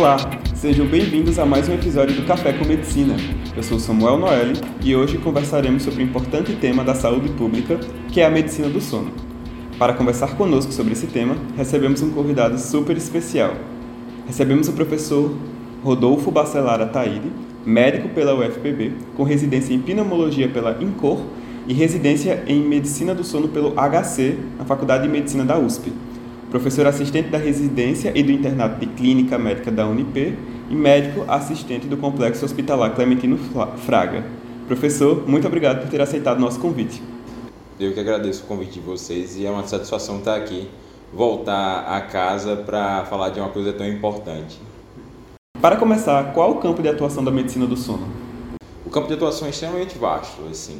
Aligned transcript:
Olá, 0.00 0.16
sejam 0.54 0.86
bem-vindos 0.86 1.38
a 1.38 1.44
mais 1.44 1.68
um 1.68 1.74
episódio 1.74 2.16
do 2.16 2.26
Café 2.26 2.54
com 2.54 2.64
Medicina. 2.64 3.14
Eu 3.54 3.62
sou 3.62 3.78
Samuel 3.78 4.16
Noelle 4.16 4.58
e 4.82 4.96
hoje 4.96 5.18
conversaremos 5.18 5.82
sobre 5.82 6.02
o 6.02 6.06
importante 6.06 6.54
tema 6.54 6.82
da 6.82 6.94
saúde 6.94 7.28
pública, 7.34 7.78
que 8.08 8.18
é 8.18 8.24
a 8.24 8.30
medicina 8.30 8.66
do 8.70 8.80
sono. 8.80 9.12
Para 9.78 9.92
conversar 9.92 10.38
conosco 10.38 10.72
sobre 10.72 10.94
esse 10.94 11.06
tema, 11.06 11.36
recebemos 11.54 12.00
um 12.00 12.08
convidado 12.12 12.58
super 12.58 12.96
especial. 12.96 13.52
Recebemos 14.26 14.68
o 14.68 14.72
professor 14.72 15.36
Rodolfo 15.84 16.30
Bacelar 16.30 16.80
Ataíde, 16.80 17.30
médico 17.66 18.08
pela 18.08 18.34
UFPB, 18.34 18.92
com 19.18 19.22
residência 19.22 19.74
em 19.74 19.82
pneumologia 19.82 20.48
pela 20.48 20.82
INCOR 20.82 21.20
e 21.68 21.74
residência 21.74 22.42
em 22.46 22.62
medicina 22.62 23.14
do 23.14 23.22
sono 23.22 23.48
pelo 23.48 23.74
HC, 23.74 24.38
na 24.58 24.64
Faculdade 24.64 25.02
de 25.02 25.10
Medicina 25.10 25.44
da 25.44 25.58
USP 25.58 25.92
professor 26.50 26.84
assistente 26.86 27.28
da 27.28 27.38
residência 27.38 28.12
e 28.14 28.22
do 28.22 28.32
internato 28.32 28.80
de 28.80 28.86
clínica 28.86 29.38
médica 29.38 29.70
da 29.70 29.86
Unip 29.86 30.36
e 30.68 30.74
médico 30.74 31.24
assistente 31.28 31.86
do 31.86 31.96
complexo 31.96 32.44
hospitalar 32.44 32.94
Clementino 32.94 33.38
Fraga. 33.86 34.24
Professor, 34.66 35.28
muito 35.28 35.46
obrigado 35.46 35.80
por 35.80 35.88
ter 35.88 36.00
aceitado 36.00 36.40
nosso 36.40 36.58
convite. 36.58 37.00
Eu 37.78 37.94
que 37.94 38.00
agradeço 38.00 38.42
o 38.42 38.46
convite 38.46 38.74
de 38.74 38.80
vocês 38.80 39.36
e 39.36 39.46
é 39.46 39.50
uma 39.50 39.66
satisfação 39.66 40.18
estar 40.18 40.36
aqui, 40.36 40.68
voltar 41.14 41.84
a 41.86 42.00
casa 42.00 42.56
para 42.56 43.04
falar 43.04 43.30
de 43.30 43.38
uma 43.38 43.48
coisa 43.48 43.72
tão 43.72 43.86
importante. 43.86 44.58
Para 45.60 45.76
começar, 45.76 46.32
qual 46.32 46.50
o 46.50 46.56
campo 46.56 46.82
de 46.82 46.88
atuação 46.88 47.22
da 47.22 47.30
medicina 47.30 47.66
do 47.66 47.76
sono? 47.76 48.08
O 48.84 48.90
campo 48.90 49.06
de 49.06 49.14
atuação 49.14 49.46
é 49.46 49.50
extremamente 49.50 49.96
vasto, 49.96 50.42
assim 50.50 50.78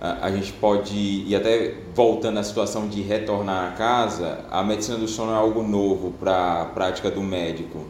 a 0.00 0.30
gente 0.30 0.52
pode, 0.52 1.24
e 1.26 1.34
até 1.34 1.74
voltando 1.94 2.38
à 2.38 2.42
situação 2.44 2.88
de 2.88 3.02
retornar 3.02 3.72
à 3.72 3.76
casa, 3.76 4.44
a 4.50 4.62
medicina 4.62 4.96
do 4.96 5.08
sono 5.08 5.32
é 5.32 5.34
algo 5.34 5.62
novo 5.62 6.12
para 6.12 6.62
a 6.62 6.64
prática 6.66 7.10
do 7.10 7.20
médico. 7.20 7.80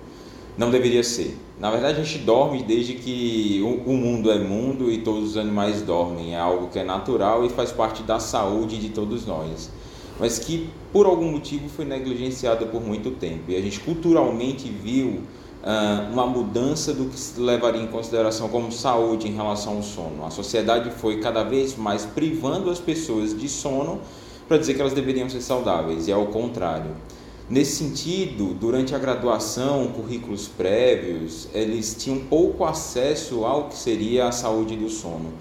Não 0.57 0.71
deveria 0.71 1.05
ser. 1.05 1.39
Na 1.61 1.71
verdade, 1.71 2.01
a 2.01 2.05
gente 2.05 2.25
dorme 2.25 2.63
desde 2.63 2.95
que 2.95 3.61
o 3.85 3.93
mundo 3.93 4.31
é 4.31 4.39
mundo 4.39 4.91
e 4.91 4.99
todos 4.99 5.31
os 5.31 5.37
animais 5.37 5.83
dormem. 5.83 6.35
É 6.35 6.39
algo 6.39 6.69
que 6.69 6.79
é 6.79 6.85
natural 6.85 7.45
e 7.45 7.49
faz 7.49 7.71
parte 7.71 8.03
da 8.03 8.19
saúde 8.19 8.79
de 8.79 8.89
todos 8.89 9.27
nós. 9.27 9.71
Mas 10.19 10.39
que, 10.39 10.69
por 10.93 11.07
algum 11.07 11.31
motivo, 11.31 11.69
foi 11.69 11.85
negligenciado 11.85 12.67
por 12.67 12.81
muito 12.81 13.11
tempo. 13.13 13.45
E 13.49 13.57
a 13.57 13.61
gente 13.61 13.79
culturalmente 13.81 14.69
viu 14.69 15.21
uma 16.11 16.27
mudança 16.27 16.95
do 16.95 17.07
que 17.07 17.19
se 17.19 17.39
levaria 17.39 17.83
em 17.83 17.87
consideração 17.87 18.49
como 18.49 18.73
saúde 18.73 19.29
em 19.29 19.35
relação 19.35 19.77
ao 19.77 19.83
sono. 19.83 20.25
A 20.25 20.31
sociedade 20.31 20.91
foi 20.91 21.21
cada 21.21 21.45
vez 21.45 21.77
mais 21.77 22.07
privando 22.07 22.71
as 22.71 22.79
pessoas 22.79 23.39
de 23.39 23.49
sono 23.49 24.01
para 24.47 24.57
dizer 24.57 24.75
que 24.75 24.81
elas 24.81 24.95
deveriam 24.95 25.29
ser 25.29 25.43
saudáveis, 25.43 26.09
e 26.09 26.11
é 26.11 26.17
o 26.17 26.27
contrário. 26.29 26.93
Nesse 27.51 27.77
sentido, 27.77 28.55
durante 28.55 28.95
a 28.95 28.99
graduação, 28.99 29.89
currículos 29.89 30.49
prévios, 30.49 31.49
eles 31.53 31.95
tinham 31.99 32.19
pouco 32.21 32.65
acesso 32.65 33.45
ao 33.45 33.69
que 33.69 33.77
seria 33.77 34.29
a 34.29 34.33
saúde 34.33 34.75
do 34.75 34.89
sono. 34.89 35.33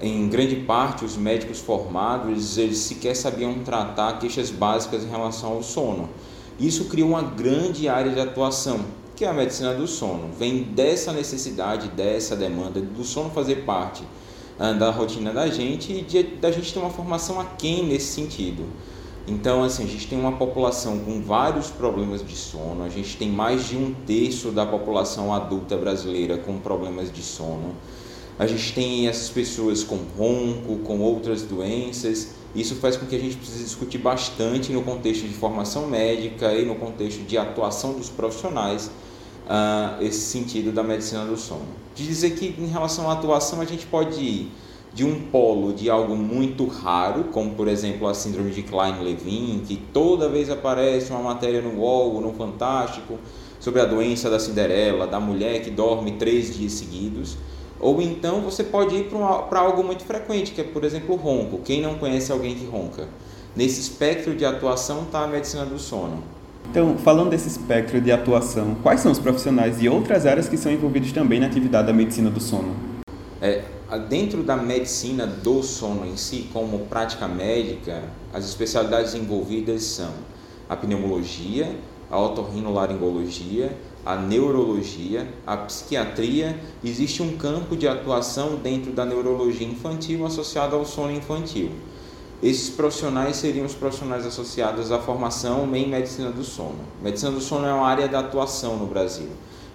Em 0.00 0.28
grande 0.28 0.56
parte, 0.56 1.04
os 1.04 1.16
médicos 1.16 1.58
formados 1.58 2.56
eles 2.58 2.78
sequer 2.78 3.16
sabiam 3.16 3.54
tratar 3.64 4.18
queixas 4.18 4.50
básicas 4.50 5.02
em 5.02 5.08
relação 5.08 5.54
ao 5.54 5.62
sono. 5.62 6.08
Isso 6.58 6.84
criou 6.84 7.10
uma 7.10 7.22
grande 7.22 7.88
área 7.88 8.12
de 8.12 8.20
atuação, 8.20 8.80
que 9.16 9.24
é 9.24 9.28
a 9.28 9.32
medicina 9.32 9.74
do 9.74 9.86
sono. 9.86 10.30
Vem 10.38 10.62
dessa 10.62 11.10
necessidade, 11.10 11.88
dessa 11.88 12.36
demanda 12.36 12.80
do 12.80 13.02
sono 13.02 13.30
fazer 13.30 13.64
parte 13.64 14.04
uh, 14.60 14.78
da 14.78 14.90
rotina 14.90 15.32
da 15.32 15.48
gente 15.48 15.92
e 15.92 16.22
da 16.22 16.52
gente 16.52 16.72
ter 16.72 16.78
uma 16.78 16.90
formação 16.90 17.40
aquém 17.40 17.86
nesse 17.86 18.12
sentido. 18.12 18.64
Então, 19.26 19.64
assim, 19.64 19.84
a 19.84 19.86
gente 19.86 20.06
tem 20.06 20.20
uma 20.20 20.32
população 20.32 21.00
com 21.00 21.20
vários 21.20 21.68
problemas 21.68 22.24
de 22.24 22.36
sono, 22.36 22.84
a 22.84 22.88
gente 22.88 23.16
tem 23.16 23.28
mais 23.28 23.66
de 23.66 23.76
um 23.76 23.92
terço 24.06 24.52
da 24.52 24.64
população 24.64 25.34
adulta 25.34 25.76
brasileira 25.76 26.36
com 26.36 26.58
problemas 26.58 27.10
de 27.10 27.22
sono. 27.22 27.74
A 28.38 28.46
gente 28.46 28.74
tem 28.74 29.08
essas 29.08 29.30
pessoas 29.30 29.82
com 29.82 29.98
ronco, 30.16 30.76
com 30.84 31.00
outras 31.00 31.42
doenças. 31.42 32.34
Isso 32.56 32.76
faz 32.76 32.96
com 32.96 33.04
que 33.04 33.14
a 33.14 33.18
gente 33.18 33.36
precise 33.36 33.62
discutir 33.62 33.98
bastante 33.98 34.72
no 34.72 34.82
contexto 34.82 35.28
de 35.28 35.34
formação 35.34 35.86
médica 35.86 36.52
e 36.54 36.64
no 36.64 36.74
contexto 36.74 37.22
de 37.22 37.36
atuação 37.36 37.92
dos 37.92 38.08
profissionais 38.08 38.90
uh, 39.46 40.02
esse 40.02 40.20
sentido 40.20 40.72
da 40.72 40.82
medicina 40.82 41.26
do 41.26 41.36
sono. 41.36 41.66
De 41.94 42.06
dizer 42.06 42.30
que 42.30 42.54
em 42.58 42.66
relação 42.66 43.10
à 43.10 43.12
atuação 43.12 43.60
a 43.60 43.64
gente 43.66 43.84
pode 43.84 44.20
ir 44.20 44.50
de 44.94 45.04
um 45.04 45.20
polo 45.30 45.74
de 45.74 45.90
algo 45.90 46.16
muito 46.16 46.66
raro, 46.66 47.24
como 47.24 47.54
por 47.54 47.68
exemplo 47.68 48.08
a 48.08 48.14
síndrome 48.14 48.50
de 48.50 48.62
Klein-Levin, 48.62 49.62
que 49.68 49.76
toda 49.76 50.26
vez 50.26 50.48
aparece 50.48 51.10
uma 51.10 51.20
matéria 51.20 51.60
no 51.60 51.80
UOL, 51.80 52.18
no 52.22 52.32
Fantástico, 52.32 53.18
sobre 53.60 53.82
a 53.82 53.84
doença 53.84 54.30
da 54.30 54.38
Cinderela, 54.38 55.06
da 55.06 55.20
mulher 55.20 55.60
que 55.60 55.70
dorme 55.70 56.12
três 56.12 56.56
dias 56.56 56.72
seguidos. 56.72 57.36
Ou 57.78 58.00
então 58.00 58.40
você 58.40 58.64
pode 58.64 58.94
ir 58.94 59.08
para 59.48 59.60
algo 59.60 59.84
muito 59.84 60.04
frequente, 60.04 60.52
que 60.52 60.60
é, 60.60 60.64
por 60.64 60.84
exemplo, 60.84 61.14
o 61.14 61.18
ronco. 61.18 61.60
Quem 61.64 61.82
não 61.82 61.96
conhece 61.96 62.32
alguém 62.32 62.54
que 62.54 62.64
ronca? 62.64 63.08
Nesse 63.54 63.80
espectro 63.80 64.34
de 64.34 64.44
atuação 64.44 65.02
está 65.02 65.24
a 65.24 65.26
medicina 65.26 65.64
do 65.64 65.78
sono. 65.78 66.22
Então, 66.70 66.96
falando 66.98 67.30
desse 67.30 67.48
espectro 67.48 68.00
de 68.00 68.10
atuação, 68.10 68.74
quais 68.82 69.00
são 69.00 69.12
os 69.12 69.18
profissionais 69.18 69.80
e 69.80 69.88
outras 69.88 70.26
áreas 70.26 70.48
que 70.48 70.56
são 70.56 70.72
envolvidos 70.72 71.12
também 71.12 71.40
na 71.40 71.46
atividade 71.46 71.86
da 71.86 71.92
medicina 71.92 72.28
do 72.28 72.40
sono? 72.40 72.74
É, 73.40 73.62
dentro 74.08 74.42
da 74.42 74.56
medicina 74.56 75.26
do 75.26 75.62
sono 75.62 76.04
em 76.04 76.16
si, 76.16 76.48
como 76.52 76.80
prática 76.80 77.28
médica, 77.28 78.02
as 78.32 78.44
especialidades 78.44 79.14
envolvidas 79.14 79.82
são 79.84 80.10
a 80.68 80.76
pneumologia, 80.76 81.76
a 82.10 82.20
otorrinolaringologia, 82.20 83.76
a 84.06 84.14
neurologia, 84.14 85.26
a 85.44 85.56
psiquiatria. 85.56 86.56
Existe 86.84 87.22
um 87.22 87.36
campo 87.36 87.76
de 87.76 87.88
atuação 87.88 88.54
dentro 88.54 88.92
da 88.92 89.04
neurologia 89.04 89.66
infantil 89.66 90.24
associado 90.24 90.76
ao 90.76 90.86
sono 90.86 91.10
infantil. 91.10 91.72
Esses 92.40 92.70
profissionais 92.70 93.36
seriam 93.36 93.66
os 93.66 93.74
profissionais 93.74 94.24
associados 94.24 94.92
à 94.92 95.00
formação 95.00 95.74
em 95.74 95.88
medicina 95.88 96.30
do 96.30 96.44
sono. 96.44 96.78
Medicina 97.02 97.32
do 97.32 97.40
sono 97.40 97.66
é 97.66 97.72
uma 97.72 97.88
área 97.88 98.08
de 98.08 98.14
atuação 98.14 98.76
no 98.76 98.86
Brasil. 98.86 99.28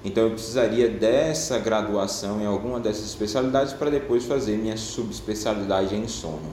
Então 0.06 0.24
eu 0.24 0.31
precisaria 0.31 0.88
dessa 0.88 1.59
graduação 1.59 2.40
em 2.40 2.46
alguma 2.46 2.80
dessas 2.80 3.06
especialidades 3.06 3.74
para 3.74 3.90
depois 3.90 4.25
fazer 4.25 4.58
minha 4.58 4.78
subespecialidade 4.78 5.94
em 5.96 6.08
sono. 6.08 6.50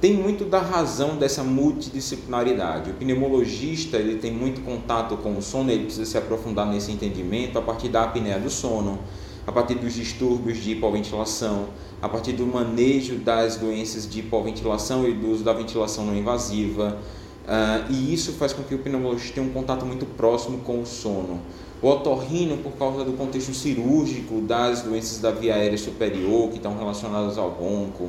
Tem 0.00 0.14
muito 0.14 0.46
da 0.46 0.60
razão 0.60 1.16
dessa 1.18 1.44
multidisciplinaridade. 1.44 2.90
O 2.90 2.94
pneumologista 2.94 3.98
ele 3.98 4.16
tem 4.16 4.32
muito 4.32 4.62
contato 4.62 5.14
com 5.18 5.36
o 5.36 5.42
sono, 5.42 5.70
ele 5.70 5.84
precisa 5.84 6.06
se 6.06 6.16
aprofundar 6.16 6.66
nesse 6.66 6.90
entendimento 6.90 7.58
a 7.58 7.62
partir 7.62 7.90
da 7.90 8.04
apneia 8.04 8.38
do 8.38 8.48
sono, 8.48 8.98
a 9.46 9.52
partir 9.52 9.74
dos 9.74 9.92
distúrbios 9.92 10.56
de 10.56 10.70
hipoventilação, 10.70 11.66
a 12.00 12.08
partir 12.08 12.32
do 12.32 12.46
manejo 12.46 13.16
das 13.16 13.56
doenças 13.56 14.08
de 14.08 14.20
hipoventilação 14.20 15.06
e 15.06 15.12
do 15.12 15.30
uso 15.30 15.44
da 15.44 15.52
ventilação 15.52 16.06
não 16.06 16.16
invasiva. 16.16 16.96
Uh, 17.44 17.92
e 17.92 18.14
isso 18.14 18.32
faz 18.32 18.54
com 18.54 18.62
que 18.62 18.74
o 18.74 18.78
pneumologista 18.78 19.34
tenha 19.34 19.46
um 19.46 19.52
contato 19.52 19.84
muito 19.84 20.06
próximo 20.06 20.58
com 20.58 20.80
o 20.80 20.86
sono. 20.86 21.40
O 21.82 21.88
otorrino, 21.88 22.56
por 22.58 22.72
causa 22.72 23.04
do 23.04 23.12
contexto 23.12 23.52
cirúrgico 23.52 24.40
das 24.40 24.80
doenças 24.80 25.18
da 25.18 25.30
via 25.30 25.56
aérea 25.56 25.76
superior, 25.76 26.48
que 26.48 26.56
estão 26.56 26.78
relacionadas 26.78 27.36
ao 27.36 27.50
ronco. 27.50 28.08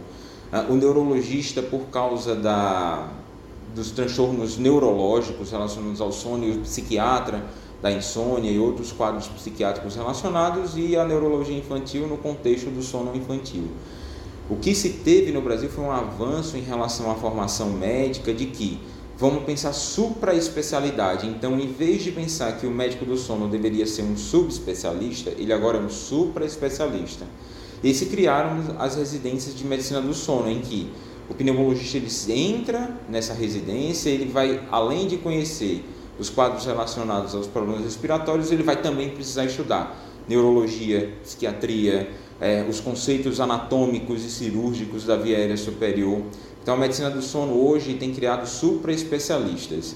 Uh, 0.52 0.74
o 0.74 0.76
neurologista, 0.76 1.62
por 1.62 1.84
causa 1.92 2.36
da, 2.36 3.08
dos 3.74 3.92
transtornos 3.92 4.58
neurológicos 4.58 5.52
relacionados 5.52 6.02
ao 6.02 6.12
sono, 6.12 6.46
e 6.46 6.52
o 6.52 6.60
psiquiatra, 6.60 7.44
da 7.82 7.92
insônia 7.92 8.52
e 8.52 8.60
outros 8.60 8.92
quadros 8.92 9.28
psiquiátricos 9.28 9.96
relacionados 9.96 10.78
e 10.78 10.96
a 10.96 11.04
neurologia 11.04 11.58
infantil 11.58 12.08
no 12.08 12.18
contexto 12.18 12.70
do 12.70 12.84
sono 12.84 13.16
infantil. 13.16 13.70
O 14.50 14.56
que 14.58 14.76
se 14.76 14.90
teve 14.90 15.32
no 15.32 15.42
Brasil 15.42 15.70
foi 15.70 15.84
um 15.84 15.92
avanço 15.92 16.58
em 16.58 16.62
relação 16.62 17.10
à 17.10 17.16
formação 17.16 17.70
médica 17.70 18.34
de 18.34 18.48
que 18.48 18.80
vamos 19.18 19.44
pensar 19.44 19.74
supra-especialidade. 19.74 21.28
Então, 21.28 21.60
em 21.60 21.72
vez 21.72 22.04
de 22.04 22.12
pensar 22.12 22.58
que 22.58 22.68
o 22.68 22.72
médico 22.72 23.06
do 23.06 23.18
sono 23.18 23.48
deveria 23.48 23.86
ser 23.86 24.04
um 24.04 24.18
subespecialista, 24.18 25.32
ele 25.38 25.54
agora 25.54 25.78
é 25.78 25.82
um 25.82 25.90
supra-especialista. 25.90 27.26
E 27.84 27.94
se 27.94 28.08
criaram 28.08 28.76
as 28.78 28.96
residências 28.96 29.56
de 29.56 29.66
medicina 29.66 30.02
do 30.02 30.14
sono, 30.14 30.50
em 30.50 30.60
que 30.60 30.90
o 31.30 31.34
pneumologista 31.34 31.98
ele 31.98 32.40
entra 32.40 32.92
nessa 33.10 33.34
residência, 33.34 34.10
ele 34.10 34.26
vai, 34.26 34.62
além 34.70 35.08
de 35.08 35.18
conhecer 35.18 35.84
os 36.20 36.30
quadros 36.30 36.66
relacionados 36.66 37.34
aos 37.34 37.48
problemas 37.48 37.84
respiratórios, 37.84 38.52
ele 38.52 38.64
vai 38.64 38.82
também 38.82 39.10
precisar 39.10 39.46
estudar 39.46 39.98
neurologia, 40.28 41.14
psiquiatria, 41.24 42.10
é, 42.40 42.66
os 42.70 42.80
conceitos 42.80 43.40
anatômicos 43.40 44.24
e 44.26 44.30
cirúrgicos 44.30 45.06
da 45.06 45.16
via 45.16 45.38
aérea 45.38 45.58
superior. 45.58 46.22
Então, 46.62 46.76
a 46.76 46.78
medicina 46.78 47.10
do 47.10 47.22
sono 47.22 47.54
hoje 47.54 47.96
tem 47.96 48.14
criado 48.14 48.48
supra-especialistas. 48.48 49.96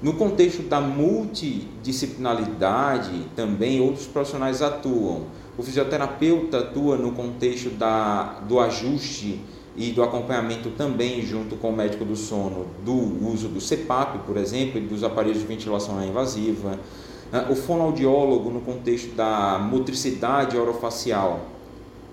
No 0.00 0.14
contexto 0.14 0.62
da 0.62 0.80
multidisciplinaridade, 0.80 3.26
também 3.34 3.80
outros 3.80 4.06
profissionais 4.06 4.62
atuam. 4.62 5.24
O 5.58 5.62
fisioterapeuta 5.64 6.60
atua 6.60 6.96
no 6.96 7.10
contexto 7.10 7.70
da, 7.70 8.38
do 8.48 8.60
ajuste 8.60 9.40
e 9.76 9.90
do 9.90 10.04
acompanhamento 10.04 10.70
também 10.70 11.20
junto 11.20 11.56
com 11.56 11.70
o 11.70 11.76
médico 11.76 12.04
do 12.04 12.14
sono 12.14 12.66
do 12.84 12.94
uso 13.28 13.48
do 13.48 13.60
CPAP, 13.60 14.20
por 14.24 14.36
exemplo, 14.36 14.78
e 14.78 14.80
dos 14.80 15.02
aparelhos 15.02 15.40
de 15.40 15.46
ventilação 15.46 15.96
não 15.96 16.06
invasiva. 16.06 16.78
Ah, 17.32 17.46
o 17.50 17.56
fonoaudiólogo 17.56 18.50
no 18.50 18.60
contexto 18.60 19.16
da 19.16 19.58
motricidade 19.58 20.56
orofacial 20.56 21.40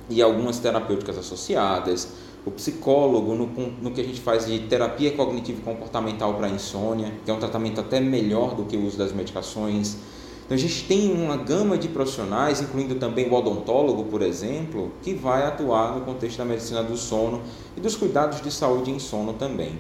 e 0.10 0.24
algumas 0.24 0.58
terapêuticas 0.58 1.16
associadas, 1.16 2.14
o 2.46 2.52
psicólogo 2.52 3.36
no, 3.36 3.46
no 3.82 3.92
que 3.92 4.02
a 4.02 4.04
gente 4.04 4.22
faz 4.22 4.48
de 4.48 4.58
terapia 4.62 5.12
cognitivo 5.12 5.62
comportamental 5.62 6.34
para 6.34 6.50
insônia, 6.50 7.14
que 7.24 7.30
é 7.30 7.34
um 7.34 7.40
tratamento 7.40 7.80
até 7.80 8.00
melhor 8.00 8.56
do 8.56 8.66
que 8.66 8.76
o 8.76 8.86
uso 8.86 8.98
das 8.98 9.14
medicações. 9.14 9.98
Então 10.46 10.56
a 10.56 10.60
gente 10.60 10.84
tem 10.84 11.12
uma 11.12 11.38
gama 11.38 11.76
de 11.76 11.88
profissionais, 11.88 12.62
incluindo 12.62 12.96
também 12.96 13.28
o 13.28 13.34
odontólogo, 13.34 14.04
por 14.04 14.22
exemplo, 14.22 14.92
que 15.02 15.12
vai 15.12 15.44
atuar 15.44 15.96
no 15.96 16.02
contexto 16.02 16.38
da 16.38 16.46
medicina 16.46 16.84
do 16.84 16.96
sono 16.96 17.42
e 17.76 17.82
dos 17.82 17.96
cuidados 17.96 18.42
de 18.42 18.52
saúde 18.52 18.92
em 18.92 19.00
sono 19.00 19.34
também. 19.34 19.80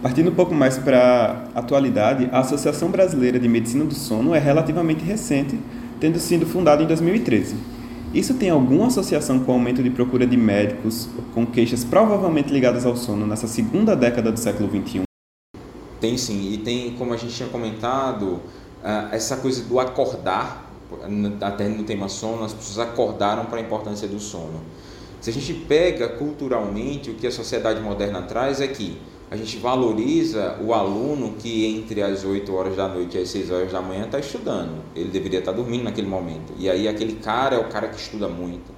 Partindo 0.00 0.30
um 0.30 0.34
pouco 0.34 0.54
mais 0.54 0.78
para 0.78 1.48
a 1.52 1.58
atualidade, 1.58 2.28
a 2.30 2.38
Associação 2.38 2.90
Brasileira 2.90 3.40
de 3.40 3.48
Medicina 3.48 3.84
do 3.84 3.94
Sono 3.94 4.36
é 4.36 4.38
relativamente 4.38 5.02
recente, 5.02 5.58
tendo 5.98 6.20
sido 6.20 6.46
fundada 6.46 6.80
em 6.80 6.86
2013. 6.86 7.56
Isso 8.14 8.34
tem 8.34 8.50
alguma 8.50 8.86
associação 8.86 9.40
com 9.40 9.50
o 9.50 9.54
aumento 9.54 9.82
de 9.82 9.90
procura 9.90 10.24
de 10.24 10.36
médicos 10.36 11.08
com 11.34 11.44
queixas 11.44 11.82
provavelmente 11.82 12.52
ligadas 12.52 12.86
ao 12.86 12.94
sono 12.94 13.26
nessa 13.26 13.48
segunda 13.48 13.96
década 13.96 14.30
do 14.30 14.38
século 14.38 14.70
XXI? 14.70 15.02
Tem 16.00 16.16
sim, 16.16 16.52
e 16.52 16.58
tem, 16.58 16.92
como 16.92 17.12
a 17.12 17.16
gente 17.16 17.34
tinha 17.34 17.48
comentado, 17.48 18.40
ah, 18.88 19.08
essa 19.10 19.36
coisa 19.38 19.64
do 19.64 19.80
acordar, 19.80 20.64
até 21.40 21.66
no 21.66 21.82
tema 21.82 22.08
sono, 22.08 22.44
as 22.44 22.52
pessoas 22.52 22.88
acordaram 22.88 23.46
para 23.46 23.58
a 23.58 23.60
importância 23.60 24.06
do 24.06 24.20
sono. 24.20 24.60
Se 25.20 25.28
a 25.28 25.32
gente 25.32 25.52
pega 25.54 26.06
culturalmente 26.06 27.10
o 27.10 27.14
que 27.14 27.26
a 27.26 27.32
sociedade 27.32 27.80
moderna 27.80 28.22
traz 28.22 28.60
é 28.60 28.68
que 28.68 28.96
a 29.28 29.36
gente 29.36 29.56
valoriza 29.56 30.56
o 30.64 30.72
aluno 30.72 31.34
que 31.36 31.66
entre 31.66 32.00
as 32.00 32.24
8 32.24 32.54
horas 32.54 32.76
da 32.76 32.86
noite 32.86 33.18
e 33.18 33.22
as 33.22 33.28
6 33.28 33.50
horas 33.50 33.72
da 33.72 33.82
manhã 33.82 34.04
está 34.04 34.20
estudando. 34.20 34.80
Ele 34.94 35.10
deveria 35.10 35.40
estar 35.40 35.50
tá 35.50 35.56
dormindo 35.56 35.82
naquele 35.82 36.06
momento. 36.06 36.52
E 36.56 36.70
aí 36.70 36.86
aquele 36.86 37.14
cara 37.14 37.56
é 37.56 37.58
o 37.58 37.68
cara 37.68 37.88
que 37.88 37.96
estuda 37.96 38.28
muito. 38.28 38.72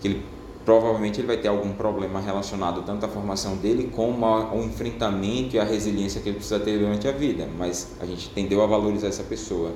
Que 0.00 0.08
ele, 0.08 0.22
provavelmente 0.68 1.18
ele 1.18 1.26
vai 1.26 1.38
ter 1.38 1.48
algum 1.48 1.72
problema 1.72 2.20
relacionado 2.20 2.82
tanto 2.82 3.06
à 3.06 3.08
formação 3.08 3.56
dele 3.56 3.90
como 3.90 4.26
ao 4.26 4.62
enfrentamento 4.62 5.56
e 5.56 5.58
à 5.58 5.64
resiliência 5.64 6.20
que 6.20 6.28
ele 6.28 6.36
precisa 6.36 6.60
ter 6.60 6.78
durante 6.78 7.08
a 7.08 7.12
vida. 7.12 7.48
Mas 7.56 7.96
a 7.98 8.04
gente 8.04 8.28
tendeu 8.28 8.62
a 8.62 8.66
valorizar 8.66 9.08
essa 9.08 9.22
pessoa. 9.22 9.72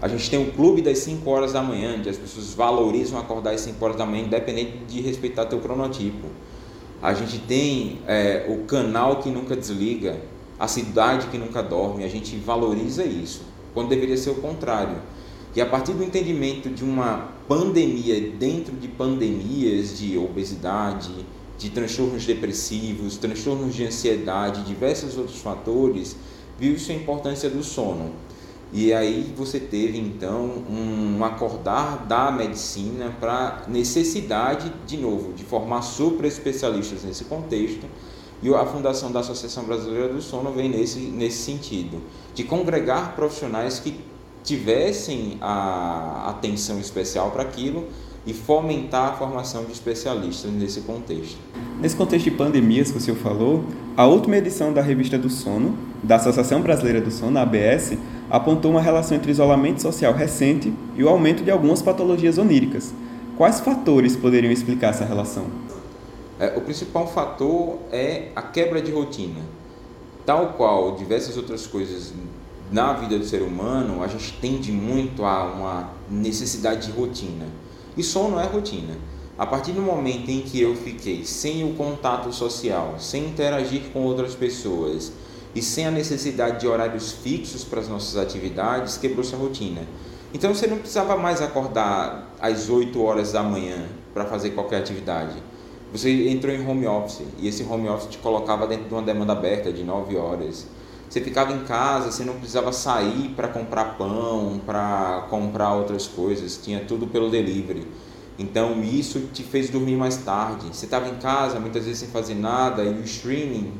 A 0.00 0.08
gente 0.08 0.30
tem 0.30 0.42
o 0.42 0.50
clube 0.52 0.80
das 0.80 0.96
5 1.00 1.28
horas 1.28 1.52
da 1.52 1.62
manhã, 1.62 1.96
onde 1.98 2.08
as 2.08 2.16
pessoas 2.16 2.54
valorizam 2.54 3.18
acordar 3.18 3.50
às 3.50 3.60
5 3.60 3.84
horas 3.84 3.98
da 3.98 4.06
manhã, 4.06 4.24
independente 4.24 4.78
de 4.88 5.02
respeitar 5.02 5.44
teu 5.44 5.58
cronotipo. 5.58 6.26
A 7.02 7.12
gente 7.12 7.40
tem 7.40 7.98
é, 8.06 8.46
o 8.48 8.64
canal 8.64 9.16
que 9.16 9.28
nunca 9.28 9.54
desliga, 9.54 10.18
a 10.58 10.66
cidade 10.66 11.26
que 11.26 11.36
nunca 11.36 11.62
dorme, 11.62 12.02
a 12.02 12.08
gente 12.08 12.34
valoriza 12.36 13.04
isso, 13.04 13.42
quando 13.74 13.90
deveria 13.90 14.16
ser 14.16 14.30
o 14.30 14.36
contrário. 14.36 14.96
E 15.54 15.60
a 15.60 15.66
partir 15.66 15.92
do 15.92 16.02
entendimento 16.02 16.70
de 16.70 16.82
uma 16.82 17.33
pandemia 17.48 18.32
dentro 18.38 18.74
de 18.76 18.88
pandemias 18.88 19.98
de 19.98 20.16
obesidade, 20.16 21.26
de 21.58 21.70
transtornos 21.70 22.24
depressivos, 22.24 23.16
transtornos 23.16 23.74
de 23.74 23.84
ansiedade, 23.84 24.62
diversos 24.62 25.16
outros 25.16 25.40
fatores, 25.40 26.16
viu-se 26.58 26.90
a 26.92 26.94
importância 26.94 27.50
do 27.50 27.62
sono. 27.62 28.12
E 28.72 28.92
aí 28.92 29.32
você 29.36 29.60
teve 29.60 29.98
então 29.98 30.64
um 30.68 31.24
acordar 31.24 32.06
da 32.06 32.32
medicina 32.32 33.14
para 33.20 33.64
necessidade, 33.68 34.72
de 34.86 34.96
novo, 34.96 35.32
de 35.32 35.44
formar 35.44 35.82
super 35.82 36.26
especialistas 36.26 37.04
nesse 37.04 37.24
contexto. 37.24 37.86
E 38.42 38.52
a 38.52 38.66
fundação 38.66 39.12
da 39.12 39.20
Associação 39.20 39.64
Brasileira 39.64 40.12
do 40.12 40.20
Sono 40.20 40.50
vem 40.50 40.68
nesse, 40.68 40.98
nesse 40.98 41.38
sentido, 41.38 42.02
de 42.34 42.42
congregar 42.42 43.14
profissionais 43.14 43.78
que 43.78 44.00
tivessem 44.44 45.38
a 45.40 46.26
atenção 46.28 46.78
especial 46.78 47.30
para 47.30 47.42
aquilo 47.42 47.88
e 48.26 48.32
fomentar 48.32 49.12
a 49.12 49.12
formação 49.16 49.64
de 49.64 49.72
especialistas 49.72 50.50
nesse 50.50 50.82
contexto. 50.82 51.38
Nesse 51.80 51.96
contexto 51.96 52.24
de 52.24 52.30
pandemias 52.30 52.90
que 52.90 52.98
o 52.98 53.00
senhor 53.00 53.16
falou, 53.16 53.64
a 53.96 54.06
última 54.06 54.36
edição 54.36 54.72
da 54.72 54.80
Revista 54.80 55.18
do 55.18 55.28
Sono, 55.28 55.76
da 56.02 56.16
Associação 56.16 56.60
Brasileira 56.60 57.00
do 57.00 57.10
Sono, 57.10 57.38
a 57.38 57.42
ABS, 57.42 57.96
apontou 58.30 58.70
uma 58.70 58.80
relação 58.80 59.16
entre 59.16 59.30
isolamento 59.30 59.82
social 59.82 60.12
recente 60.12 60.72
e 60.96 61.02
o 61.02 61.08
aumento 61.08 61.42
de 61.42 61.50
algumas 61.50 61.82
patologias 61.82 62.38
oníricas. 62.38 62.94
Quais 63.36 63.60
fatores 63.60 64.14
poderiam 64.14 64.52
explicar 64.52 64.90
essa 64.90 65.04
relação? 65.04 65.46
É, 66.38 66.56
o 66.56 66.60
principal 66.60 67.06
fator 67.06 67.78
é 67.90 68.28
a 68.34 68.42
quebra 68.42 68.80
de 68.80 68.92
rotina. 68.92 69.40
Tal 70.24 70.54
qual 70.54 70.96
diversas 70.96 71.36
outras 71.36 71.66
coisas 71.66 72.12
na 72.70 72.92
vida 72.94 73.18
do 73.18 73.24
ser 73.24 73.42
humano, 73.42 74.02
a 74.02 74.06
gente 74.06 74.32
tende 74.40 74.72
muito 74.72 75.24
a 75.24 75.44
uma 75.44 75.90
necessidade 76.10 76.86
de 76.86 76.92
rotina 76.92 77.46
e 77.96 78.02
sono 78.02 78.38
é 78.38 78.46
rotina. 78.46 78.96
A 79.36 79.46
partir 79.46 79.72
do 79.72 79.82
momento 79.82 80.28
em 80.30 80.42
que 80.42 80.60
eu 80.60 80.76
fiquei 80.76 81.24
sem 81.24 81.68
o 81.68 81.74
contato 81.74 82.32
social, 82.32 82.96
sem 82.98 83.26
interagir 83.26 83.90
com 83.92 84.02
outras 84.04 84.34
pessoas 84.34 85.12
e 85.54 85.62
sem 85.62 85.86
a 85.86 85.90
necessidade 85.90 86.60
de 86.60 86.68
horários 86.68 87.12
fixos 87.12 87.64
para 87.64 87.80
as 87.80 87.88
nossas 87.88 88.16
atividades, 88.16 88.96
quebrou-se 88.96 89.34
a 89.34 89.38
rotina. 89.38 89.82
Então 90.32 90.52
você 90.54 90.66
não 90.66 90.78
precisava 90.78 91.16
mais 91.16 91.40
acordar 91.40 92.34
às 92.40 92.68
8 92.68 93.00
horas 93.00 93.32
da 93.32 93.42
manhã 93.42 93.86
para 94.12 94.24
fazer 94.24 94.50
qualquer 94.50 94.78
atividade. 94.78 95.34
Você 95.92 96.28
entrou 96.28 96.52
em 96.52 96.66
home 96.66 96.86
office 96.86 97.22
e 97.38 97.46
esse 97.46 97.62
home 97.62 97.88
office 97.88 98.10
te 98.10 98.18
colocava 98.18 98.66
dentro 98.66 98.86
de 98.86 98.94
uma 98.94 99.02
demanda 99.02 99.32
aberta 99.32 99.72
de 99.72 99.84
9 99.84 100.16
horas. 100.16 100.66
Você 101.14 101.20
ficava 101.20 101.52
em 101.52 101.60
casa, 101.60 102.10
você 102.10 102.24
não 102.24 102.34
precisava 102.34 102.72
sair 102.72 103.28
para 103.36 103.46
comprar 103.46 103.96
pão, 103.96 104.60
para 104.66 105.28
comprar 105.30 105.72
outras 105.72 106.08
coisas, 106.08 106.56
tinha 106.60 106.80
tudo 106.80 107.06
pelo 107.06 107.30
delivery. 107.30 107.86
Então 108.36 108.82
isso 108.82 109.28
te 109.32 109.44
fez 109.44 109.70
dormir 109.70 109.94
mais 109.94 110.16
tarde. 110.16 110.66
Você 110.72 110.86
estava 110.86 111.08
em 111.08 111.14
casa, 111.14 111.60
muitas 111.60 111.84
vezes 111.84 112.00
sem 112.00 112.08
fazer 112.08 112.34
nada, 112.34 112.82
e 112.82 112.94
o 112.94 113.04
streaming 113.04 113.74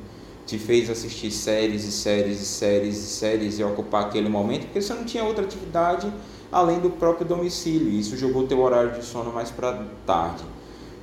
te 0.47 0.59
fez 0.59 0.89
assistir 0.89 1.33
séries 1.33 1.83
e 1.83 1.91
séries 1.91 2.41
e 2.41 2.47
séries 2.47 2.99
e 2.99 3.07
séries 3.07 3.59
e 3.59 3.65
ocupar 3.65 4.05
aquele 4.05 4.29
momento, 4.29 4.67
porque 4.67 4.81
você 4.81 4.95
não 4.95 5.03
tinha 5.03 5.25
outra 5.25 5.45
atividade 5.45 6.09
além 6.53 6.79
do 6.79 6.89
próprio 6.89 7.27
domicílio. 7.27 7.89
Isso 7.89 8.17
jogou 8.17 8.47
teu 8.47 8.61
horário 8.61 8.93
de 8.93 9.05
sono 9.05 9.33
mais 9.33 9.51
para 9.51 9.85
tarde. 10.07 10.45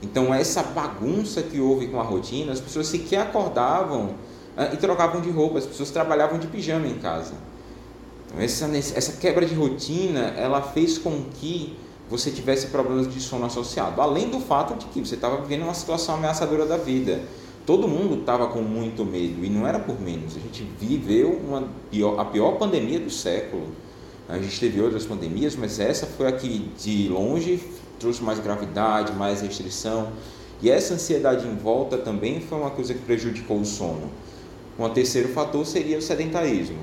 Então 0.01 0.33
essa 0.33 0.63
bagunça 0.63 1.43
que 1.43 1.59
houve 1.59 1.87
com 1.87 1.99
a 1.99 2.03
rotina, 2.03 2.53
as 2.53 2.61
pessoas 2.61 2.87
sequer 2.87 3.19
acordavam 3.19 4.15
e 4.73 4.77
trocavam 4.77 5.21
de 5.21 5.29
roupa, 5.29 5.59
as 5.59 5.65
pessoas 5.65 5.91
trabalhavam 5.91 6.37
de 6.39 6.47
pijama 6.47 6.87
em 6.87 6.95
casa. 6.95 7.33
Então, 8.27 8.41
essa, 8.41 8.65
essa 8.75 9.13
quebra 9.13 9.45
de 9.45 9.53
rotina, 9.53 10.33
ela 10.37 10.61
fez 10.61 10.97
com 10.97 11.23
que 11.35 11.77
você 12.09 12.29
tivesse 12.29 12.67
problemas 12.67 13.11
de 13.11 13.21
sono 13.21 13.45
associado, 13.45 14.01
além 14.01 14.29
do 14.29 14.39
fato 14.39 14.75
de 14.75 14.85
que 14.87 14.99
você 14.99 15.15
estava 15.15 15.37
vivendo 15.37 15.63
uma 15.63 15.73
situação 15.73 16.15
ameaçadora 16.15 16.65
da 16.65 16.77
vida. 16.77 17.21
Todo 17.65 17.87
mundo 17.87 18.19
estava 18.19 18.47
com 18.47 18.61
muito 18.61 19.05
medo 19.05 19.45
e 19.45 19.49
não 19.49 19.65
era 19.65 19.79
por 19.79 19.99
menos. 20.01 20.35
A 20.35 20.39
gente 20.39 20.67
viveu 20.79 21.39
uma 21.47 21.63
pior, 21.89 22.19
a 22.19 22.25
pior 22.25 22.57
pandemia 22.57 22.99
do 22.99 23.09
século. 23.09 23.67
A 24.27 24.37
gente 24.39 24.59
teve 24.59 24.81
outras 24.81 25.05
pandemias, 25.05 25.55
mas 25.55 25.79
essa 25.79 26.05
foi 26.05 26.27
a 26.27 26.31
que 26.31 26.71
de 26.77 27.07
longe 27.07 27.61
trouxe 27.99 28.23
mais 28.23 28.39
gravidade, 28.39 29.13
mais 29.13 29.41
restrição. 29.41 30.11
E 30.61 30.69
essa 30.69 30.95
ansiedade 30.95 31.47
em 31.47 31.55
volta 31.55 31.97
também 31.97 32.41
foi 32.41 32.57
uma 32.57 32.71
coisa 32.71 32.93
que 32.93 33.01
prejudicou 33.01 33.59
o 33.59 33.65
sono. 33.65 34.09
Um 34.79 34.89
terceiro 34.89 35.29
fator 35.29 35.65
seria 35.65 35.97
o 35.97 36.01
sedentarismo. 36.01 36.79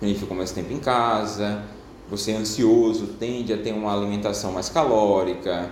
A 0.00 0.06
gente 0.06 0.18
ficou 0.18 0.36
mais 0.36 0.50
tempo 0.50 0.72
em 0.72 0.78
casa, 0.78 1.62
você 2.10 2.32
é 2.32 2.36
ansioso, 2.36 3.06
tende 3.18 3.52
a 3.52 3.56
ter 3.56 3.72
uma 3.72 3.94
alimentação 3.94 4.52
mais 4.52 4.68
calórica, 4.68 5.70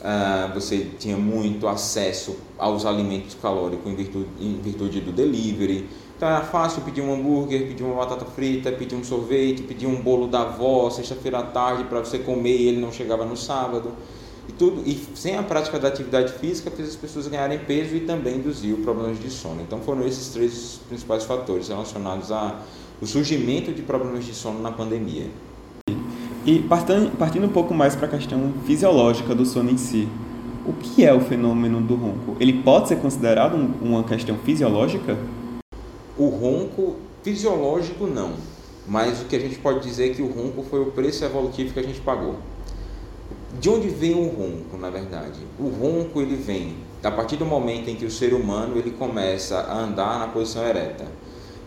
uh, 0.00 0.54
você 0.54 0.86
tinha 0.98 1.16
muito 1.16 1.66
acesso 1.66 2.36
aos 2.58 2.84
alimentos 2.84 3.34
calóricos 3.34 3.90
em 3.90 3.96
virtude, 3.96 4.28
em 4.40 4.60
virtude 4.60 5.00
do 5.00 5.12
delivery. 5.12 5.88
Então 6.16 6.28
era 6.28 6.42
fácil 6.42 6.82
pedir 6.82 7.00
um 7.00 7.14
hambúrguer, 7.14 7.66
pedir 7.66 7.82
uma 7.82 7.96
batata 7.96 8.26
frita, 8.26 8.70
pedir 8.70 8.94
um 8.94 9.02
sorvete, 9.02 9.62
pedir 9.62 9.86
um 9.86 10.00
bolo 10.00 10.26
da 10.26 10.42
avó 10.42 10.90
sexta-feira 10.90 11.38
à 11.38 11.42
tarde 11.42 11.84
para 11.84 12.00
você 12.00 12.18
comer 12.18 12.56
e 12.56 12.68
ele 12.68 12.80
não 12.80 12.92
chegava 12.92 13.24
no 13.24 13.36
sábado. 13.36 13.92
E, 14.50 14.52
tudo, 14.52 14.82
e 14.84 15.00
sem 15.14 15.36
a 15.36 15.44
prática 15.44 15.78
da 15.78 15.86
atividade 15.86 16.32
física 16.32 16.72
fez 16.72 16.88
as 16.88 16.96
pessoas 16.96 17.28
ganharem 17.28 17.60
peso 17.60 17.94
e 17.94 18.00
também 18.00 18.38
induziu 18.38 18.78
problemas 18.78 19.20
de 19.20 19.30
sono. 19.30 19.62
Então 19.62 19.78
foram 19.78 20.04
esses 20.04 20.26
três 20.30 20.80
principais 20.88 21.22
fatores 21.22 21.68
relacionados 21.68 22.32
ao 22.32 22.58
surgimento 23.04 23.70
de 23.70 23.80
problemas 23.82 24.24
de 24.24 24.34
sono 24.34 24.60
na 24.60 24.72
pandemia. 24.72 25.28
E 26.44 26.58
partindo, 26.68 27.16
partindo 27.16 27.46
um 27.46 27.50
pouco 27.50 27.72
mais 27.72 27.94
para 27.94 28.08
a 28.08 28.10
questão 28.10 28.52
fisiológica 28.66 29.36
do 29.36 29.46
sono 29.46 29.70
em 29.70 29.76
si, 29.76 30.08
o 30.66 30.72
que 30.72 31.04
é 31.04 31.14
o 31.14 31.20
fenômeno 31.20 31.80
do 31.80 31.94
ronco? 31.94 32.36
Ele 32.40 32.54
pode 32.54 32.88
ser 32.88 32.96
considerado 32.96 33.54
um, 33.54 33.72
uma 33.80 34.02
questão 34.02 34.36
fisiológica? 34.38 35.16
O 36.18 36.26
ronco 36.26 36.96
fisiológico 37.22 38.04
não, 38.04 38.32
mas 38.88 39.22
o 39.22 39.26
que 39.26 39.36
a 39.36 39.40
gente 39.40 39.60
pode 39.60 39.78
dizer 39.78 40.10
é 40.10 40.14
que 40.14 40.22
o 40.22 40.26
ronco 40.26 40.64
foi 40.68 40.80
o 40.80 40.86
preço 40.86 41.24
evolutivo 41.24 41.72
que 41.72 41.78
a 41.78 41.84
gente 41.84 42.00
pagou. 42.00 42.34
De 43.58 43.68
onde 43.68 43.88
vem 43.88 44.14
o 44.14 44.28
ronco, 44.28 44.76
na 44.78 44.90
verdade? 44.90 45.40
O 45.58 45.68
ronco 45.68 46.20
ele 46.20 46.36
vem 46.36 46.76
a 47.02 47.10
partir 47.10 47.36
do 47.36 47.46
momento 47.46 47.88
em 47.88 47.96
que 47.96 48.04
o 48.04 48.10
ser 48.10 48.34
humano 48.34 48.76
ele 48.76 48.90
começa 48.90 49.58
a 49.58 49.78
andar 49.78 50.18
na 50.18 50.28
posição 50.28 50.64
ereta. 50.66 51.06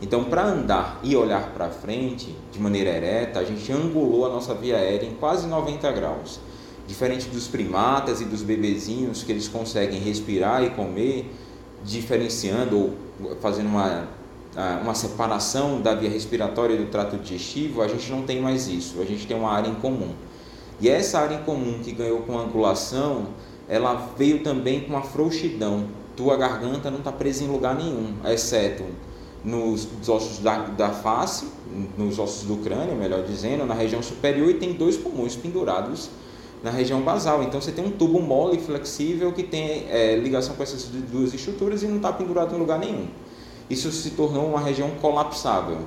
Então, 0.02 0.26
para 0.26 0.46
andar 0.46 1.00
e 1.02 1.16
olhar 1.16 1.54
para 1.54 1.70
frente 1.70 2.36
de 2.52 2.60
maneira 2.60 2.90
ereta, 2.90 3.40
a 3.40 3.44
gente 3.44 3.72
angulou 3.72 4.26
a 4.26 4.30
nossa 4.30 4.54
via 4.54 4.76
aérea 4.76 5.08
em 5.08 5.14
quase 5.14 5.48
90 5.48 5.92
graus. 5.92 6.40
Diferente 6.88 7.28
dos 7.30 7.48
primatas 7.48 8.20
e 8.20 8.26
dos 8.26 8.42
bebezinhos 8.42 9.24
que 9.24 9.32
eles 9.32 9.48
conseguem 9.48 10.00
respirar 10.00 10.64
e 10.64 10.72
comer, 10.72 11.32
diferenciando 11.84 12.78
ou 12.78 13.36
fazendo 13.42 13.68
uma, 13.68 14.08
uma 14.82 14.94
separação 14.94 15.82
da 15.82 15.96
via 15.96 16.10
respiratória 16.10 16.76
e 16.76 16.78
do 16.78 16.92
trato 16.92 17.18
digestivo, 17.18 17.82
a 17.82 17.88
gente 17.88 18.12
não 18.12 18.24
tem 18.24 18.42
mais 18.42 18.68
isso. 18.68 19.02
A 19.02 19.06
gente 19.06 19.26
tem 19.26 19.38
uma 19.38 19.52
área 19.52 19.70
em 19.70 19.76
comum. 19.76 20.14
E 20.80 20.90
essa 20.90 21.20
área 21.20 21.36
em 21.36 21.44
comum 21.44 21.80
que 21.84 21.92
ganhou 21.92 22.22
com 22.22 22.38
angulação, 22.38 23.28
ela 23.68 24.10
veio 24.18 24.44
também 24.44 24.82
com 24.82 24.90
uma 24.90 25.02
frouxidão. 25.02 25.86
Tua 26.16 26.38
garganta 26.38 26.92
não 26.92 27.00
está 27.00 27.12
presa 27.12 27.44
em 27.44 27.48
lugar 27.48 27.76
nenhum, 27.76 28.14
exceto 28.26 28.84
nos 29.44 29.88
ossos 30.08 30.40
da, 30.40 30.58
da 30.60 30.90
face, 30.90 31.48
nos 31.98 32.18
ossos 32.18 32.44
do 32.48 32.58
crânio, 32.58 32.96
melhor 32.96 33.24
dizendo, 33.24 33.66
na 33.66 33.74
região 33.74 34.02
superior 34.02 34.50
e 34.50 34.54
tem 34.54 34.74
dois 34.74 34.96
pulmões 34.96 35.36
pendurados 35.36 36.10
na 36.64 36.72
região 36.72 37.02
basal. 37.02 37.44
Então 37.44 37.60
você 37.60 37.72
tem 37.72 37.86
um 37.86 37.92
tubo 37.92 38.22
mole 38.22 38.58
flexível 38.60 39.34
que 39.34 39.44
tem 39.44 39.86
é, 39.90 40.16
ligação 40.16 40.56
com 40.56 40.64
essas 40.64 40.86
duas 40.86 41.34
estruturas 41.34 41.84
e 41.84 41.88
não 41.88 41.98
está 41.98 42.14
pendurado 42.14 42.56
em 42.56 42.60
lugar 42.60 42.80
nenhum. 42.80 43.08
Isso 43.70 43.92
se 43.92 44.12
tornou 44.12 44.48
uma 44.48 44.60
região 44.60 44.92
colapsável, 45.02 45.80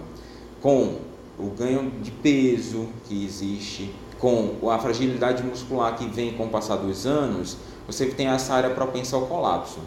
com 0.60 0.96
o 1.38 1.50
ganho 1.50 1.90
de 2.02 2.10
peso 2.10 2.88
que 3.04 3.24
existe, 3.24 3.90
com 4.18 4.70
a 4.70 4.78
fragilidade 4.78 5.42
muscular 5.42 5.96
que 5.96 6.06
vem 6.06 6.32
com 6.32 6.44
o 6.44 6.48
passar 6.48 6.76
dos 6.76 7.06
anos, 7.06 7.56
você 7.86 8.06
tem 8.06 8.28
essa 8.28 8.54
área 8.54 8.70
propensa 8.70 9.16
ao 9.16 9.26
colapso. 9.26 9.78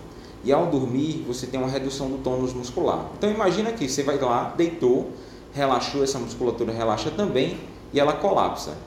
E 0.44 0.54
ao 0.54 0.68
dormir, 0.68 1.26
você 1.28 1.48
tem 1.48 1.60
uma 1.60 1.70
redução 1.70 2.10
do 2.10 2.18
tônus 2.20 2.54
muscular. 2.54 3.06
Então 3.18 3.30
imagina 3.30 3.72
que 3.74 3.90
você 3.90 4.04
vai 4.04 4.18
lá, 4.18 4.54
deitou, 4.56 5.12
relaxou, 5.54 6.04
essa 6.04 6.18
musculatura 6.18 6.72
relaxa 6.72 7.12
também 7.12 7.58
e 7.92 8.00
ela 8.00 8.14
colapsa. 8.14 8.78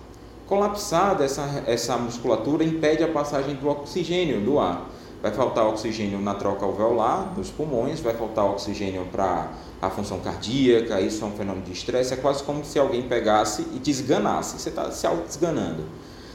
Colapsada, 0.47 1.25
essa, 1.25 1.65
essa 1.67 1.97
musculatura 1.97 2.65
impede 2.65 3.03
a 3.03 3.09
passagem 3.09 3.55
do 3.55 3.69
oxigênio 3.69 4.41
do 4.41 4.59
ar. 4.59 4.87
Vai 5.23 5.31
faltar 5.31 5.69
oxigênio 5.69 6.21
na 6.21 6.35
troca 6.35 6.67
alveolar, 6.67 7.33
dos 7.33 7.49
pulmões, 7.49 8.01
vai 8.01 8.13
faltar 8.13 8.45
oxigênio 8.45 9.07
para 9.13 9.53
a 9.81 9.89
função 9.89 10.19
cardíaca, 10.19 11.01
isso 11.01 11.23
é 11.25 11.29
um 11.29 11.31
fenômeno 11.31 11.65
de 11.65 11.71
estresse, 11.71 12.13
é 12.13 12.17
quase 12.17 12.43
como 12.43 12.65
se 12.65 12.77
alguém 12.77 13.03
pegasse 13.03 13.63
e 13.73 13.79
desganasse, 13.79 14.59
você 14.59 14.69
está 14.69 14.91
se 14.91 15.07
auto-desganando. 15.07 15.85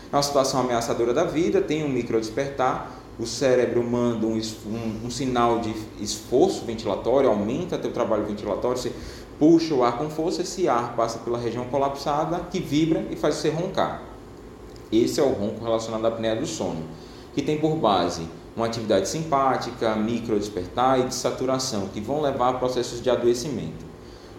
É 0.10 0.16
uma 0.16 0.24
situação 0.24 0.62
ameaçadora 0.62 1.14
da 1.14 1.26
vida, 1.26 1.60
tem 1.60 1.84
um 1.84 1.90
micro 1.90 2.18
despertar, 2.18 2.90
o 3.20 3.26
cérebro 3.26 3.84
manda 3.84 4.26
um, 4.26 4.38
um, 4.38 5.06
um, 5.08 5.10
sinal 5.10 5.60
de 5.60 5.74
esforço 6.00 6.64
ventilatório, 6.64 7.30
aumenta 7.30 7.78
teu 7.78 7.92
trabalho 7.92 8.26
ventilatório, 8.26 8.78
você 8.78 8.94
puxa 9.38 9.74
o 9.74 9.84
ar 9.84 9.98
com 9.98 10.10
força, 10.10 10.44
esse 10.44 10.70
ar 10.70 10.96
passa 10.96 11.20
pela 11.20 11.38
região 11.38 11.66
colapsada, 11.66 12.40
que 12.50 12.62
vibra 12.62 13.06
e 13.12 13.18
faz 13.18 13.36
você 13.36 13.50
roncar. 13.50 14.02
Esse 14.90 15.20
é 15.20 15.24
o 15.24 15.34
ronco 15.34 15.62
relacionado 15.62 16.06
à 16.06 16.08
apneia 16.08 16.38
do 16.38 16.46
sono, 16.46 16.84
que 17.36 17.42
tem 17.42 17.58
por 17.58 17.76
base 17.76 18.26
uma 18.58 18.66
atividade 18.66 19.08
simpática, 19.08 19.96
micro 19.96 20.38
despertar 20.38 21.00
e 21.00 21.04
de 21.04 21.16
saturação, 21.16 21.88
que 21.94 22.02
vão 22.02 22.22
levar 22.22 22.50
a 22.50 22.54
processos 22.54 23.02
de 23.02 23.10
adoecimento. 23.10 23.86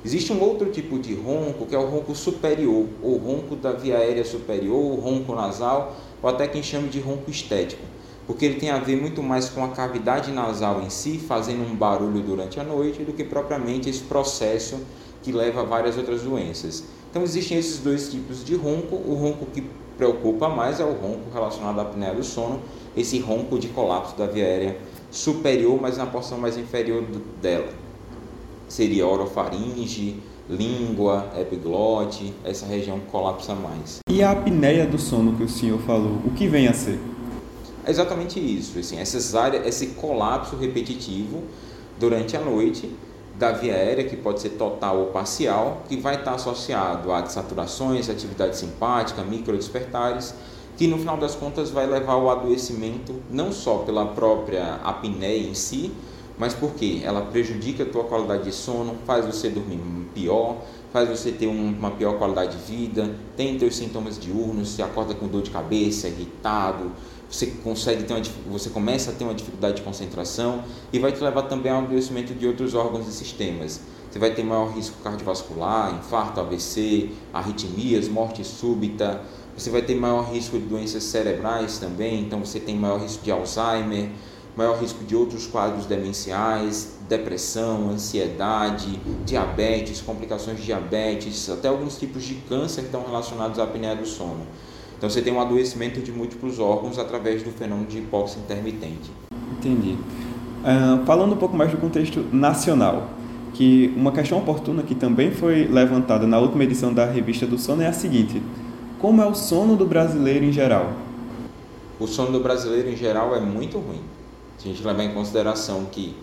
Existe 0.05 0.33
um 0.33 0.43
outro 0.43 0.71
tipo 0.71 0.99
de 0.99 1.15
ronco, 1.15 1.65
que 1.65 1.75
é 1.75 1.79
o 1.79 1.87
ronco 1.87 2.15
superior, 2.15 2.87
ou 3.03 3.17
ronco 3.17 3.57
da 3.57 3.73
via 3.73 3.97
aérea 3.97 4.25
superior, 4.25 4.99
ronco 4.99 5.35
nasal, 5.35 5.97
ou 6.21 6.29
até 6.29 6.47
quem 6.47 6.63
chama 6.63 6.89
de 6.89 7.01
ronco 7.01 7.31
estético 7.31 7.83
porque 8.29 8.45
ele 8.45 8.61
tem 8.61 8.69
a 8.69 8.79
ver 8.79 9.01
muito 9.01 9.23
mais 9.23 9.49
com 9.49 9.65
a 9.65 9.69
cavidade 9.69 10.31
nasal 10.31 10.83
em 10.83 10.91
si, 10.91 11.17
fazendo 11.17 11.63
um 11.63 11.75
barulho 11.75 12.21
durante 12.21 12.61
a 12.61 12.63
noite, 12.63 13.03
do 13.03 13.15
que 13.15 13.25
propriamente 13.25 13.89
esse 13.89 14.03
processo 14.03 14.79
que 15.23 15.33
leva 15.33 15.63
a 15.63 15.65
várias 15.65 15.97
outras 15.97 16.21
doenças. 16.21 16.85
Então 17.11 17.23
existem 17.23 17.57
esses 17.57 17.79
dois 17.79 18.11
tipos 18.11 18.45
de 18.45 18.55
ronco. 18.55 18.97
O 18.97 19.15
ronco 19.15 19.47
que 19.47 19.65
preocupa 19.97 20.47
mais 20.47 20.79
é 20.79 20.85
o 20.85 20.93
ronco 20.93 21.31
relacionado 21.33 21.79
à 21.79 21.83
apneia 21.83 22.13
do 22.13 22.23
sono, 22.23 22.61
esse 23.01 23.19
ronco 23.19 23.59
de 23.59 23.69
colapso 23.69 24.17
da 24.17 24.27
via 24.27 24.45
aérea 24.45 24.77
superior, 25.11 25.81
mas 25.81 25.97
na 25.97 26.07
porção 26.07 26.39
mais 26.39 26.57
inferior 26.57 27.05
dela. 27.41 27.69
Seria 28.69 29.07
orofaringe, 29.07 30.17
língua, 30.49 31.31
epiglote, 31.39 32.35
essa 32.45 32.67
região 32.67 32.99
colapsa 33.11 33.55
mais. 33.55 33.99
E 34.11 34.23
a 34.23 34.33
apneia 34.33 34.87
do 34.87 34.99
sono 34.99 35.37
que 35.37 35.43
o 35.43 35.49
senhor 35.49 35.79
falou, 35.81 36.19
o 36.25 36.31
que 36.31 36.47
vem 36.47 36.69
a 36.69 36.73
ser? 36.73 36.99
É 37.85 37.91
exatamente 37.91 38.39
isso, 38.39 38.79
assim, 38.79 38.99
essas 38.99 39.35
áreas, 39.35 39.67
esse 39.67 39.89
colapso 39.89 40.57
repetitivo 40.57 41.43
durante 41.99 42.37
a 42.37 42.41
noite 42.41 42.91
da 43.39 43.53
via 43.53 43.73
aérea, 43.73 44.05
que 44.05 44.17
pode 44.17 44.41
ser 44.41 44.51
total 44.51 44.99
ou 44.99 45.07
parcial, 45.07 45.83
que 45.89 45.97
vai 45.97 46.17
estar 46.17 46.35
associado 46.35 47.13
a 47.13 47.21
desaturações, 47.21 48.11
atividade 48.11 48.57
simpática, 48.57 49.23
microdespertares, 49.23 50.35
que 50.79 50.87
no 50.87 50.97
final 50.97 51.17
das 51.17 51.35
contas 51.35 51.71
vai 51.71 51.87
levar 51.89 52.13
ao 52.13 52.31
adoecimento 52.31 53.17
não 53.29 53.51
só 53.51 53.79
pela 53.79 54.07
própria 54.07 54.77
apneia 54.85 55.49
em 55.49 55.53
si, 55.53 55.93
mas 56.39 56.55
porque 56.55 57.01
ela 57.03 57.21
prejudica 57.21 57.83
a 57.83 57.87
tua 57.87 58.05
qualidade 58.05 58.45
de 58.45 58.53
sono, 58.53 58.95
faz 59.05 59.27
você 59.27 59.51
dormir 59.51 59.81
pior, 60.15 60.59
faz 60.93 61.09
você 61.09 61.33
ter 61.33 61.49
uma 61.49 61.91
pior 61.91 62.17
qualidade 62.17 62.57
de 62.57 62.63
vida, 62.63 63.11
tem 63.37 63.59
teus 63.59 63.75
sintomas 63.75 64.17
diurnos, 64.21 64.69
você 64.69 64.83
acorda 64.83 65.15
com 65.15 65.27
dor 65.27 65.43
de 65.43 65.51
cabeça, 65.51 66.07
irritado, 66.07 66.93
você 67.29 67.47
consegue 67.47 68.05
ter 68.05 68.15
uma, 68.15 68.23
você 68.47 68.71
começa 68.71 69.11
a 69.11 69.15
ter 69.15 69.25
uma 69.25 69.35
dificuldade 69.35 69.79
de 69.79 69.83
concentração 69.83 70.63
e 70.93 70.99
vai 71.01 71.11
te 71.11 71.23
levar 71.23 71.43
também 71.43 71.73
ao 71.73 71.83
adoecimento 71.83 72.33
de 72.35 72.47
outros 72.47 72.75
órgãos 72.75 73.09
e 73.09 73.13
sistemas. 73.13 73.81
Você 74.11 74.19
vai 74.19 74.33
ter 74.33 74.43
maior 74.43 74.73
risco 74.73 74.97
cardiovascular, 75.03 75.95
infarto, 75.95 76.41
AVC, 76.41 77.11
arritmias, 77.33 78.09
morte 78.09 78.43
súbita. 78.43 79.21
Você 79.59 79.71
vai 79.71 79.83
ter 79.83 79.97
maior 79.97 80.23
risco 80.33 80.57
de 80.57 80.67
doenças 80.67 81.03
cerebrais 81.03 81.79
também, 81.79 82.21
então 82.21 82.39
você 82.45 82.61
tem 82.61 82.77
maior 82.77 83.01
risco 83.01 83.25
de 83.25 83.33
Alzheimer, 83.33 84.09
maior 84.57 84.79
risco 84.79 85.03
de 85.03 85.17
outros 85.17 85.49
quadros 85.49 85.85
demenciais, 85.85 86.97
depressão, 87.09 87.91
ansiedade, 87.91 89.01
diabetes, 89.27 90.01
complicações 90.01 90.59
de 90.59 90.67
diabetes, 90.67 91.51
até 91.51 91.67
alguns 91.67 91.99
tipos 91.99 92.23
de 92.23 92.35
câncer 92.49 92.83
que 92.83 92.87
estão 92.87 93.03
relacionados 93.03 93.59
à 93.59 93.65
apneia 93.65 93.97
do 93.97 94.07
sono. 94.07 94.47
Então 94.97 95.11
você 95.11 95.21
tem 95.23 95.33
um 95.33 95.41
adoecimento 95.41 96.01
de 96.01 96.13
múltiplos 96.13 96.61
órgãos 96.61 96.97
através 96.97 97.43
do 97.43 97.51
fenômeno 97.51 97.89
de 97.89 97.99
hipóxia 97.99 98.39
intermitente. 98.39 99.11
Entendi. 99.59 99.93
Uh, 100.63 101.05
falando 101.05 101.33
um 101.33 101.37
pouco 101.37 101.57
mais 101.57 101.73
do 101.73 101.79
contexto 101.79 102.25
nacional, 102.33 103.11
que 103.55 103.93
uma 103.97 104.13
questão 104.13 104.39
oportuna 104.39 104.85
que 104.85 104.95
também 104.95 105.33
foi 105.33 105.67
levantada 105.67 106.29
na 106.29 106.39
última 106.39 106.63
edição 106.63 106.95
da 106.95 107.07
revista 107.07 107.45
do 107.45 107.59
sono 107.59 107.83
é 107.83 107.89
a 107.89 107.93
seguinte: 107.93 108.41
como 108.99 109.23
é 109.23 109.27
o 109.27 109.35
sono 109.35 109.77
do 109.77 109.87
brasileiro 109.87 110.45
em 110.45 110.53
geral? 110.53 110.93
O 112.01 112.07
sono 112.07 112.33
do 112.33 112.41
brasileiro 112.41 112.89
em 112.89 112.97
geral 112.97 113.35
é 113.35 113.41
muito 113.41 113.79
ruim. 113.79 114.03
Se 114.59 114.69
a 114.69 114.73
gente 114.73 114.85
levar 114.85 115.05
em 115.05 115.15
consideração 115.15 115.85
que 115.85 116.17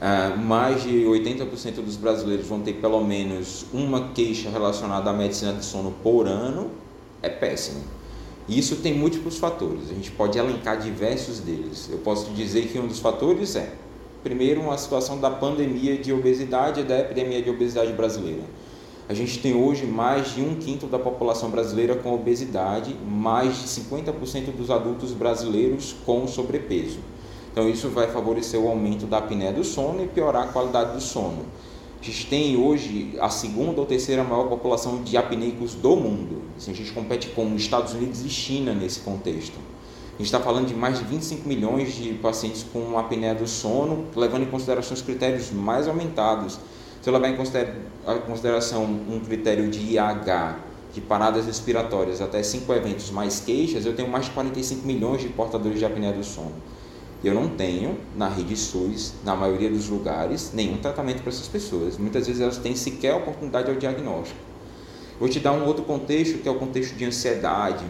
uh, 0.00 0.38
mais 0.38 0.82
de 0.82 1.04
80% 1.04 1.76
dos 1.76 1.96
brasileiros 1.96 2.46
vão 2.46 2.60
ter 2.60 2.74
pelo 2.74 3.02
menos 3.02 3.66
uma 3.72 4.08
queixa 4.08 4.50
relacionada 4.50 5.10
à 5.10 5.12
medicina 5.12 5.54
de 5.54 5.64
sono 5.64 5.94
por 6.02 6.26
ano, 6.26 6.70
é 7.22 7.28
péssimo. 7.28 7.82
E 8.46 8.58
isso 8.58 8.76
tem 8.76 8.92
múltiplos 8.92 9.38
fatores, 9.38 9.90
a 9.90 9.94
gente 9.94 10.10
pode 10.10 10.38
elencar 10.38 10.78
diversos 10.78 11.40
deles. 11.40 11.88
Eu 11.90 11.98
posso 11.98 12.30
dizer 12.32 12.66
que 12.66 12.78
um 12.78 12.86
dos 12.86 12.98
fatores 12.98 13.56
é, 13.56 13.72
primeiro, 14.22 14.60
uma 14.60 14.76
situação 14.76 15.18
da 15.18 15.30
pandemia 15.30 15.96
de 15.96 16.12
obesidade 16.12 16.82
da 16.82 16.98
epidemia 16.98 17.40
de 17.40 17.48
obesidade 17.48 17.92
brasileira. 17.92 18.42
A 19.06 19.12
gente 19.12 19.38
tem 19.40 19.54
hoje 19.54 19.84
mais 19.84 20.34
de 20.34 20.40
um 20.40 20.54
quinto 20.54 20.86
da 20.86 20.98
população 20.98 21.50
brasileira 21.50 21.94
com 21.94 22.14
obesidade, 22.14 22.96
mais 23.06 23.58
de 23.58 23.68
50% 23.68 24.50
dos 24.56 24.70
adultos 24.70 25.12
brasileiros 25.12 25.94
com 26.06 26.26
sobrepeso. 26.26 27.00
Então, 27.52 27.68
isso 27.68 27.90
vai 27.90 28.10
favorecer 28.10 28.58
o 28.58 28.66
aumento 28.66 29.04
da 29.04 29.18
apneia 29.18 29.52
do 29.52 29.62
sono 29.62 30.02
e 30.02 30.08
piorar 30.08 30.44
a 30.44 30.46
qualidade 30.46 30.94
do 30.94 31.02
sono. 31.02 31.44
A 32.00 32.04
gente 32.04 32.26
tem 32.26 32.56
hoje 32.56 33.14
a 33.20 33.28
segunda 33.28 33.78
ou 33.78 33.86
terceira 33.86 34.24
maior 34.24 34.48
população 34.48 35.02
de 35.02 35.18
apneicos 35.18 35.74
do 35.74 35.94
mundo. 35.96 36.40
Assim, 36.56 36.70
a 36.70 36.74
gente 36.74 36.90
compete 36.92 37.28
com 37.28 37.54
Estados 37.56 37.92
Unidos 37.92 38.24
e 38.24 38.30
China 38.30 38.72
nesse 38.72 39.00
contexto. 39.00 39.58
A 40.14 40.16
gente 40.16 40.26
está 40.26 40.40
falando 40.40 40.66
de 40.66 40.74
mais 40.74 40.98
de 40.98 41.04
25 41.04 41.46
milhões 41.46 41.94
de 41.94 42.14
pacientes 42.14 42.64
com 42.72 42.98
apneia 42.98 43.34
do 43.34 43.46
sono, 43.46 44.06
levando 44.16 44.44
em 44.44 44.50
consideração 44.50 44.94
os 44.94 45.02
critérios 45.02 45.50
mais 45.50 45.86
aumentados. 45.86 46.58
Se 47.02 47.10
eu 47.10 47.12
levar 47.12 47.28
em 47.28 47.36
consideração 47.36 47.74
um 48.06 49.20
critério 49.20 49.68
de 49.70 49.80
IH, 49.80 50.56
de 50.92 51.00
paradas 51.00 51.46
respiratórias, 51.46 52.20
até 52.20 52.42
cinco 52.42 52.72
eventos 52.72 53.10
mais 53.10 53.40
queixas, 53.40 53.84
eu 53.84 53.94
tenho 53.96 54.08
mais 54.08 54.26
de 54.26 54.30
45 54.30 54.86
milhões 54.86 55.20
de 55.22 55.28
portadores 55.28 55.78
de 55.78 55.84
apneia 55.84 56.12
do 56.12 56.22
sono. 56.22 56.52
Eu 57.24 57.34
não 57.34 57.48
tenho, 57.48 57.98
na 58.14 58.28
rede 58.28 58.54
SUS, 58.54 59.14
na 59.24 59.34
maioria 59.34 59.70
dos 59.70 59.88
lugares, 59.88 60.52
nenhum 60.52 60.76
tratamento 60.76 61.22
para 61.22 61.30
essas 61.30 61.48
pessoas. 61.48 61.96
Muitas 61.96 62.26
vezes 62.26 62.42
elas 62.42 62.58
têm 62.58 62.76
sequer 62.76 63.14
oportunidade 63.14 63.70
ao 63.70 63.76
diagnóstico. 63.76 64.38
Vou 65.18 65.28
te 65.28 65.40
dar 65.40 65.52
um 65.52 65.64
outro 65.64 65.84
contexto, 65.84 66.38
que 66.38 66.48
é 66.48 66.52
o 66.52 66.56
contexto 66.56 66.94
de 66.94 67.04
ansiedade, 67.04 67.84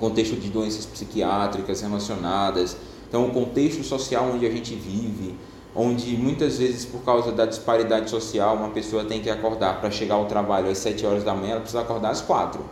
contexto 0.00 0.34
de 0.34 0.48
doenças 0.48 0.84
psiquiátricas 0.84 1.80
relacionadas. 1.80 2.76
Então, 3.08 3.26
o 3.26 3.30
contexto 3.30 3.84
social 3.84 4.28
onde 4.34 4.44
a 4.44 4.50
gente 4.50 4.74
vive, 4.74 5.36
onde 5.74 6.16
muitas 6.16 6.58
vezes 6.58 6.84
por 6.84 7.02
causa 7.02 7.32
da 7.32 7.46
disparidade 7.46 8.08
social 8.08 8.56
uma 8.56 8.70
pessoa 8.70 9.04
tem 9.04 9.20
que 9.20 9.28
acordar 9.28 9.80
para 9.80 9.90
chegar 9.90 10.14
ao 10.14 10.26
trabalho 10.26 10.70
às 10.70 10.78
7 10.78 11.04
horas 11.04 11.24
da 11.24 11.34
manhã, 11.34 11.52
ela 11.52 11.60
precisa 11.60 11.80
acordar 11.80 12.10
às 12.10 12.20
4. 12.20 12.62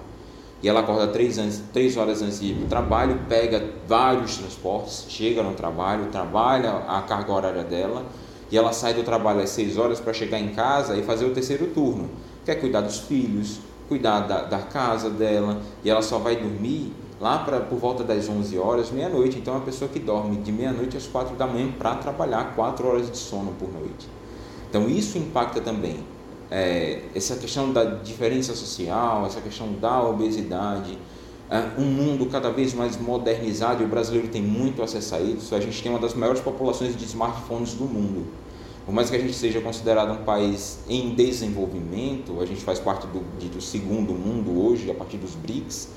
E 0.63 0.69
ela 0.69 0.81
acorda 0.81 1.09
3, 1.09 1.39
antes, 1.39 1.63
3 1.73 1.97
horas 1.97 2.23
antes 2.23 2.39
de 2.39 2.47
ir 2.47 2.55
para 2.55 2.65
o 2.65 2.69
trabalho, 2.69 3.21
pega 3.29 3.71
vários 3.89 4.37
transportes, 4.37 5.07
chega 5.09 5.43
no 5.43 5.55
trabalho, 5.55 6.07
trabalha 6.07 6.71
a 6.87 7.03
carga 7.03 7.33
horária 7.33 7.65
dela 7.65 8.05
e 8.49 8.57
ela 8.57 8.73
sai 8.73 8.95
do 8.95 9.03
trabalho 9.03 9.41
às 9.41 9.51
6 9.51 9.77
horas 9.77 9.99
para 9.99 10.13
chegar 10.13 10.39
em 10.39 10.51
casa 10.51 10.97
e 10.97 11.03
fazer 11.03 11.25
o 11.25 11.35
terceiro 11.35 11.67
turno. 11.69 12.09
Quer 12.45 12.57
cuidar 12.57 12.83
dos 12.83 13.01
filhos, 13.01 13.59
cuidar 13.89 14.21
da, 14.21 14.43
da 14.43 14.59
casa 14.59 15.11
dela 15.11 15.61
e 15.85 15.91
ela 15.91 16.03
só 16.03 16.19
vai 16.19 16.37
dormir 16.37 16.93
lá 17.23 17.39
pra, 17.39 17.61
por 17.61 17.79
volta 17.79 18.03
das 18.03 18.29
11 18.29 18.59
horas, 18.59 18.91
meia-noite. 18.91 19.39
Então, 19.39 19.55
é 19.55 19.57
uma 19.59 19.65
pessoa 19.65 19.89
que 19.89 20.01
dorme 20.01 20.39
de 20.39 20.51
meia-noite 20.51 20.97
às 20.97 21.07
4 21.07 21.37
da 21.37 21.47
manhã 21.47 21.71
para 21.79 21.95
trabalhar 21.95 22.57
4 22.57 22.85
horas 22.85 23.09
de 23.09 23.17
sono 23.17 23.53
por 23.53 23.73
noite. 23.73 24.09
Então, 24.69 24.89
isso 24.89 25.17
impacta 25.19 25.61
também 25.61 26.01
é, 26.51 27.03
essa 27.15 27.37
questão 27.37 27.73
da 27.73 27.85
diferença 27.85 28.57
social, 28.57 29.25
essa 29.25 29.41
questão 29.41 29.73
da 29.75 30.03
obesidade. 30.03 30.99
É, 31.49 31.81
um 31.81 31.85
mundo 31.85 32.27
cada 32.27 32.51
vez 32.51 32.75
mais 32.75 33.01
modernizado 33.01 33.83
e 33.83 33.87
o 33.87 33.89
brasileiro 33.89 34.27
tem 34.27 34.43
muito 34.43 34.83
acesso 34.83 35.15
a 35.15 35.21
isso. 35.21 35.55
A 35.55 35.61
gente 35.61 35.81
tem 35.81 35.93
uma 35.93 36.01
das 36.01 36.15
maiores 36.15 36.41
populações 36.41 36.97
de 36.97 37.05
smartphones 37.05 37.75
do 37.75 37.85
mundo. 37.85 38.27
Por 38.85 38.93
mais 38.93 39.09
que 39.09 39.15
a 39.15 39.19
gente 39.21 39.35
seja 39.35 39.61
considerado 39.61 40.11
um 40.11 40.25
país 40.25 40.81
em 40.89 41.15
desenvolvimento, 41.15 42.41
a 42.41 42.47
gente 42.47 42.63
faz 42.63 42.81
parte 42.81 43.07
do, 43.07 43.21
do 43.49 43.61
segundo 43.61 44.13
mundo 44.13 44.61
hoje, 44.61 44.91
a 44.91 44.95
partir 44.95 45.19
dos 45.19 45.37
BRICS, 45.37 45.89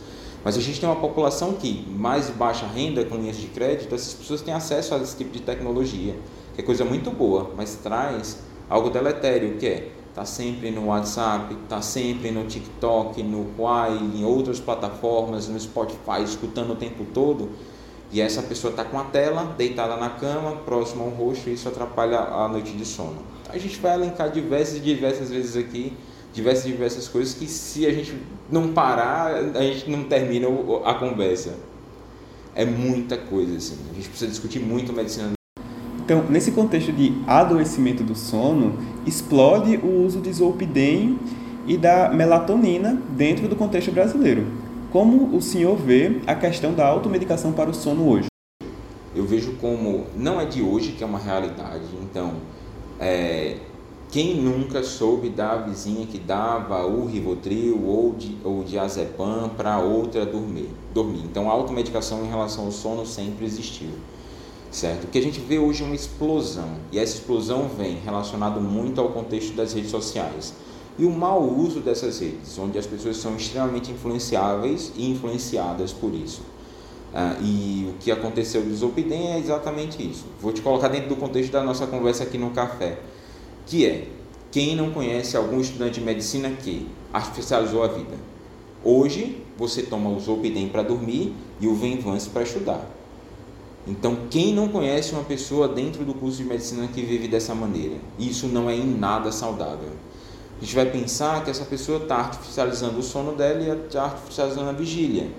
mas 0.46 0.56
a 0.56 0.62
gente 0.62 0.80
tem 0.80 0.88
uma 0.88 1.02
população 1.02 1.54
que, 1.54 1.84
mais 1.90 2.30
baixa 2.30 2.68
renda, 2.68 3.04
com 3.04 3.16
linhas 3.16 3.36
de 3.36 3.48
crédito, 3.48 3.96
essas 3.96 4.14
pessoas 4.14 4.44
têm 4.44 4.54
acesso 4.54 4.94
a 4.94 5.00
esse 5.00 5.18
tipo 5.18 5.32
de 5.32 5.42
tecnologia, 5.42 6.16
que 6.54 6.62
é 6.62 6.64
coisa 6.64 6.86
muito 6.86 7.10
boa, 7.10 7.50
mas 7.58 7.80
traz 7.82 8.44
algo 8.70 8.92
deletério, 8.92 9.58
que 9.58 9.66
é 9.66 9.92
tá 10.14 10.24
sempre 10.24 10.70
no 10.70 10.86
WhatsApp, 10.86 11.54
tá 11.68 11.82
sempre 11.82 12.30
no 12.30 12.46
TikTok, 12.46 13.24
no 13.24 13.48
Quai, 13.58 13.98
em 13.98 14.24
outras 14.24 14.60
plataformas, 14.60 15.48
no 15.50 15.60
Spotify, 15.60 16.24
escutando 16.24 16.74
o 16.74 16.76
tempo 16.76 17.06
todo, 17.12 17.50
e 18.12 18.22
essa 18.22 18.44
pessoa 18.44 18.70
está 18.70 18.86
com 18.86 19.00
a 19.00 19.04
tela 19.06 19.56
deitada 19.58 19.98
na 19.98 20.12
cama, 20.12 20.58
próximo 20.58 21.06
ao 21.06 21.10
rosto, 21.10 21.50
e 21.50 21.54
isso 21.54 21.68
atrapalha 21.68 22.20
a 22.20 22.48
noite 22.48 22.72
de 22.72 22.86
sono. 22.86 23.18
A 23.50 23.58
gente 23.58 23.80
vai 23.80 23.96
elencar 23.96 24.30
diversas 24.30 24.78
e 24.78 24.80
diversas 24.80 25.32
vezes 25.32 25.58
aqui 25.58 25.98
diversas 26.36 26.66
diversas 26.66 27.08
coisas 27.08 27.34
que 27.34 27.48
se 27.48 27.88
a 27.88 27.92
gente 27.92 28.14
não 28.52 28.74
parar, 28.74 29.34
a 29.56 29.62
gente 29.64 29.90
não 29.90 30.04
termina 30.04 30.48
a 30.84 30.94
conversa. 30.94 31.56
É 32.54 32.66
muita 32.66 33.18
coisa 33.18 33.56
assim. 33.56 33.78
A 33.90 33.94
gente 33.94 34.10
precisa 34.10 34.30
discutir 34.30 34.60
muito 34.60 34.92
medicina. 34.92 35.32
Então, 36.04 36.24
nesse 36.30 36.52
contexto 36.52 36.92
de 36.92 37.14
adoecimento 37.26 38.04
do 38.04 38.16
sono, 38.16 38.78
explode 39.08 39.78
o 39.78 40.06
uso 40.06 40.20
de 40.20 40.32
zolpidem 40.32 41.18
e 41.66 41.78
da 41.78 42.10
melatonina 42.10 43.02
dentro 43.10 43.48
do 43.48 43.56
contexto 43.56 43.92
brasileiro. 43.92 44.46
Como 44.92 45.36
o 45.36 45.42
senhor 45.42 45.76
vê 45.78 46.22
a 46.28 46.36
questão 46.36 46.74
da 46.74 46.86
automedicação 46.86 47.54
para 47.54 47.70
o 47.70 47.74
sono 47.74 48.08
hoje? 48.08 48.28
Eu 49.16 49.26
vejo 49.26 49.54
como 49.54 50.06
não 50.16 50.40
é 50.40 50.46
de 50.46 50.62
hoje 50.62 50.92
que 50.92 51.04
é 51.04 51.08
uma 51.08 51.20
realidade. 51.20 51.86
Então, 52.04 52.34
é, 53.00 53.58
quem 54.12 54.36
nunca 54.36 54.82
soube 54.84 55.30
da 55.30 55.58
vizinha 55.58 56.06
que 56.06 56.18
dava 56.18 56.86
o 56.86 57.06
Rivotril 57.06 57.86
ou 57.86 58.14
de, 58.14 58.38
ou 58.44 58.64
diazepam 58.64 59.50
para 59.58 59.80
outra 59.80 60.26
dormir, 60.26 60.70
dormir? 60.94 61.24
Então, 61.26 61.50
a 61.50 61.54
automedicação 61.54 62.24
em 62.24 62.30
relação 62.30 62.66
ao 62.66 62.72
sono 62.72 63.06
sempre 63.06 63.46
existiu, 63.46 63.90
certo? 64.72 65.04
O 65.04 65.08
que 65.08 65.18
a 65.18 65.22
gente 65.22 65.40
vê 65.40 65.60
hoje 65.60 65.84
é 65.84 65.86
uma 65.86 65.96
explosão, 65.96 66.70
e 66.92 67.00
essa 67.00 67.16
explosão 67.16 67.68
vem 67.78 67.98
relacionado 67.98 68.62
muito 68.62 69.02
ao 69.02 69.10
contexto 69.10 69.54
das 69.54 69.74
redes 69.74 69.92
sociais 69.92 70.54
e 70.98 71.06
o 71.06 71.12
mau 71.12 71.44
uso 71.44 71.82
dessas 71.82 72.20
redes, 72.20 72.58
onde 72.58 72.78
as 72.78 72.88
pessoas 72.88 73.18
são 73.18 73.36
extremamente 73.36 73.92
influenciáveis 73.92 74.94
e 74.96 75.12
influenciadas 75.12 75.92
por 75.92 76.14
isso. 76.14 76.42
Ah, 77.14 77.36
e 77.42 77.90
o 77.90 77.98
que 78.00 78.12
aconteceu 78.12 78.62
do 78.62 78.74
Zolpidem 78.76 79.34
é 79.34 79.40
exatamente 79.40 80.02
isso. 80.02 80.26
Vou 80.42 80.52
te 80.52 80.62
colocar 80.62 80.88
dentro 80.88 81.10
do 81.10 81.16
contexto 81.16 81.52
da 81.52 81.64
nossa 81.64 81.86
conversa 81.88 82.24
aqui 82.24 82.38
no 82.38 82.52
café 82.52 82.98
que 83.66 83.86
é 83.86 84.08
quem 84.52 84.76
não 84.76 84.92
conhece 84.92 85.36
algum 85.36 85.60
estudante 85.60 86.00
de 86.00 86.06
medicina 86.06 86.50
que 86.50 86.88
artificializou 87.12 87.84
a 87.84 87.88
vida. 87.88 88.16
Hoje 88.84 89.44
você 89.58 89.82
toma 89.82 90.10
o 90.10 90.20
Zolpidem 90.20 90.70
para 90.70 90.84
dormir 90.84 91.34
e 91.60 91.68
o 91.68 91.76
Venvance 91.76 92.30
para 92.30 92.44
estudar. 92.44 92.86
Então, 93.88 94.18
quem 94.30 94.54
não 94.54 94.68
conhece 94.68 95.12
uma 95.14 95.24
pessoa 95.24 95.68
dentro 95.68 96.04
do 96.04 96.14
curso 96.14 96.38
de 96.38 96.44
medicina 96.44 96.88
que 96.88 97.02
vive 97.02 97.28
dessa 97.28 97.54
maneira? 97.54 97.96
Isso 98.18 98.48
não 98.48 98.70
é 98.70 98.76
em 98.76 98.86
nada 98.86 99.32
saudável. 99.32 99.90
A 100.58 100.64
gente 100.64 100.76
vai 100.76 100.86
pensar 100.86 101.44
que 101.44 101.52
essa 101.52 101.66
pessoa 101.66 102.00
está 102.00 102.16
artificializando 102.16 103.00
o 103.00 103.04
sono 103.04 103.34
dela 103.34 103.62
e 103.62 103.86
está 103.86 104.06
artificializando 104.06 104.70
a 104.70 104.74
vigília, 104.74 105.30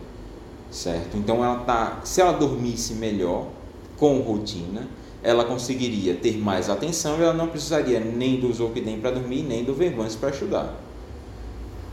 certo? 0.71 1.17
Então, 1.17 1.45
ela 1.45 1.61
tá, 1.61 2.01
se 2.05 2.21
ela 2.21 2.33
dormisse 2.33 2.95
melhor, 2.95 3.49
com 3.97 4.21
rotina, 4.21 4.87
ela 5.27 5.45
conseguiria 5.45 6.15
ter 6.15 6.39
mais 6.39 6.71
atenção 6.71 7.19
e 7.19 7.23
ela 7.23 7.35
não 7.35 7.49
precisaria 7.49 7.99
nem 7.99 8.39
do 8.39 8.53
Zolpidem 8.53 9.01
para 9.01 9.11
dormir, 9.11 9.43
nem 9.43 9.65
do 9.65 9.75
Vervance 9.75 10.17
para 10.17 10.31
estudar. 10.31 10.81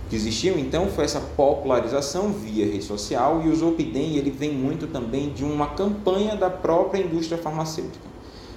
O 0.05 0.09
que 0.11 0.15
existiu 0.15 0.59
então 0.59 0.87
foi 0.89 1.05
essa 1.05 1.19
popularização 1.19 2.31
via 2.31 2.63
rede 2.63 2.83
social 2.83 3.41
e 3.43 3.49
o 3.49 3.55
Zolpidem 3.55 4.17
ele 4.17 4.29
vem 4.29 4.53
muito 4.53 4.85
também 4.85 5.31
de 5.31 5.43
uma 5.43 5.71
campanha 5.71 6.35
da 6.35 6.47
própria 6.47 7.01
indústria 7.01 7.35
farmacêutica. 7.39 8.05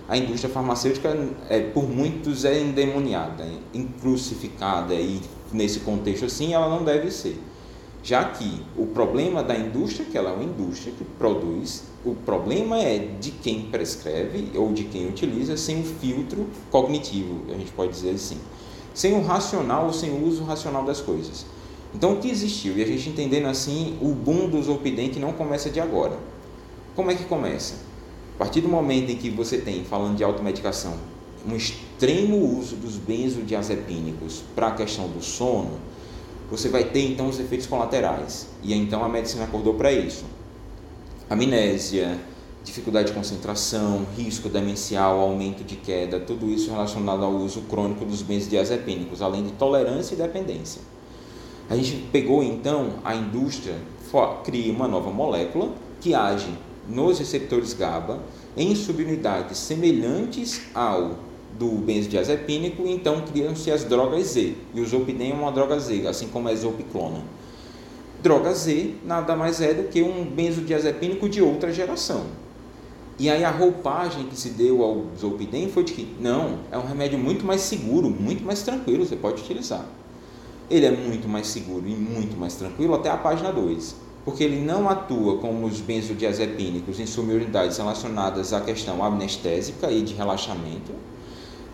A 0.07 0.19
indústria 0.19 0.53
farmacêutica, 0.53 1.17
é, 1.49 1.61
por 1.61 1.89
muitos, 1.89 2.45
é 2.45 2.61
endemoniada, 2.61 3.45
é 3.45 3.83
crucificada 4.03 4.93
e 4.93 5.23
nesse 5.51 5.81
contexto 5.81 6.27
assim 6.27 6.53
ela 6.53 6.69
não 6.69 6.85
deve 6.85 7.11
ser 7.11 7.41
já 8.07 8.25
que 8.25 8.63
o 8.79 8.87
problema 8.87 9.43
da 9.43 9.59
indústria, 9.59 10.07
que 10.09 10.17
ela 10.17 10.31
é 10.31 10.33
uma 10.33 10.45
indústria 10.45 10.95
que 10.97 11.03
produz, 11.19 11.83
o 12.05 12.15
problema 12.15 12.79
é 12.81 12.99
de 12.99 13.33
quem 13.33 13.63
prescreve 13.63 14.57
ou 14.57 14.73
de 14.73 14.85
quem 14.85 15.09
utiliza 15.09 15.57
sem 15.57 15.81
o 15.81 15.83
filtro 15.83 16.47
cognitivo, 16.71 17.41
a 17.53 17.59
gente 17.59 17.73
pode 17.73 17.91
dizer 17.91 18.11
assim, 18.11 18.39
sem 18.95 19.13
o 19.13 19.23
racional 19.23 19.87
ou 19.87 19.93
sem 19.93 20.13
o 20.13 20.25
uso 20.25 20.45
racional 20.45 20.85
das 20.85 21.01
coisas. 21.01 21.45
Então, 21.93 22.13
o 22.13 22.19
que 22.19 22.31
existiu? 22.31 22.79
E 22.79 22.83
a 22.85 22.87
gente 22.87 23.09
entendendo 23.09 23.47
assim, 23.47 23.99
o 24.01 24.11
boom 24.11 24.49
do 24.49 24.63
Zolpidem 24.63 25.11
não 25.19 25.33
começa 25.33 25.69
de 25.69 25.81
agora. 25.81 26.17
Como 26.95 27.11
é 27.11 27.15
que 27.17 27.25
começa? 27.25 27.75
A 28.37 28.39
partir 28.39 28.61
do 28.61 28.69
momento 28.69 29.11
em 29.11 29.17
que 29.17 29.31
você 29.31 29.59
tem, 29.59 29.83
falando 29.83 30.17
de 30.17 30.23
automedicação, 30.23 30.95
um 31.45 31.57
extremo 31.57 32.57
uso 32.57 32.77
dos 32.77 32.99
benzodiazepínicos 32.99 34.45
para 34.55 34.69
a 34.69 34.71
questão 34.77 35.09
do 35.09 35.25
sono, 35.25 35.81
você 36.51 36.69
vai 36.69 36.85
ter 36.85 37.01
então 37.01 37.29
os 37.29 37.41
efeitos 37.41 37.67
colaterais. 37.67 38.49
E 38.63 38.75
então 38.75 39.05
a 39.05 39.09
medicina 39.09 39.45
acordou 39.45 39.75
para 39.75 39.93
isso. 39.93 40.25
Amnésia, 41.29 42.19
dificuldade 42.63 43.09
de 43.09 43.15
concentração, 43.15 44.07
risco 44.17 44.49
demencial, 44.49 45.21
aumento 45.21 45.65
de 45.65 45.77
queda, 45.77 46.21
tudo 46.21 46.51
isso 46.51 46.71
relacionado 46.71 47.25
ao 47.25 47.33
uso 47.33 47.63
crônico 47.63 48.05
dos 48.05 48.23
benzodiazepínicos, 48.23 49.23
além 49.23 49.45
de 49.45 49.53
tolerância 49.53 50.15
e 50.15 50.19
dependência. 50.19 50.83
A 51.69 51.77
gente 51.77 51.97
pegou 52.13 52.43
então 52.43 52.95
a 53.05 53.15
indústria, 53.15 53.75
cria 54.45 54.73
uma 54.73 54.87
nova 54.87 55.11
molécula 55.11 55.73
que 56.01 56.15
age 56.15 56.51
nos 56.89 57.19
receptores 57.19 57.73
GABA 57.73 58.21
em 58.57 58.75
subunidades 58.75 59.59
semelhantes 59.59 60.63
ao 60.73 61.17
do 61.59 61.69
benzodiazepínico, 61.69 62.87
então 62.87 63.23
criam-se 63.23 63.71
as 63.71 63.85
drogas 63.85 64.29
Z. 64.29 64.55
E 64.75 64.81
o 64.81 64.87
Zolpidem 64.87 65.33
é 65.33 65.35
uma 65.35 65.53
droga 65.53 65.79
Z, 65.79 66.07
assim 66.07 66.29
como 66.29 66.49
a 66.49 66.55
Zolpiclona. 66.55 67.23
Droga 68.23 68.53
Z 68.55 68.95
nada 69.05 69.37
mais 69.37 69.61
é 69.61 69.75
do 69.75 69.89
que 69.89 70.03
um 70.03 70.25
benzodiazepínico 70.25 71.29
de 71.29 71.41
outra 71.41 71.73
geração. 71.73 72.25
E 73.19 73.31
aí 73.31 73.45
a 73.45 73.51
roupagem 73.51 74.27
que 74.27 74.37
se 74.37 74.51
deu 74.51 74.83
ao 74.83 75.07
Zolpidem 75.19 75.71
foi 75.71 75.85
de 75.85 75.93
que, 75.95 76.07
não, 76.21 76.59
é 76.71 76.77
um 76.77 76.87
remédio 76.87 77.19
muito 77.19 77.47
mais 77.47 77.63
seguro, 77.63 78.11
muito 78.11 78.45
mais 78.45 78.63
tranquilo, 78.63 79.07
você 79.07 79.17
pode 79.17 79.41
utilizar. 79.43 79.87
Ele 80.71 80.85
é 80.85 80.91
muito 80.91 81.27
mais 81.27 81.47
seguro 81.47 81.89
e 81.89 81.95
muito 81.95 82.37
mais 82.37 82.57
tranquilo 82.57 82.95
até 82.95 83.09
a 83.09 83.17
página 83.17 83.51
2, 83.53 83.97
porque 84.25 84.45
ele 84.45 84.61
não 84.61 84.89
atua 84.89 85.39
como 85.39 85.65
os 85.65 85.81
benzodiazepínicos 85.81 87.01
em 87.01 87.07
subunidades 87.07 87.79
relacionadas 87.79 88.53
à 88.53 88.61
questão 88.61 89.03
amnestésica 89.03 89.91
e 89.91 90.03
de 90.03 90.13
relaxamento, 90.13 90.93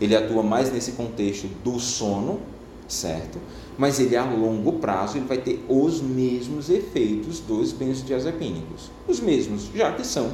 ele 0.03 0.17
atua 0.17 0.43
mais 0.43 0.73
nesse 0.73 0.93
contexto 0.93 1.47
do 1.63 1.79
sono, 1.79 2.41
certo? 2.89 3.39
Mas 3.79 4.01
ele 4.01 4.17
a 4.17 4.25
longo 4.25 4.75
prazo 4.75 5.17
ele 5.17 5.27
vai 5.27 5.39
ter 5.39 5.65
os 5.69 6.01
mesmos 6.03 6.69
efeitos 6.69 7.41
dos 7.41 7.73
benzodiazepínicos. 7.73 8.91
Os 9.07 9.21
mesmos, 9.21 9.71
já 9.75 9.93
que 9.93 10.07
são, 10.07 10.33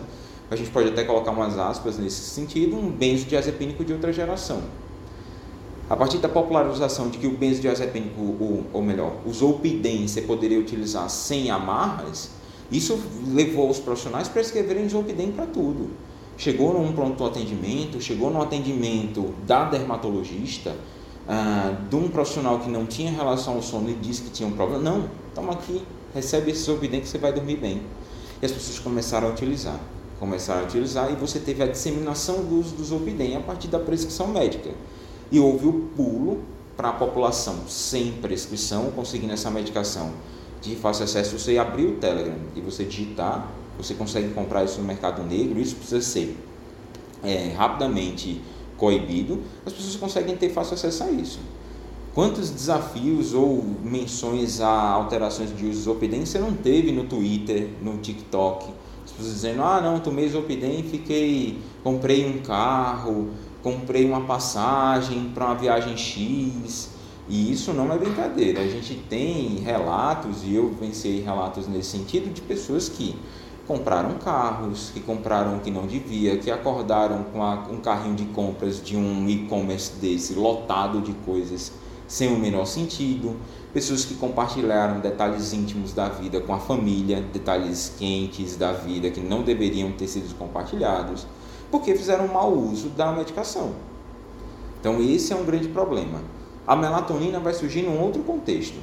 a 0.50 0.57
gente 0.57 0.70
pode 0.70 0.88
até 0.88 1.04
colocar 1.04 1.31
umas 1.31 1.59
aspas 1.59 1.98
nesse 1.98 2.22
sentido, 2.22 2.76
um 2.76 2.90
benzodiazepínico 2.90 3.85
de 3.85 3.92
outra 3.92 4.12
geração. 4.12 4.62
A 5.90 5.96
partir 5.96 6.18
da 6.18 6.28
popularização 6.28 7.09
de 7.09 7.18
que 7.18 7.26
o 7.26 7.37
benzodiazepínico, 7.37 8.20
ou, 8.20 8.64
ou 8.72 8.83
melhor, 8.83 9.16
o 9.26 9.33
zolpidem 9.33 10.09
você 10.09 10.22
poderia 10.22 10.59
utilizar 10.59 11.09
sem 11.09 11.50
amarras, 11.50 12.31
isso 12.70 12.98
levou 13.26 13.70
os 13.70 13.78
profissionais 13.78 14.28
para 14.28 14.42
escreverem 14.42 14.88
zolpidem 14.88 15.33
para 15.33 15.46
tudo. 15.46 15.88
Chegou 16.38 16.72
num 16.72 16.92
pronto 16.92 17.24
atendimento, 17.24 18.01
chegou 18.01 18.31
no 18.31 18.40
atendimento 18.40 19.35
da 19.44 19.64
dermatologista, 19.64 20.74
ah, 21.29 21.77
de 21.90 21.96
um 21.96 22.09
profissional 22.09 22.61
que 22.61 22.70
não 22.70 22.87
tinha 22.87 23.11
relação 23.11 23.55
ao 23.55 23.62
sono 23.62 23.90
e 23.90 23.94
disse 23.94 24.22
que 24.22 24.31
tinha 24.31 24.48
um 24.48 24.53
problema. 24.53 24.83
Não, 24.83 25.11
toma 25.35 25.53
aqui, 25.53 25.83
recebe 26.14 26.53
esse 26.53 26.62
Zolpidem 26.62 27.01
que 27.01 27.09
você 27.09 27.18
vai 27.18 27.33
dormir 27.33 27.57
bem. 27.57 27.83
E 28.40 28.46
as 28.46 28.53
pessoas 28.53 28.79
começaram 28.79 29.29
a 29.29 29.31
utilizar. 29.33 29.79
Começaram 30.20 30.62
a 30.62 30.64
utilizar 30.64 31.12
e 31.12 31.16
você 31.16 31.38
teve 31.40 31.62
a 31.62 31.66
disseminação 31.66 32.42
do 32.44 32.59
uso 32.59 32.74
do 32.77 32.85
Zolpidem 32.85 33.37
a 33.37 33.40
partir 33.40 33.68
da 33.68 33.79
prescrição 33.79 34.29
médica. 34.29 34.70
E 35.31 35.38
houve 35.38 35.66
o 35.66 35.72
pulo 35.96 36.40
para 36.77 36.90
a 36.90 36.92
população 36.92 37.66
sem 37.66 38.12
prescrição, 38.12 38.92
conseguindo 38.92 39.33
essa 39.33 39.51
medicação 39.51 40.12
de 40.61 40.77
fácil 40.77 41.05
acesso, 41.05 41.38
você 41.38 41.59
abrir 41.59 41.87
o 41.87 41.96
Telegram 41.96 42.37
e 42.55 42.61
você 42.61 42.85
digitar, 42.85 43.48
você 43.79 43.95
consegue 43.95 44.35
comprar 44.35 44.64
isso 44.64 44.81
no 44.81 44.87
mercado 44.87 45.23
negro, 45.23 45.59
isso 45.59 45.77
precisa 45.77 46.03
ser 46.03 46.37
é, 47.23 47.55
rapidamente 47.57 48.43
coibido, 48.77 49.41
as 49.64 49.73
pessoas 49.73 49.97
conseguem 49.97 50.37
ter 50.37 50.51
fácil 50.51 50.75
acesso 50.75 51.05
a 51.05 51.11
isso. 51.11 51.41
Quantos 52.14 52.51
desafios 52.51 53.33
ou 53.33 53.64
menções 53.83 54.61
a 54.61 54.69
alterações 54.69 55.57
de 55.57 55.67
uso 55.67 55.79
do 55.79 55.85
Zolpidem 55.85 56.27
você 56.27 56.38
não 56.38 56.53
teve 56.53 56.91
no 56.91 57.05
Twitter, 57.05 57.69
no 57.83 57.99
TikTok? 57.99 58.67
As 59.05 59.12
pessoas 59.12 59.35
dizendo, 59.35 59.62
ah 59.62 59.81
não, 59.81 60.01
tomei 60.01 60.29
Zolpidem 60.29 60.81
e 60.81 60.83
fiquei, 60.83 61.59
comprei 61.83 62.27
um 62.27 62.38
carro, 62.41 63.31
comprei 63.62 64.05
uma 64.05 64.23
passagem 64.23 65.31
para 65.35 65.47
uma 65.47 65.55
viagem 65.55 65.97
X, 65.97 66.91
e 67.29 67.53
isso 67.53 67.73
não 67.73 67.93
é 67.93 67.99
brincadeira. 67.99 68.61
A 68.61 68.67
gente 68.67 68.95
tem 69.09 69.59
relatos, 69.59 70.43
e 70.45 70.55
eu 70.55 70.75
venci 70.81 71.21
relatos 71.21 71.69
nesse 71.69 71.91
sentido, 71.91 72.33
de 72.33 72.41
pessoas 72.41 72.88
que 72.88 73.14
compraram 73.68 74.14
carros, 74.14 74.90
que 74.94 75.00
compraram 75.00 75.59
o 75.59 75.61
que 75.61 75.70
não 75.70 75.87
devia, 75.87 76.38
que 76.38 76.50
acordaram 76.50 77.22
com 77.24 77.42
a, 77.42 77.66
um 77.70 77.76
carrinho 77.76 78.16
de 78.16 78.24
compras 78.24 78.83
de 78.83 78.96
um 78.96 79.28
e-commerce 79.28 79.92
desse 80.00 80.33
lotado 80.33 81.02
de 81.02 81.12
coisas 81.12 81.70
sem 82.07 82.35
o 82.35 82.38
menor 82.38 82.64
sentido, 82.64 83.37
pessoas 83.74 84.07
que 84.07 84.14
compartilharam 84.14 85.00
detalhes 85.00 85.52
íntimos 85.52 85.92
da 85.92 86.09
vida 86.09 86.40
com 86.40 86.54
a 86.54 86.59
família, 86.59 87.20
detalhes 87.20 87.92
quentes 87.98 88.57
da 88.57 88.72
vida 88.72 89.11
que 89.11 89.20
não 89.20 89.42
deveriam 89.42 89.92
ter 89.92 90.09
sido 90.09 90.35
compartilhados, 90.38 91.26
porque 91.70 91.94
fizeram 91.94 92.26
mau 92.26 92.50
uso 92.50 92.88
da 92.88 93.12
medicação. 93.12 93.72
Então 94.81 95.02
esse 95.02 95.35
é 95.35 95.37
um 95.37 95.44
grande 95.44 95.68
problema. 95.68 96.22
A 96.66 96.74
melatonina 96.74 97.38
vai 97.38 97.52
surgir 97.52 97.83
num 97.83 98.00
outro 98.00 98.22
contexto, 98.22 98.78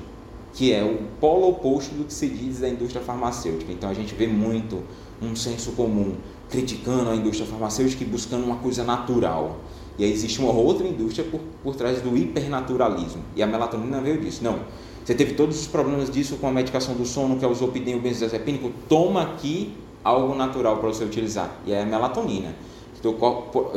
que 0.55 0.71
é 0.71 0.83
o 0.83 0.99
polo 1.19 1.49
oposto 1.49 1.93
do 1.93 2.05
que 2.05 2.13
se 2.13 2.27
diz 2.27 2.59
da 2.59 2.69
indústria 2.69 3.03
farmacêutica. 3.03 3.71
Então 3.71 3.89
a 3.89 3.93
gente 3.93 4.15
vê 4.15 4.25
muito 4.25 4.81
um 5.21 5.35
senso 5.35 5.73
comum 5.73 6.15
criticando 6.49 7.09
a 7.09 7.15
indústria 7.15 7.45
farmacêutica 7.45 8.03
e 8.03 8.07
buscando 8.07 8.45
uma 8.45 8.55
coisa 8.55 8.83
natural. 8.83 9.57
E 9.97 10.05
aí 10.05 10.11
existe 10.11 10.39
uma 10.39 10.53
outra 10.53 10.87
indústria 10.87 11.27
por, 11.29 11.41
por 11.61 11.75
trás 11.75 12.01
do 12.01 12.15
hipernaturalismo. 12.17 13.21
E 13.35 13.43
a 13.43 13.47
melatonina 13.47 13.99
veio 13.99 14.19
disso. 14.21 14.43
Não, 14.43 14.59
você 15.03 15.13
teve 15.13 15.33
todos 15.33 15.59
os 15.59 15.67
problemas 15.67 16.09
disso 16.09 16.37
com 16.37 16.47
a 16.47 16.51
medicação 16.51 16.95
do 16.95 17.05
sono, 17.05 17.37
que 17.37 17.43
é 17.43 17.47
o 17.47 17.53
zolpidem 17.53 17.95
e 17.95 17.97
o 17.97 18.01
benzodiazepínico, 18.01 18.71
toma 18.87 19.23
aqui 19.23 19.73
algo 20.03 20.35
natural 20.35 20.77
para 20.77 20.87
você 20.87 21.03
utilizar. 21.03 21.53
E 21.65 21.73
é 21.73 21.81
a 21.81 21.85
melatonina. 21.85 22.55
Teu, 23.01 23.13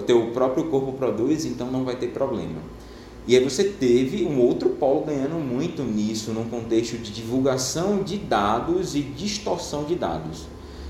teu 0.07 0.27
próprio 0.29 0.65
corpo 0.65 0.93
produz, 0.93 1.45
então 1.45 1.71
não 1.71 1.85
vai 1.85 1.97
ter 1.97 2.09
problema. 2.09 2.61
E 3.29 3.37
aí 3.37 3.45
você 3.45 3.63
teve 3.63 4.25
um 4.25 4.41
outro 4.41 4.71
polo 4.71 5.03
ganhando 5.03 5.35
muito 5.35 5.83
nisso, 5.83 6.33
num 6.33 6.49
contexto 6.49 6.97
de 6.97 7.13
divulgação 7.13 8.03
de 8.03 8.17
dados 8.17 8.95
e 8.95 9.03
distorção 9.03 9.85
de 9.85 9.97
dados. 9.97 10.47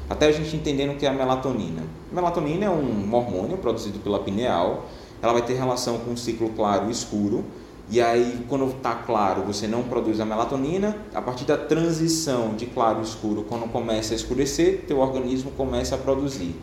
Até 0.09 0.27
a 0.27 0.31
gente 0.31 0.55
entendendo 0.55 0.93
o 0.93 0.97
que 0.97 1.05
é 1.05 1.09
a 1.09 1.13
melatonina. 1.13 1.83
A 2.13 2.15
melatonina 2.15 2.67
é 2.67 2.71
um 2.71 3.13
hormônio 3.13 3.59
produzido 3.59 3.99
pela 3.99 4.21
pineal, 4.21 4.87
ela 5.21 5.33
vai 5.33 5.43
ter 5.43 5.55
relação 5.55 5.99
com 5.99 6.13
o 6.13 6.17
ciclo 6.17 6.51
claro 6.51 6.87
e 6.87 6.93
escuro, 6.93 7.45
e 7.91 8.01
aí 8.01 8.45
quando 8.49 8.69
está 8.69 8.95
claro 8.95 9.43
você 9.43 9.67
não 9.67 9.83
produz 9.83 10.21
a 10.21 10.25
melatonina, 10.25 10.97
a 11.13 11.21
partir 11.21 11.45
da 11.45 11.59
transição 11.59 12.55
de 12.55 12.67
claro 12.67 13.01
e 13.01 13.03
escuro, 13.03 13.47
quando 13.49 13.69
começa 13.69 14.15
a 14.15 14.17
escurecer, 14.17 14.85
teu 14.87 15.01
organismo 15.01 15.51
começa 15.57 15.97
a 15.97 15.99
produzir. 15.99 16.55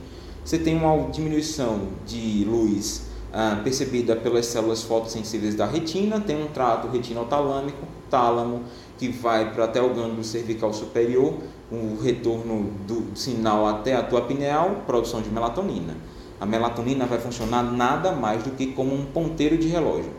Você 0.41 0.57
tem 0.57 0.77
uma 0.77 1.09
diminuição 1.11 1.81
de 2.07 2.45
luz 2.45 3.13
ah, 3.37 3.59
percebida 3.61 4.15
pelas 4.15 4.45
células 4.45 4.81
fotossensíveis 4.81 5.55
da 5.55 5.65
retina, 5.65 6.21
tem 6.21 6.41
um 6.41 6.47
trato 6.47 6.87
retinotalâmico, 6.87 7.85
tálamo, 8.09 8.63
que 8.97 9.09
vai 9.09 9.51
para 9.53 9.65
até 9.65 9.81
o 9.81 9.93
gânglio 9.93 10.23
cervical 10.23 10.71
superior, 10.71 11.33
o 11.69 12.01
retorno 12.01 12.71
do 12.87 13.13
sinal 13.13 13.67
até 13.67 13.93
a 13.93 14.01
tua 14.01 14.21
pineal, 14.21 14.83
produção 14.87 15.21
de 15.21 15.29
melatonina. 15.29 15.97
A 16.39 16.45
melatonina 16.45 17.05
vai 17.05 17.19
funcionar 17.19 17.61
nada 17.61 18.13
mais 18.13 18.41
do 18.41 18.51
que 18.51 18.67
como 18.67 18.95
um 18.95 19.03
ponteiro 19.03 19.57
de 19.57 19.67
relógio. 19.67 20.11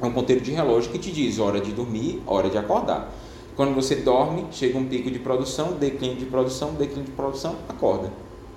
É 0.00 0.06
um 0.06 0.12
ponteiro 0.12 0.40
de 0.40 0.50
relógio 0.50 0.90
que 0.90 0.98
te 0.98 1.12
diz 1.12 1.38
hora 1.38 1.60
de 1.60 1.72
dormir, 1.72 2.22
hora 2.26 2.48
de 2.48 2.56
acordar. 2.56 3.12
Quando 3.54 3.74
você 3.74 3.96
dorme, 3.96 4.46
chega 4.50 4.78
um 4.78 4.86
pico 4.86 5.10
de 5.10 5.18
produção, 5.18 5.72
declínio 5.72 6.16
de 6.16 6.24
produção, 6.24 6.72
declínio 6.72 7.04
de 7.04 7.12
produção, 7.12 7.56
acorda. 7.68 8.10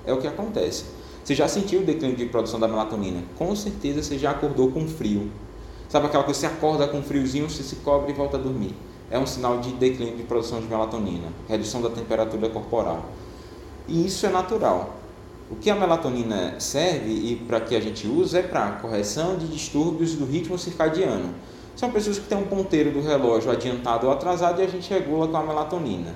É 0.05 0.13
o 0.13 0.19
que 0.19 0.27
acontece. 0.27 0.85
Você 1.27 1.35
já 1.35 1.45
sentiu 1.45 1.81
o 1.81 1.83
declínio 1.83 2.15
de 2.15 2.25
produção 2.27 2.57
da 2.57 2.69
melatonina? 2.69 3.21
Com 3.37 3.53
certeza 3.53 4.01
você 4.01 4.17
já 4.17 4.31
acordou 4.31 4.71
com 4.71 4.87
frio. 4.87 5.29
Sabe 5.89 6.05
aquela 6.05 6.23
coisa, 6.23 6.39
você 6.39 6.45
acorda 6.45 6.87
com 6.87 7.03
friozinho, 7.03 7.49
você 7.49 7.63
se 7.63 7.75
cobre 7.75 8.13
e 8.13 8.15
volta 8.15 8.37
a 8.37 8.39
dormir. 8.39 8.73
É 9.11 9.19
um 9.19 9.25
sinal 9.25 9.59
de 9.59 9.73
declínio 9.73 10.15
de 10.15 10.23
produção 10.23 10.61
de 10.61 10.67
melatonina, 10.67 11.27
redução 11.49 11.81
da 11.81 11.89
temperatura 11.89 12.47
corporal. 12.47 13.07
E 13.89 14.05
isso 14.05 14.25
é 14.25 14.29
natural. 14.29 14.95
O 15.51 15.57
que 15.57 15.69
a 15.69 15.75
melatonina 15.75 16.57
serve 16.61 17.11
e 17.11 17.35
para 17.35 17.59
que 17.59 17.75
a 17.75 17.81
gente 17.81 18.07
usa 18.07 18.39
é 18.39 18.43
para 18.43 18.77
correção 18.81 19.35
de 19.35 19.49
distúrbios 19.49 20.15
do 20.15 20.23
ritmo 20.23 20.57
circadiano. 20.57 21.35
São 21.75 21.91
pessoas 21.91 22.19
que 22.19 22.25
têm 22.25 22.37
um 22.37 22.47
ponteiro 22.47 22.89
do 22.91 23.01
relógio 23.01 23.51
adiantado 23.51 24.07
ou 24.07 24.13
atrasado 24.13 24.61
e 24.61 24.63
a 24.63 24.69
gente 24.69 24.89
regula 24.89 25.27
com 25.27 25.35
a 25.35 25.43
melatonina. 25.43 26.15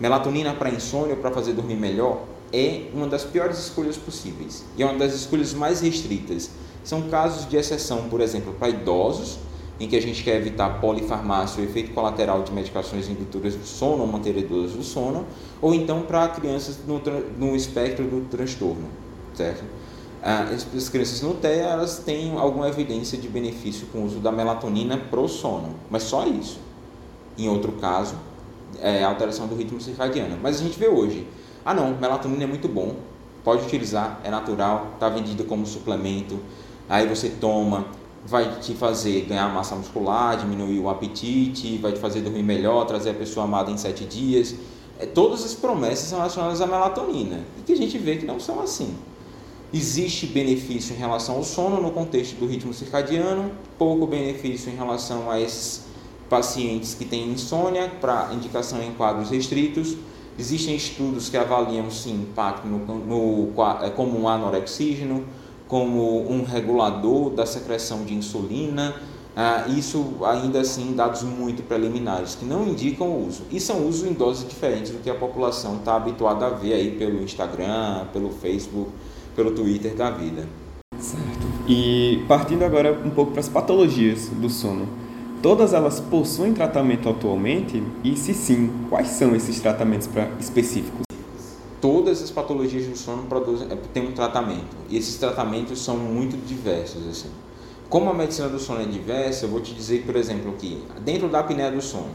Melatonina 0.00 0.52
para 0.52 0.68
insônia, 0.68 1.14
para 1.14 1.30
fazer 1.30 1.52
dormir 1.52 1.76
melhor, 1.76 2.22
é 2.52 2.88
uma 2.92 3.06
das 3.06 3.24
piores 3.24 3.58
escolhas 3.58 3.96
possíveis 3.96 4.64
e 4.76 4.82
é 4.82 4.86
uma 4.86 4.98
das 4.98 5.14
escolhas 5.14 5.54
mais 5.54 5.80
restritas. 5.80 6.50
São 6.84 7.02
casos 7.02 7.48
de 7.48 7.56
exceção, 7.56 8.08
por 8.08 8.20
exemplo, 8.20 8.52
para 8.54 8.68
idosos, 8.68 9.38
em 9.80 9.88
que 9.88 9.96
a 9.96 10.02
gente 10.02 10.22
quer 10.22 10.36
evitar 10.36 10.80
polifarmácia, 10.80 11.62
o 11.62 11.64
efeito 11.64 11.92
colateral 11.92 12.42
de 12.42 12.52
medicações 12.52 13.08
indutoras 13.08 13.54
do 13.54 13.64
sono 13.64 14.02
ou 14.02 14.06
manteredoras 14.06 14.72
do 14.72 14.82
sono, 14.82 15.26
ou 15.60 15.74
então 15.74 16.02
para 16.02 16.28
crianças 16.28 16.78
no, 16.86 17.00
no 17.38 17.56
espectro 17.56 18.04
do 18.04 18.28
transtorno, 18.28 18.88
certo? 19.34 19.64
Ah, 20.22 20.50
as 20.52 20.88
crianças 20.88 21.20
no 21.20 21.34
TEA, 21.34 21.64
elas 21.64 21.98
têm 21.98 22.36
alguma 22.38 22.68
evidência 22.68 23.18
de 23.18 23.28
benefício 23.28 23.88
com 23.92 23.98
o 23.98 24.04
uso 24.04 24.20
da 24.20 24.30
melatonina 24.30 24.96
pro 24.96 25.26
sono, 25.26 25.74
mas 25.90 26.04
só 26.04 26.24
isso. 26.26 26.60
Em 27.36 27.48
outro 27.48 27.72
caso, 27.72 28.14
é 28.80 29.02
alteração 29.02 29.48
do 29.48 29.56
ritmo 29.56 29.80
circadiano. 29.80 30.38
Mas 30.40 30.60
a 30.60 30.62
gente 30.62 30.78
vê 30.78 30.86
hoje, 30.86 31.26
ah 31.64 31.74
não, 31.74 31.96
melatonina 31.96 32.44
é 32.44 32.46
muito 32.46 32.68
bom, 32.68 32.96
pode 33.44 33.64
utilizar, 33.64 34.20
é 34.24 34.30
natural, 34.30 34.92
está 34.94 35.08
vendido 35.08 35.44
como 35.44 35.66
suplemento, 35.66 36.38
aí 36.88 37.06
você 37.06 37.28
toma, 37.28 37.86
vai 38.24 38.58
te 38.60 38.74
fazer 38.74 39.22
ganhar 39.22 39.48
massa 39.52 39.74
muscular, 39.74 40.36
diminuir 40.36 40.78
o 40.78 40.88
apetite, 40.88 41.78
vai 41.78 41.92
te 41.92 41.98
fazer 41.98 42.20
dormir 42.20 42.42
melhor, 42.42 42.84
trazer 42.86 43.10
a 43.10 43.14
pessoa 43.14 43.44
amada 43.44 43.70
em 43.70 43.76
sete 43.76 44.04
dias. 44.04 44.54
É, 44.98 45.06
todas 45.06 45.44
as 45.44 45.54
promessas 45.54 46.08
são 46.08 46.18
relacionadas 46.18 46.60
à 46.60 46.66
melatonina 46.66 47.40
e 47.58 47.62
que 47.62 47.72
a 47.72 47.76
gente 47.76 47.98
vê 47.98 48.16
que 48.16 48.26
não 48.26 48.38
são 48.38 48.60
assim. 48.60 48.94
Existe 49.74 50.26
benefício 50.26 50.94
em 50.94 50.98
relação 50.98 51.36
ao 51.36 51.44
sono 51.44 51.80
no 51.80 51.90
contexto 51.90 52.36
do 52.36 52.46
ritmo 52.46 52.74
circadiano, 52.74 53.50
pouco 53.78 54.06
benefício 54.06 54.70
em 54.70 54.76
relação 54.76 55.30
a 55.30 55.40
esses 55.40 55.86
pacientes 56.28 56.94
que 56.94 57.04
têm 57.04 57.30
insônia, 57.30 57.90
para 58.00 58.30
indicação 58.32 58.82
em 58.82 58.92
quadros 58.92 59.30
restritos 59.30 59.96
Existem 60.38 60.74
estudos 60.74 61.28
que 61.28 61.36
avaliam 61.36 61.90
sim 61.90 62.22
impacto 62.22 62.66
no, 62.66 62.78
no, 62.78 63.62
é, 63.82 63.90
como 63.90 64.18
um 64.18 64.28
anorexígeno, 64.28 65.24
como 65.68 66.30
um 66.30 66.42
regulador 66.44 67.30
da 67.30 67.44
secreção 67.44 68.04
de 68.04 68.14
insulina. 68.14 68.94
Ah, 69.34 69.64
isso 69.68 70.16
ainda 70.24 70.60
assim 70.60 70.94
dados 70.94 71.22
muito 71.22 71.62
preliminares 71.62 72.34
que 72.34 72.44
não 72.44 72.68
indicam 72.68 73.06
o 73.06 73.26
uso 73.26 73.44
e 73.50 73.58
são 73.58 73.88
usos 73.88 74.06
em 74.06 74.12
doses 74.12 74.46
diferentes 74.46 74.92
do 74.92 74.98
que 74.98 75.08
a 75.08 75.14
população 75.14 75.76
está 75.76 75.96
habituada 75.96 76.46
a 76.46 76.50
ver 76.50 76.74
aí 76.74 76.90
pelo 76.98 77.22
Instagram, 77.22 78.06
pelo 78.12 78.30
Facebook, 78.30 78.90
pelo 79.34 79.52
Twitter 79.52 79.94
da 79.94 80.10
vida. 80.10 80.46
Certo. 80.98 81.46
E 81.66 82.22
partindo 82.28 82.62
agora 82.62 82.92
um 82.92 83.08
pouco 83.08 83.32
para 83.32 83.40
as 83.40 83.48
patologias 83.48 84.28
do 84.28 84.50
sono. 84.50 84.86
Todas 85.42 85.74
elas 85.74 85.98
possuem 85.98 86.54
tratamento 86.54 87.08
atualmente? 87.08 87.82
E 88.04 88.16
se 88.16 88.32
sim, 88.32 88.70
quais 88.88 89.08
são 89.08 89.34
esses 89.34 89.58
tratamentos 89.58 90.08
específicos? 90.38 91.02
Todas 91.80 92.22
as 92.22 92.30
patologias 92.30 92.86
do 92.86 92.96
sono 92.96 93.24
produzem, 93.24 93.66
é, 93.68 93.74
têm 93.92 94.06
um 94.06 94.12
tratamento. 94.12 94.76
E 94.88 94.96
esses 94.96 95.16
tratamentos 95.16 95.80
são 95.80 95.96
muito 95.96 96.36
diversos. 96.46 97.04
Assim. 97.08 97.28
Como 97.88 98.08
a 98.08 98.14
medicina 98.14 98.48
do 98.48 98.60
sono 98.60 98.82
é 98.82 98.84
diversa, 98.84 99.46
eu 99.46 99.48
vou 99.48 99.60
te 99.60 99.74
dizer, 99.74 100.04
por 100.04 100.14
exemplo, 100.14 100.54
que 100.56 100.80
dentro 101.04 101.28
da 101.28 101.40
apneia 101.40 101.72
do 101.72 101.82
sono, 101.82 102.14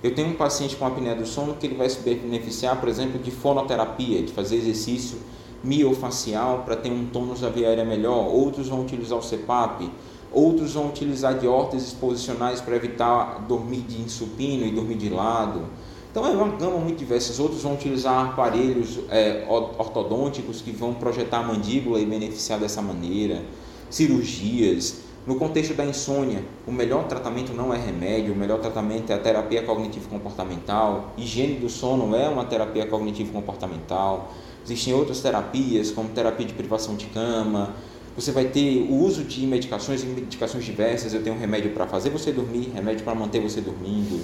eu 0.00 0.14
tenho 0.14 0.28
um 0.28 0.34
paciente 0.34 0.76
com 0.76 0.86
apneia 0.86 1.16
do 1.16 1.26
sono 1.26 1.54
que 1.54 1.66
ele 1.66 1.74
vai 1.74 1.90
se 1.90 1.98
beneficiar, 1.98 2.78
por 2.78 2.88
exemplo, 2.88 3.18
de 3.18 3.32
fonoterapia, 3.32 4.22
de 4.22 4.32
fazer 4.32 4.54
exercício 4.54 5.18
miofacial 5.64 6.62
para 6.64 6.76
ter 6.76 6.92
um 6.92 7.06
tônus 7.06 7.40
da 7.40 7.48
via 7.48 7.66
aérea 7.66 7.84
melhor, 7.84 8.28
outros 8.28 8.68
vão 8.68 8.82
utilizar 8.82 9.18
o 9.18 9.20
CPAP, 9.20 9.90
outros 10.32 10.74
vão 10.74 10.88
utilizar 10.88 11.38
de 11.38 11.46
órteses 11.46 11.92
posicionais 11.92 12.60
para 12.60 12.76
evitar 12.76 13.44
dormir 13.46 13.80
de 13.80 14.10
supino 14.10 14.66
e 14.66 14.70
dormir 14.70 14.96
de 14.96 15.08
lado. 15.08 15.62
Então 16.10 16.26
é 16.26 16.30
uma 16.30 16.56
gama 16.56 16.78
muito 16.78 16.98
diversa. 16.98 17.40
Outros 17.42 17.62
vão 17.62 17.74
utilizar 17.74 18.30
aparelhos 18.30 18.98
é, 19.10 19.46
ortodônticos 19.48 20.60
que 20.60 20.70
vão 20.70 20.94
projetar 20.94 21.38
a 21.38 21.42
mandíbula 21.42 22.00
e 22.00 22.06
beneficiar 22.06 22.58
dessa 22.58 22.82
maneira, 22.82 23.42
cirurgias. 23.90 25.06
No 25.26 25.36
contexto 25.36 25.74
da 25.74 25.84
insônia, 25.84 26.42
o 26.66 26.72
melhor 26.72 27.06
tratamento 27.06 27.52
não 27.52 27.74
é 27.74 27.76
remédio, 27.76 28.32
o 28.32 28.36
melhor 28.36 28.60
tratamento 28.60 29.10
é 29.10 29.14
a 29.14 29.18
terapia 29.18 29.62
cognitivo-comportamental. 29.62 31.12
Higiene 31.18 31.56
do 31.56 31.68
sono 31.68 32.16
é 32.16 32.28
uma 32.28 32.46
terapia 32.46 32.86
cognitivo-comportamental. 32.86 34.32
Existem 34.64 34.94
outras 34.94 35.20
terapias, 35.20 35.90
como 35.90 36.08
terapia 36.08 36.46
de 36.46 36.54
privação 36.54 36.96
de 36.96 37.06
cama. 37.06 37.74
Você 38.18 38.32
vai 38.32 38.46
ter 38.46 38.84
o 38.90 38.96
uso 38.96 39.22
de 39.22 39.46
medicações 39.46 40.02
medicações 40.02 40.64
diversas. 40.64 41.14
Eu 41.14 41.22
tenho 41.22 41.36
um 41.36 41.38
remédio 41.38 41.70
para 41.70 41.86
fazer 41.86 42.10
você 42.10 42.32
dormir, 42.32 42.72
remédio 42.74 43.04
para 43.04 43.14
manter 43.14 43.40
você 43.40 43.60
dormindo. 43.60 44.20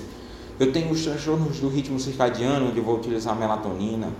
Eu 0.58 0.72
tenho 0.72 0.90
os 0.90 1.04
transtornos 1.04 1.60
do 1.60 1.68
ritmo 1.68 2.00
circadiano, 2.00 2.70
onde 2.70 2.78
eu 2.78 2.82
vou 2.82 2.96
utilizar 2.96 3.38
melatonina, 3.38 4.12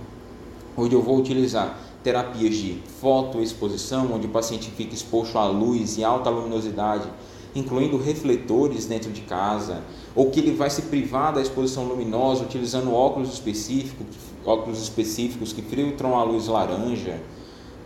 onde 0.77 0.95
eu 0.95 1.01
vou 1.01 1.17
utilizar 1.17 1.77
terapias 2.01 2.55
de 2.55 2.77
fotoexposição, 3.01 4.13
onde 4.13 4.27
o 4.27 4.29
paciente 4.29 4.71
fica 4.71 4.95
exposto 4.95 5.37
à 5.37 5.45
luz 5.45 5.97
e 5.97 6.05
alta 6.05 6.29
luminosidade, 6.29 7.09
incluindo 7.53 7.97
refletores 7.97 8.85
dentro 8.85 9.11
de 9.11 9.21
casa, 9.23 9.81
ou 10.15 10.31
que 10.31 10.39
ele 10.39 10.53
vai 10.53 10.69
se 10.69 10.83
privar 10.83 11.33
da 11.33 11.41
exposição 11.41 11.83
luminosa 11.83 12.45
utilizando 12.45 12.93
óculos 12.93 13.33
específicos, 13.33 14.07
óculos 14.45 14.81
específicos 14.81 15.51
que 15.51 15.61
filtram 15.61 16.17
a 16.17 16.23
luz 16.23 16.47
laranja, 16.47 17.19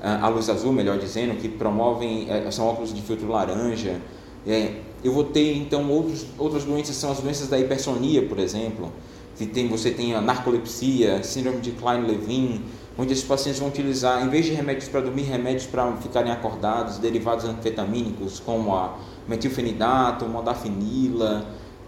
a 0.01 0.27
luz 0.29 0.49
azul, 0.49 0.71
melhor 0.71 0.97
dizendo, 0.97 1.35
que 1.35 1.49
promovem, 1.49 2.27
é, 2.29 2.49
são 2.51 2.65
óculos 2.65 2.93
de 2.93 3.01
filtro 3.01 3.27
laranja. 3.27 3.99
É, 4.47 4.75
eu 5.03 5.11
vou 5.11 5.25
ter 5.25 5.55
então 5.57 5.89
outros, 5.89 6.25
outras 6.37 6.63
doenças, 6.63 6.95
são 6.95 7.11
as 7.11 7.19
doenças 7.19 7.47
da 7.47 7.59
hipersonia, 7.59 8.25
por 8.25 8.39
exemplo. 8.39 8.91
Que 9.37 9.45
tem, 9.45 9.67
você 9.67 9.91
tem 9.91 10.13
a 10.13 10.21
narcolepsia, 10.21 11.23
síndrome 11.23 11.59
de 11.59 11.71
Klein-Levin, 11.71 12.61
onde 12.97 13.13
esses 13.13 13.23
pacientes 13.23 13.59
vão 13.59 13.69
utilizar, 13.69 14.25
em 14.25 14.29
vez 14.29 14.45
de 14.45 14.53
remédios 14.53 14.89
para 14.89 15.01
dormir, 15.01 15.23
remédios 15.23 15.65
para 15.65 15.89
ficarem 15.97 16.31
acordados, 16.31 16.97
derivados 16.97 17.45
anfetamínicos, 17.45 18.39
como 18.39 18.75
a 18.75 18.97
metilfenidato, 19.27 20.25
modafinila. 20.25 21.45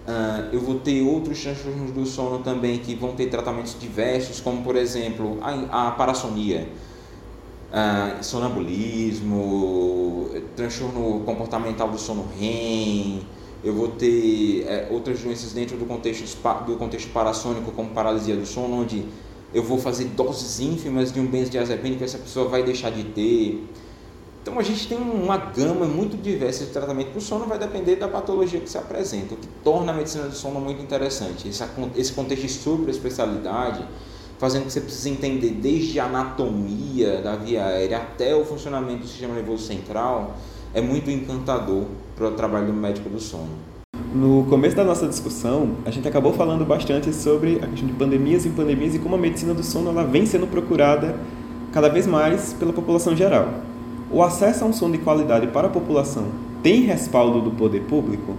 Uh, 0.07 0.53
eu 0.53 0.59
vou 0.61 0.79
ter 0.79 1.01
outros 1.03 1.41
transtornos 1.41 1.91
do 1.91 2.05
sono 2.05 2.39
também 2.39 2.79
que 2.79 2.95
vão 2.95 3.11
ter 3.13 3.27
tratamentos 3.27 3.75
diversos, 3.79 4.39
como 4.39 4.63
por 4.63 4.75
exemplo 4.75 5.37
a, 5.41 5.89
a 5.89 5.91
parassonia 5.91 6.67
ah, 7.71 8.17
sonambulismo, 8.21 10.29
transtorno 10.55 11.21
comportamental 11.21 11.89
do 11.89 11.97
sono 11.97 12.27
REM, 12.39 13.21
eu 13.63 13.73
vou 13.73 13.89
ter 13.89 14.65
é, 14.67 14.87
outras 14.89 15.19
doenças 15.19 15.53
dentro 15.53 15.77
do 15.77 15.85
contexto, 15.85 16.25
do 16.65 16.75
contexto 16.77 17.11
parassônico, 17.11 17.71
como 17.71 17.91
paralisia 17.91 18.35
do 18.35 18.45
sono, 18.45 18.81
onde 18.81 19.05
eu 19.53 19.63
vou 19.63 19.77
fazer 19.77 20.05
doses 20.05 20.59
ínfimas 20.59 21.11
de 21.11 21.19
um 21.19 21.27
benzodiazepínico 21.27 21.99
que 21.99 22.03
essa 22.03 22.17
pessoa 22.17 22.47
vai 22.47 22.63
deixar 22.63 22.89
de 22.89 23.03
ter. 23.03 23.67
Então 24.41 24.57
a 24.57 24.63
gente 24.63 24.87
tem 24.87 24.97
uma 24.97 25.37
gama 25.37 25.85
muito 25.85 26.17
diversa 26.17 26.65
de 26.65 26.71
tratamento 26.71 27.11
para 27.11 27.19
o 27.19 27.21
sono, 27.21 27.45
vai 27.45 27.59
depender 27.59 27.97
da 27.97 28.07
patologia 28.07 28.59
que 28.59 28.69
se 28.69 28.77
apresenta, 28.77 29.35
o 29.35 29.37
que 29.37 29.47
torna 29.63 29.91
a 29.91 29.95
medicina 29.95 30.23
do 30.23 30.35
sono 30.35 30.59
muito 30.59 30.81
interessante. 30.81 31.47
Esse, 31.47 31.63
esse 31.95 32.13
contexto 32.13 32.41
de 32.41 32.49
super 32.49 32.89
especialidade 32.89 33.85
fazendo 34.41 34.65
que 34.65 34.73
você 34.73 34.81
precise 34.81 35.07
entender 35.07 35.51
desde 35.51 35.99
a 35.99 36.05
anatomia 36.05 37.21
da 37.21 37.35
via 37.35 37.63
aérea 37.63 37.97
até 37.97 38.35
o 38.35 38.43
funcionamento 38.43 39.01
do 39.01 39.07
sistema 39.07 39.35
nervoso 39.35 39.67
central, 39.67 40.35
é 40.73 40.81
muito 40.81 41.11
encantador 41.11 41.83
para 42.15 42.27
o 42.27 42.31
trabalho 42.31 42.65
do 42.65 42.73
médico 42.73 43.07
do 43.07 43.19
sono. 43.19 43.51
No 44.15 44.43
começo 44.49 44.75
da 44.75 44.83
nossa 44.83 45.07
discussão, 45.07 45.75
a 45.85 45.91
gente 45.91 46.07
acabou 46.07 46.33
falando 46.33 46.65
bastante 46.65 47.13
sobre 47.13 47.59
a 47.61 47.67
questão 47.67 47.87
de 47.87 47.93
pandemias 47.93 48.43
e 48.43 48.49
pandemias 48.49 48.95
e 48.95 48.99
como 48.99 49.13
a 49.13 49.17
medicina 49.19 49.53
do 49.53 49.61
sono 49.61 49.91
ela 49.91 50.03
vem 50.03 50.25
sendo 50.25 50.47
procurada 50.47 51.15
cada 51.71 51.87
vez 51.87 52.07
mais 52.07 52.51
pela 52.51 52.73
população 52.73 53.15
geral. 53.15 53.47
O 54.09 54.23
acesso 54.23 54.63
a 54.63 54.67
um 54.67 54.73
sono 54.73 54.93
de 54.93 55.03
qualidade 55.03 55.45
para 55.47 55.67
a 55.67 55.71
população 55.71 56.25
tem 56.63 56.81
respaldo 56.81 57.41
do 57.41 57.51
poder 57.51 57.81
público? 57.81 58.35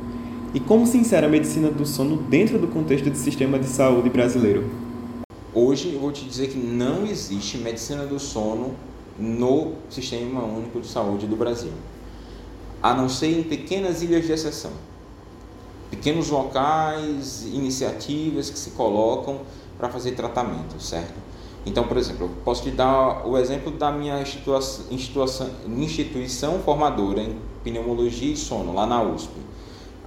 E 0.52 0.58
como 0.58 0.84
se 0.84 0.98
insere 0.98 1.26
a 1.26 1.28
medicina 1.28 1.70
do 1.70 1.86
sono 1.86 2.16
dentro 2.16 2.58
do 2.58 2.66
contexto 2.66 3.08
do 3.08 3.16
sistema 3.16 3.56
de 3.56 3.66
saúde 3.66 4.10
brasileiro? 4.10 4.81
Hoje 5.54 5.92
eu 5.92 6.00
vou 6.00 6.10
te 6.10 6.24
dizer 6.24 6.48
que 6.48 6.56
não 6.56 7.04
existe 7.04 7.58
medicina 7.58 8.06
do 8.06 8.18
sono 8.18 8.74
no 9.18 9.74
Sistema 9.90 10.42
Único 10.42 10.80
de 10.80 10.88
Saúde 10.88 11.26
do 11.26 11.36
Brasil, 11.36 11.72
a 12.82 12.94
não 12.94 13.06
ser 13.06 13.38
em 13.38 13.42
pequenas 13.42 14.00
ilhas 14.00 14.24
de 14.24 14.32
exceção, 14.32 14.70
pequenos 15.90 16.30
locais, 16.30 17.42
iniciativas 17.42 18.48
que 18.48 18.58
se 18.58 18.70
colocam 18.70 19.42
para 19.76 19.90
fazer 19.90 20.12
tratamento, 20.12 20.80
certo? 20.80 21.20
Então, 21.66 21.86
por 21.86 21.98
exemplo, 21.98 22.28
eu 22.28 22.30
posso 22.46 22.62
te 22.62 22.70
dar 22.70 23.28
o 23.28 23.36
exemplo 23.36 23.72
da 23.72 23.92
minha 23.92 24.22
instituição, 24.22 24.86
instituição, 24.90 25.50
instituição 25.68 26.60
formadora 26.60 27.20
em 27.20 27.36
pneumologia 27.62 28.32
e 28.32 28.36
sono, 28.38 28.72
lá 28.72 28.86
na 28.86 29.02
USP. 29.02 29.34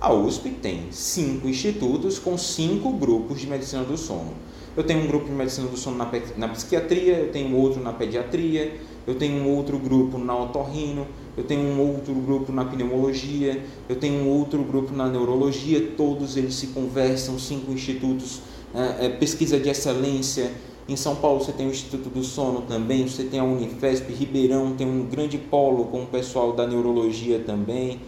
A 0.02 0.12
USP 0.12 0.50
tem 0.50 0.88
cinco 0.92 1.48
institutos 1.48 2.18
com 2.18 2.36
cinco 2.36 2.92
grupos 2.94 3.40
de 3.40 3.46
medicina 3.46 3.84
do 3.84 3.96
sono. 3.96 4.34
Eu 4.78 4.84
tenho 4.84 5.04
um 5.04 5.08
grupo 5.08 5.26
de 5.26 5.32
medicina 5.32 5.68
do 5.68 5.78
sono 5.78 5.98
na, 5.98 6.12
na 6.36 6.48
psiquiatria, 6.50 7.20
eu 7.20 7.32
tenho 7.32 7.56
outro 7.56 7.82
na 7.82 7.94
pediatria, 7.94 8.78
eu 9.08 9.16
tenho 9.16 9.42
um 9.42 9.56
outro 9.56 9.78
grupo 9.80 10.18
na 10.18 10.38
otorrino, 10.38 11.08
eu 11.38 11.44
tenho 11.46 11.62
um 11.62 11.80
outro 11.80 12.14
grupo 12.14 12.52
na 12.52 12.66
pneumologia, 12.66 13.64
eu 13.88 13.96
tenho 13.96 14.24
um 14.24 14.30
outro 14.30 14.62
grupo 14.64 14.94
na 14.94 15.08
neurologia, 15.08 15.94
todos 15.96 16.36
eles 16.36 16.56
se 16.56 16.68
conversam, 16.68 17.40
cinco 17.40 17.72
institutos, 17.72 18.42
é, 18.74 19.06
é, 19.06 19.10
pesquisa 19.10 19.58
de 19.58 19.70
excelência. 19.70 20.52
Em 20.88 20.96
São 20.96 21.16
Paulo 21.16 21.44
você 21.44 21.52
tem 21.52 21.68
o 21.68 21.72
Instituto 21.72 22.10
do 22.10 22.24
Sono 22.24 22.62
também, 22.62 23.08
você 23.08 23.24
tem 23.24 23.40
a 23.40 23.44
Unifesp, 23.44 24.12
Ribeirão 24.12 24.76
tem 24.76 24.86
um 24.86 25.04
grande 25.08 25.38
polo 25.38 25.86
com 25.86 26.04
o 26.04 26.06
pessoal 26.06 26.54
da 26.54 26.68
neurologia 26.68 27.40
também. 27.40 28.02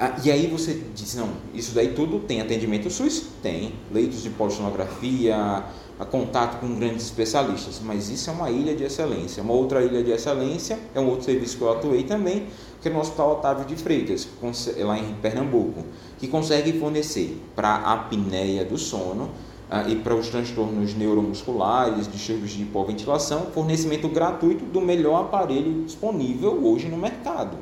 Ah, 0.00 0.14
e 0.24 0.30
aí 0.30 0.46
você 0.46 0.80
diz, 0.94 1.16
não, 1.16 1.28
isso 1.52 1.74
daí 1.74 1.92
tudo 1.92 2.20
tem 2.20 2.40
atendimento 2.40 2.88
SUS? 2.88 3.24
Tem. 3.42 3.72
Leitos 3.92 4.22
de 4.22 4.30
polissonografia, 4.30 5.64
contato 6.08 6.60
com 6.60 6.72
grandes 6.76 7.06
especialistas, 7.06 7.80
mas 7.82 8.08
isso 8.08 8.30
é 8.30 8.32
uma 8.32 8.48
ilha 8.48 8.76
de 8.76 8.84
excelência. 8.84 9.42
Uma 9.42 9.54
outra 9.54 9.82
ilha 9.82 10.00
de 10.00 10.12
excelência 10.12 10.78
é 10.94 11.00
um 11.00 11.08
outro 11.08 11.24
serviço 11.24 11.56
que 11.56 11.64
eu 11.64 11.72
atuei 11.72 12.04
também, 12.04 12.46
que 12.80 12.88
é 12.88 12.92
no 12.92 13.00
Hospital 13.00 13.32
Otávio 13.32 13.64
de 13.64 13.74
Freitas, 13.74 14.28
lá 14.78 14.96
em 14.96 15.14
Pernambuco, 15.14 15.84
que 16.16 16.28
consegue 16.28 16.78
fornecer 16.78 17.36
para 17.56 17.68
a 17.68 17.94
apneia 17.94 18.64
do 18.64 18.78
sono 18.78 19.24
uh, 19.24 19.88
e 19.88 19.96
para 19.96 20.14
os 20.14 20.28
transtornos 20.28 20.94
neuromusculares, 20.94 22.06
distúrbios 22.06 22.52
de 22.52 22.62
hipoventilação, 22.62 23.46
fornecimento 23.52 24.08
gratuito 24.08 24.64
do 24.64 24.80
melhor 24.80 25.22
aparelho 25.22 25.82
disponível 25.82 26.64
hoje 26.64 26.88
no 26.88 26.96
mercado 26.96 27.56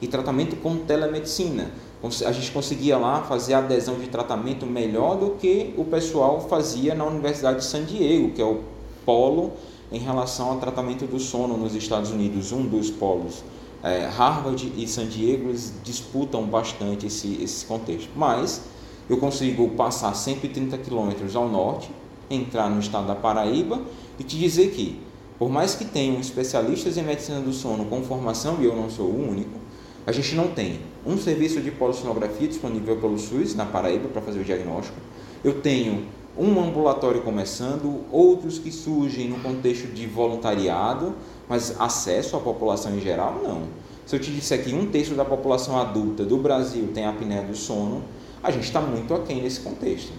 e 0.00 0.06
tratamento 0.06 0.56
com 0.56 0.76
telemedicina 0.78 1.70
a 2.02 2.32
gente 2.32 2.50
conseguia 2.50 2.96
lá 2.96 3.22
fazer 3.22 3.52
adesão 3.52 3.96
de 3.96 4.06
tratamento 4.06 4.64
melhor 4.64 5.18
do 5.18 5.32
que 5.32 5.74
o 5.76 5.84
pessoal 5.84 6.40
fazia 6.48 6.94
na 6.94 7.04
Universidade 7.04 7.58
de 7.58 7.64
San 7.66 7.84
Diego, 7.84 8.30
que 8.30 8.40
é 8.40 8.44
o 8.44 8.60
polo 9.04 9.52
em 9.92 9.98
relação 9.98 10.50
ao 10.50 10.58
tratamento 10.58 11.06
do 11.06 11.18
sono 11.18 11.58
nos 11.58 11.74
Estados 11.74 12.10
Unidos, 12.10 12.52
um 12.52 12.66
dos 12.66 12.90
polos. 12.90 13.44
É, 13.82 14.06
Harvard 14.06 14.72
e 14.76 14.86
San 14.86 15.06
Diego 15.06 15.52
disputam 15.82 16.44
bastante 16.44 17.06
esse, 17.06 17.42
esse 17.42 17.66
contexto, 17.66 18.10
mas 18.16 18.62
eu 19.08 19.18
consigo 19.18 19.68
passar 19.70 20.14
130 20.14 20.78
quilômetros 20.78 21.36
ao 21.36 21.48
norte, 21.48 21.90
entrar 22.30 22.70
no 22.70 22.80
estado 22.80 23.08
da 23.08 23.14
Paraíba 23.14 23.80
e 24.18 24.24
te 24.24 24.38
dizer 24.38 24.70
que, 24.70 25.00
por 25.38 25.50
mais 25.50 25.74
que 25.74 25.84
tenham 25.84 26.18
especialistas 26.18 26.96
em 26.96 27.02
medicina 27.02 27.40
do 27.40 27.52
sono 27.52 27.86
com 27.86 28.02
formação, 28.02 28.58
e 28.60 28.64
eu 28.64 28.76
não 28.76 28.88
sou 28.88 29.06
o 29.06 29.28
único, 29.30 29.59
a 30.06 30.12
gente 30.12 30.34
não 30.34 30.48
tem 30.48 30.80
um 31.06 31.16
serviço 31.18 31.60
de 31.60 31.70
polissonografia 31.70 32.48
disponível 32.48 32.96
pelo 32.96 33.18
SUS 33.18 33.54
na 33.54 33.66
Paraíba 33.66 34.08
para 34.08 34.22
fazer 34.22 34.40
o 34.40 34.44
diagnóstico. 34.44 34.96
Eu 35.44 35.60
tenho 35.60 36.06
um 36.38 36.60
ambulatório 36.60 37.22
começando, 37.22 38.04
outros 38.10 38.58
que 38.58 38.70
surgem 38.70 39.28
no 39.28 39.40
contexto 39.40 39.86
de 39.88 40.06
voluntariado, 40.06 41.14
mas 41.48 41.78
acesso 41.78 42.36
à 42.36 42.40
população 42.40 42.96
em 42.96 43.00
geral, 43.00 43.40
não. 43.42 43.62
Se 44.06 44.16
eu 44.16 44.20
te 44.20 44.30
disser 44.30 44.64
que 44.64 44.74
um 44.74 44.86
terço 44.86 45.14
da 45.14 45.24
população 45.24 45.78
adulta 45.78 46.24
do 46.24 46.36
Brasil 46.36 46.88
tem 46.94 47.04
apneia 47.04 47.42
do 47.42 47.56
sono, 47.56 48.02
a 48.42 48.50
gente 48.50 48.64
está 48.64 48.80
muito 48.80 49.14
aquém 49.14 49.42
nesse 49.42 49.60
contexto. 49.60 50.12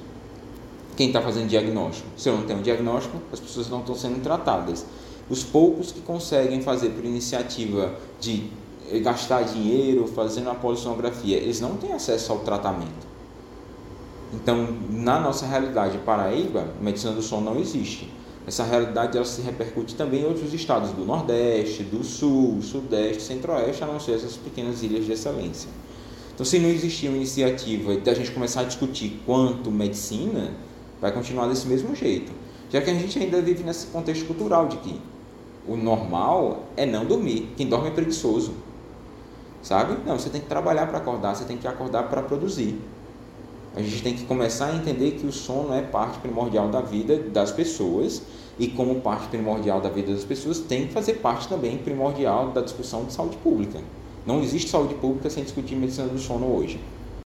Quem 0.96 1.08
está 1.08 1.22
fazendo 1.22 1.48
diagnóstico? 1.48 2.08
Se 2.16 2.30
eu 2.30 2.38
não 2.38 2.44
tenho 2.44 2.62
diagnóstico, 2.62 3.18
as 3.32 3.40
pessoas 3.40 3.70
não 3.70 3.80
estão 3.80 3.96
sendo 3.96 4.22
tratadas. 4.22 4.86
Os 5.30 5.44
poucos 5.44 5.92
que 5.92 6.02
conseguem 6.02 6.62
fazer 6.62 6.90
por 6.90 7.04
iniciativa 7.04 7.96
de 8.20 8.50
gastar 9.00 9.44
dinheiro 9.44 10.08
fazendo 10.08 10.50
a 10.50 10.56
polissonografia, 10.56 11.38
eles 11.38 11.62
não 11.62 11.76
têm 11.78 11.94
acesso 11.94 12.32
ao 12.32 12.40
tratamento. 12.40 13.12
Então, 14.34 14.68
na 14.90 15.20
nossa 15.20 15.46
realidade 15.46 15.98
Paraíba, 16.00 16.68
medicina 16.82 17.12
do 17.12 17.22
sono 17.22 17.54
não 17.54 17.60
existe. 17.60 18.12
Essa 18.48 18.64
realidade 18.64 19.18
ela 19.18 19.26
se 19.26 19.42
repercute 19.42 19.96
também 19.96 20.22
em 20.22 20.26
outros 20.26 20.54
estados 20.54 20.92
do 20.92 21.06
Nordeste, 21.06 21.84
do 21.84 22.04
Sul, 22.04 22.62
Sudeste, 22.62 23.22
Centro-Oeste, 23.22 23.84
a 23.84 23.88
não 23.88 24.00
ser 24.00 24.14
essas 24.14 24.36
pequenas 24.36 24.82
ilhas 24.82 25.06
de 25.06 25.12
excelência. 25.12 25.70
Então, 26.34 26.46
se 26.46 26.58
não 26.58 26.70
existir 26.70 27.08
uma 27.08 27.18
iniciativa 27.18 27.96
da 27.98 28.14
gente 28.14 28.32
começar 28.32 28.62
a 28.62 28.64
discutir 28.64 29.22
quanto 29.26 29.70
medicina, 29.70 30.52
vai 31.00 31.12
continuar 31.12 31.48
desse 31.48 31.68
mesmo 31.68 31.96
jeito. 31.96 32.32
Já 32.72 32.82
que 32.82 32.90
a 32.90 32.94
gente 32.94 33.20
ainda 33.20 33.42
vive 33.42 33.64
nesse 33.64 33.88
contexto 33.88 34.26
cultural 34.26 34.68
de 34.68 34.78
que 34.78 35.00
o 35.68 35.76
normal 35.76 36.64
é 36.76 36.86
não 36.86 37.06
dormir. 37.06 37.50
Quem 37.56 37.68
dorme 37.68 37.90
é 37.90 37.92
preguiçoso. 37.92 38.54
Sabe? 39.62 39.98
Não, 40.06 40.18
você 40.18 40.30
tem 40.30 40.42
que 40.42 40.48
trabalhar 40.48 40.88
para 40.88 40.98
acordar, 40.98 41.36
você 41.36 41.46
tem 41.46 41.58
que 41.58 41.68
acordar 41.68 42.04
para 42.04 42.22
produzir. 42.22 42.80
A 43.76 43.82
gente 43.82 44.04
tem 44.04 44.14
que 44.14 44.26
começar 44.26 44.68
a 44.68 44.76
entender 44.76 45.12
que 45.12 45.26
o 45.26 45.32
sono 45.32 45.74
é 45.74 45.82
parte 45.82 46.20
primordial 46.20 46.68
da 46.70 46.82
vida 46.82 47.18
das 47.18 47.52
pessoas 47.52 48.22
e 48.60 48.68
como 48.68 48.96
parte 48.96 49.28
primordial 49.30 49.80
da 49.80 49.90
vida 49.90 50.14
das 50.14 50.26
pessoas 50.26 50.60
tem 50.60 50.88
que 50.88 50.94
fazer 50.94 51.16
parte 51.16 51.48
também 51.48 51.78
primordial 51.78 52.50
da 52.50 52.62
discussão 52.62 53.06
de 53.06 53.14
saúde 53.14 53.38
pública. 53.38 53.80
Não 54.26 54.42
existe 54.42 54.70
saúde 54.70 54.94
pública 54.96 55.30
sem 55.30 55.44
discutir 55.44 55.76
medicina 55.76 56.08
do 56.08 56.20
sono 56.20 56.54
hoje. 56.54 56.80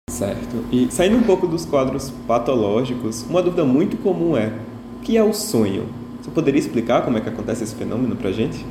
Certo. 0.09 0.65
E 0.71 0.89
saindo 0.91 1.17
um 1.17 1.23
pouco 1.23 1.45
dos 1.45 1.65
quadros 1.65 2.11
patológicos, 2.25 3.23
uma 3.23 3.43
dúvida 3.43 3.65
muito 3.65 3.97
comum 3.97 4.35
é: 4.35 4.53
o 4.97 5.01
que 5.01 5.17
é 5.17 5.23
o 5.23 5.33
sonho? 5.33 5.87
Você 6.21 6.31
poderia 6.31 6.59
explicar 6.59 7.03
como 7.03 7.17
é 7.17 7.21
que 7.21 7.29
acontece 7.29 7.63
esse 7.63 7.75
fenômeno 7.75 8.15
pra 8.15 8.31
gente? 8.31 8.65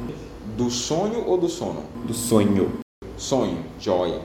Do 0.57 0.71
sonho 0.71 1.25
ou 1.27 1.39
do 1.39 1.49
sono? 1.49 1.83
Do 2.07 2.15
sonho. 2.15 2.88
Sonho, 3.19 3.59
joia. 3.81 4.21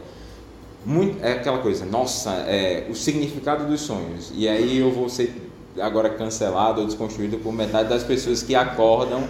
Muito, 0.85 1.23
é 1.23 1.33
aquela 1.33 1.57
coisa, 1.57 1.83
nossa, 1.83 2.29
é 2.47 2.87
o 2.89 2.93
significado 2.95 3.65
dos 3.65 3.81
sonhos. 3.81 4.31
E 4.35 4.47
aí 4.47 4.77
eu 4.77 4.91
vou 4.91 5.09
ser 5.09 5.51
agora 5.79 6.09
cancelado 6.11 6.81
ou 6.81 6.85
desconstruído 6.85 7.37
por 7.39 7.51
metade 7.51 7.89
das 7.89 8.03
pessoas 8.03 8.43
que 8.43 8.53
acordam 8.53 9.23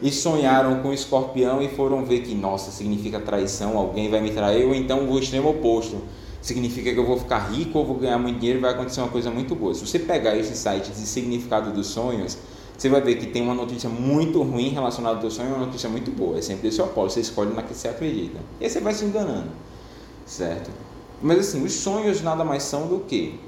e 0.00 0.12
sonharam 0.12 0.80
com 0.80 0.90
o 0.90 0.94
escorpião 0.94 1.60
e 1.60 1.68
foram 1.68 2.04
ver 2.04 2.20
que, 2.20 2.34
nossa, 2.34 2.70
significa 2.70 3.18
traição, 3.18 3.76
alguém 3.76 4.08
vai 4.08 4.20
me 4.20 4.30
trair, 4.30 4.64
ou 4.64 4.74
então 4.74 5.10
o 5.10 5.18
extremo 5.18 5.50
oposto. 5.50 6.00
Significa 6.40 6.92
que 6.92 6.98
eu 6.98 7.06
vou 7.06 7.18
ficar 7.18 7.50
rico 7.50 7.80
ou 7.80 7.84
vou 7.84 7.96
ganhar 7.96 8.18
muito 8.18 8.38
dinheiro 8.38 8.60
vai 8.60 8.70
acontecer 8.70 9.00
uma 9.00 9.10
coisa 9.10 9.30
muito 9.30 9.56
boa. 9.56 9.74
Se 9.74 9.84
você 9.84 9.98
pegar 9.98 10.36
esse 10.36 10.56
site 10.56 10.92
de 10.92 11.00
significado 11.00 11.72
dos 11.72 11.88
sonhos, 11.88 12.38
você 12.78 12.88
vai 12.88 13.00
ver 13.00 13.16
que 13.16 13.26
tem 13.26 13.42
uma 13.42 13.54
notícia 13.54 13.90
muito 13.90 14.40
ruim 14.40 14.68
relacionada 14.68 15.16
ao 15.16 15.20
teu 15.20 15.30
sonho 15.32 15.48
e 15.48 15.52
uma 15.52 15.66
notícia 15.66 15.88
muito 15.88 16.12
boa. 16.12 16.38
É 16.38 16.40
sempre 16.40 16.68
esse 16.68 16.80
oposto, 16.80 17.14
você 17.14 17.20
escolhe 17.20 17.52
na 17.52 17.60
que 17.60 17.74
você 17.74 17.88
acredita. 17.88 18.38
E 18.60 18.64
aí 18.64 18.70
você 18.70 18.78
vai 18.80 18.94
se 18.94 19.04
enganando, 19.04 19.50
certo? 20.24 20.70
Mas 21.20 21.40
assim, 21.40 21.64
os 21.64 21.72
sonhos 21.72 22.22
nada 22.22 22.44
mais 22.44 22.62
são 22.62 22.86
do 22.86 23.00
que 23.00 23.40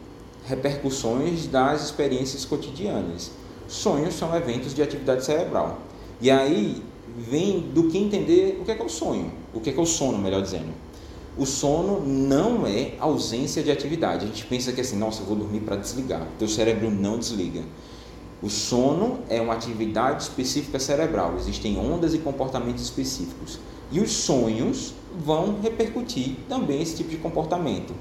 repercussões 0.44 1.46
das 1.46 1.84
experiências 1.84 2.44
cotidianas. 2.44 3.30
Sonhos 3.68 4.14
são 4.14 4.34
eventos 4.34 4.74
de 4.74 4.82
atividade 4.82 5.24
cerebral. 5.24 5.78
E 6.20 6.28
aí 6.28 6.82
vem 7.16 7.60
do 7.60 7.84
que 7.84 7.98
entender 7.98 8.58
o 8.60 8.64
que 8.64 8.72
é, 8.72 8.74
que 8.74 8.82
é 8.82 8.84
o 8.84 8.88
sonho, 8.88 9.32
o 9.54 9.60
que 9.60 9.70
é, 9.70 9.72
que 9.72 9.78
é 9.78 9.82
o 9.82 9.86
sono, 9.86 10.18
melhor 10.18 10.42
dizendo. 10.42 10.74
O 11.38 11.46
sono 11.46 12.04
não 12.04 12.66
é 12.66 12.94
ausência 12.98 13.62
de 13.62 13.70
atividade. 13.70 14.24
A 14.24 14.28
gente 14.28 14.44
pensa 14.46 14.72
que 14.72 14.80
assim, 14.80 14.98
nossa, 14.98 15.22
eu 15.22 15.26
vou 15.26 15.36
dormir 15.36 15.60
para 15.60 15.76
desligar. 15.76 16.26
Teu 16.36 16.48
cérebro 16.48 16.90
não 16.90 17.16
desliga. 17.16 17.62
O 18.42 18.48
sono 18.48 19.20
é 19.28 19.40
uma 19.40 19.52
atividade 19.52 20.22
específica 20.22 20.78
cerebral, 20.78 21.34
existem 21.38 21.78
ondas 21.78 22.14
e 22.14 22.18
comportamentos 22.18 22.82
específicos. 22.82 23.58
E 23.92 24.00
os 24.00 24.10
sonhos 24.10 24.94
vão 25.24 25.60
repercutir 25.60 26.36
também 26.48 26.80
esse 26.80 26.96
tipo 26.96 27.10
de 27.10 27.16
comportamento. 27.16 27.92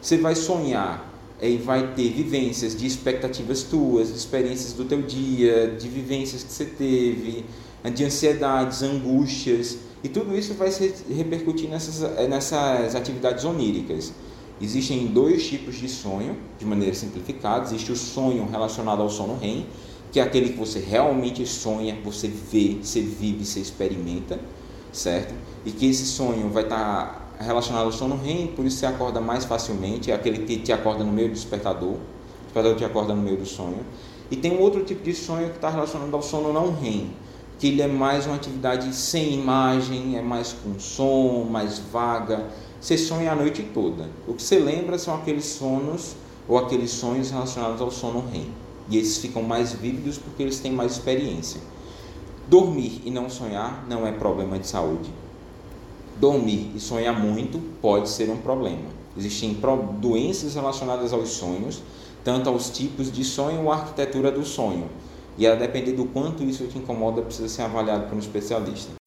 Você 0.00 0.16
vai 0.16 0.34
sonhar 0.34 1.10
e 1.42 1.56
vai 1.56 1.94
ter 1.94 2.10
vivências 2.10 2.76
de 2.76 2.86
expectativas 2.86 3.62
tuas, 3.62 4.10
experiências 4.10 4.74
do 4.74 4.84
teu 4.84 5.02
dia, 5.02 5.74
de 5.76 5.88
vivências 5.88 6.44
que 6.44 6.52
você 6.52 6.66
teve, 6.66 7.44
de 7.92 8.04
ansiedades, 8.04 8.82
angústias, 8.82 9.78
e 10.04 10.08
tudo 10.08 10.36
isso 10.36 10.54
vai 10.54 10.70
se 10.70 10.94
repercutir 11.10 11.68
nessas, 11.68 12.00
nessas 12.28 12.94
atividades 12.94 13.44
oníricas. 13.44 14.12
Existem 14.60 15.06
dois 15.06 15.46
tipos 15.46 15.76
de 15.76 15.88
sonho, 15.88 16.36
de 16.58 16.66
maneira 16.66 16.94
simplificada. 16.94 17.64
Existe 17.64 17.92
o 17.92 17.96
sonho 17.96 18.46
relacionado 18.50 19.00
ao 19.00 19.08
sono 19.08 19.38
REM, 19.38 19.66
que 20.12 20.20
é 20.20 20.22
aquele 20.22 20.50
que 20.50 20.58
você 20.58 20.80
realmente 20.80 21.46
sonha, 21.46 21.98
você 22.04 22.28
vê, 22.28 22.76
você 22.82 23.00
vive, 23.00 23.44
você 23.44 23.60
experimenta, 23.60 24.38
certo? 24.92 25.32
E 25.64 25.70
que 25.70 25.86
esse 25.86 26.04
sonho 26.04 26.50
vai 26.50 26.64
estar 26.64 27.34
relacionado 27.40 27.84
ao 27.84 27.92
sono 27.92 28.16
REM, 28.16 28.48
por 28.48 28.66
isso 28.66 28.78
você 28.78 28.86
acorda 28.86 29.20
mais 29.20 29.46
facilmente, 29.46 30.10
é 30.10 30.14
aquele 30.14 30.44
que 30.44 30.58
te 30.58 30.72
acorda 30.72 31.04
no 31.04 31.12
meio 31.12 31.28
do 31.28 31.34
despertador, 31.34 31.94
o 31.94 31.98
despertador 32.44 32.76
te 32.76 32.84
acorda 32.84 33.14
no 33.14 33.22
meio 33.22 33.38
do 33.38 33.46
sonho. 33.46 33.78
E 34.30 34.36
tem 34.36 34.52
um 34.52 34.60
outro 34.60 34.84
tipo 34.84 35.02
de 35.02 35.14
sonho 35.14 35.48
que 35.48 35.56
está 35.56 35.70
relacionado 35.70 36.12
ao 36.14 36.22
sono 36.22 36.52
não 36.52 36.74
REM, 36.74 37.10
que 37.58 37.68
ele 37.68 37.82
é 37.82 37.86
mais 37.86 38.26
uma 38.26 38.36
atividade 38.36 38.94
sem 38.94 39.34
imagem, 39.34 40.18
é 40.18 40.22
mais 40.22 40.52
com 40.52 40.78
som, 40.78 41.46
mais 41.50 41.78
vaga, 41.78 42.46
você 42.80 42.96
sonha 42.96 43.32
a 43.32 43.34
noite 43.34 43.62
toda. 43.74 44.08
O 44.26 44.32
que 44.32 44.42
você 44.42 44.58
lembra 44.58 44.96
são 44.96 45.14
aqueles 45.14 45.44
sonos 45.44 46.16
ou 46.48 46.56
aqueles 46.56 46.90
sonhos 46.90 47.30
relacionados 47.30 47.80
ao 47.82 47.90
sono 47.90 48.24
REM. 48.32 48.46
E 48.88 48.96
esses 48.96 49.18
ficam 49.18 49.42
mais 49.42 49.74
vívidos 49.74 50.16
porque 50.16 50.42
eles 50.42 50.60
têm 50.60 50.72
mais 50.72 50.92
experiência. 50.92 51.60
Dormir 52.48 53.02
e 53.04 53.10
não 53.10 53.28
sonhar 53.28 53.86
não 53.86 54.06
é 54.06 54.12
problema 54.12 54.58
de 54.58 54.66
saúde. 54.66 55.10
Dormir 56.18 56.72
e 56.74 56.80
sonhar 56.80 57.18
muito 57.20 57.60
pode 57.82 58.08
ser 58.08 58.30
um 58.30 58.38
problema. 58.38 58.88
Existem 59.16 59.56
doenças 60.00 60.54
relacionadas 60.54 61.12
aos 61.12 61.28
sonhos, 61.28 61.82
tanto 62.24 62.48
aos 62.48 62.70
tipos 62.70 63.12
de 63.12 63.24
sonho 63.24 63.64
ou 63.64 63.70
à 63.70 63.76
arquitetura 63.76 64.32
do 64.32 64.44
sonho. 64.44 64.88
E 65.36 65.46
a 65.46 65.54
depender 65.54 65.92
do 65.92 66.06
quanto 66.06 66.42
isso 66.42 66.66
te 66.66 66.78
incomoda, 66.78 67.20
precisa 67.20 67.48
ser 67.48 67.62
avaliado 67.62 68.06
por 68.06 68.16
um 68.16 68.18
especialista. 68.18 68.99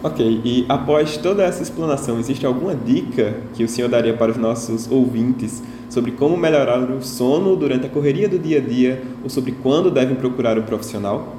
Ok, 0.00 0.42
e 0.44 0.64
após 0.68 1.16
toda 1.16 1.42
essa 1.42 1.60
explanação, 1.60 2.20
existe 2.20 2.46
alguma 2.46 2.72
dica 2.72 3.42
que 3.54 3.64
o 3.64 3.68
senhor 3.68 3.90
daria 3.90 4.16
para 4.16 4.30
os 4.30 4.36
nossos 4.36 4.88
ouvintes 4.88 5.60
sobre 5.90 6.12
como 6.12 6.36
melhorar 6.36 6.78
o 6.78 7.02
sono 7.02 7.56
durante 7.56 7.86
a 7.86 7.88
correria 7.88 8.28
do 8.28 8.38
dia 8.38 8.58
a 8.58 8.60
dia 8.60 9.02
ou 9.24 9.28
sobre 9.28 9.50
quando 9.60 9.90
devem 9.90 10.14
procurar 10.14 10.56
um 10.56 10.62
profissional? 10.62 11.34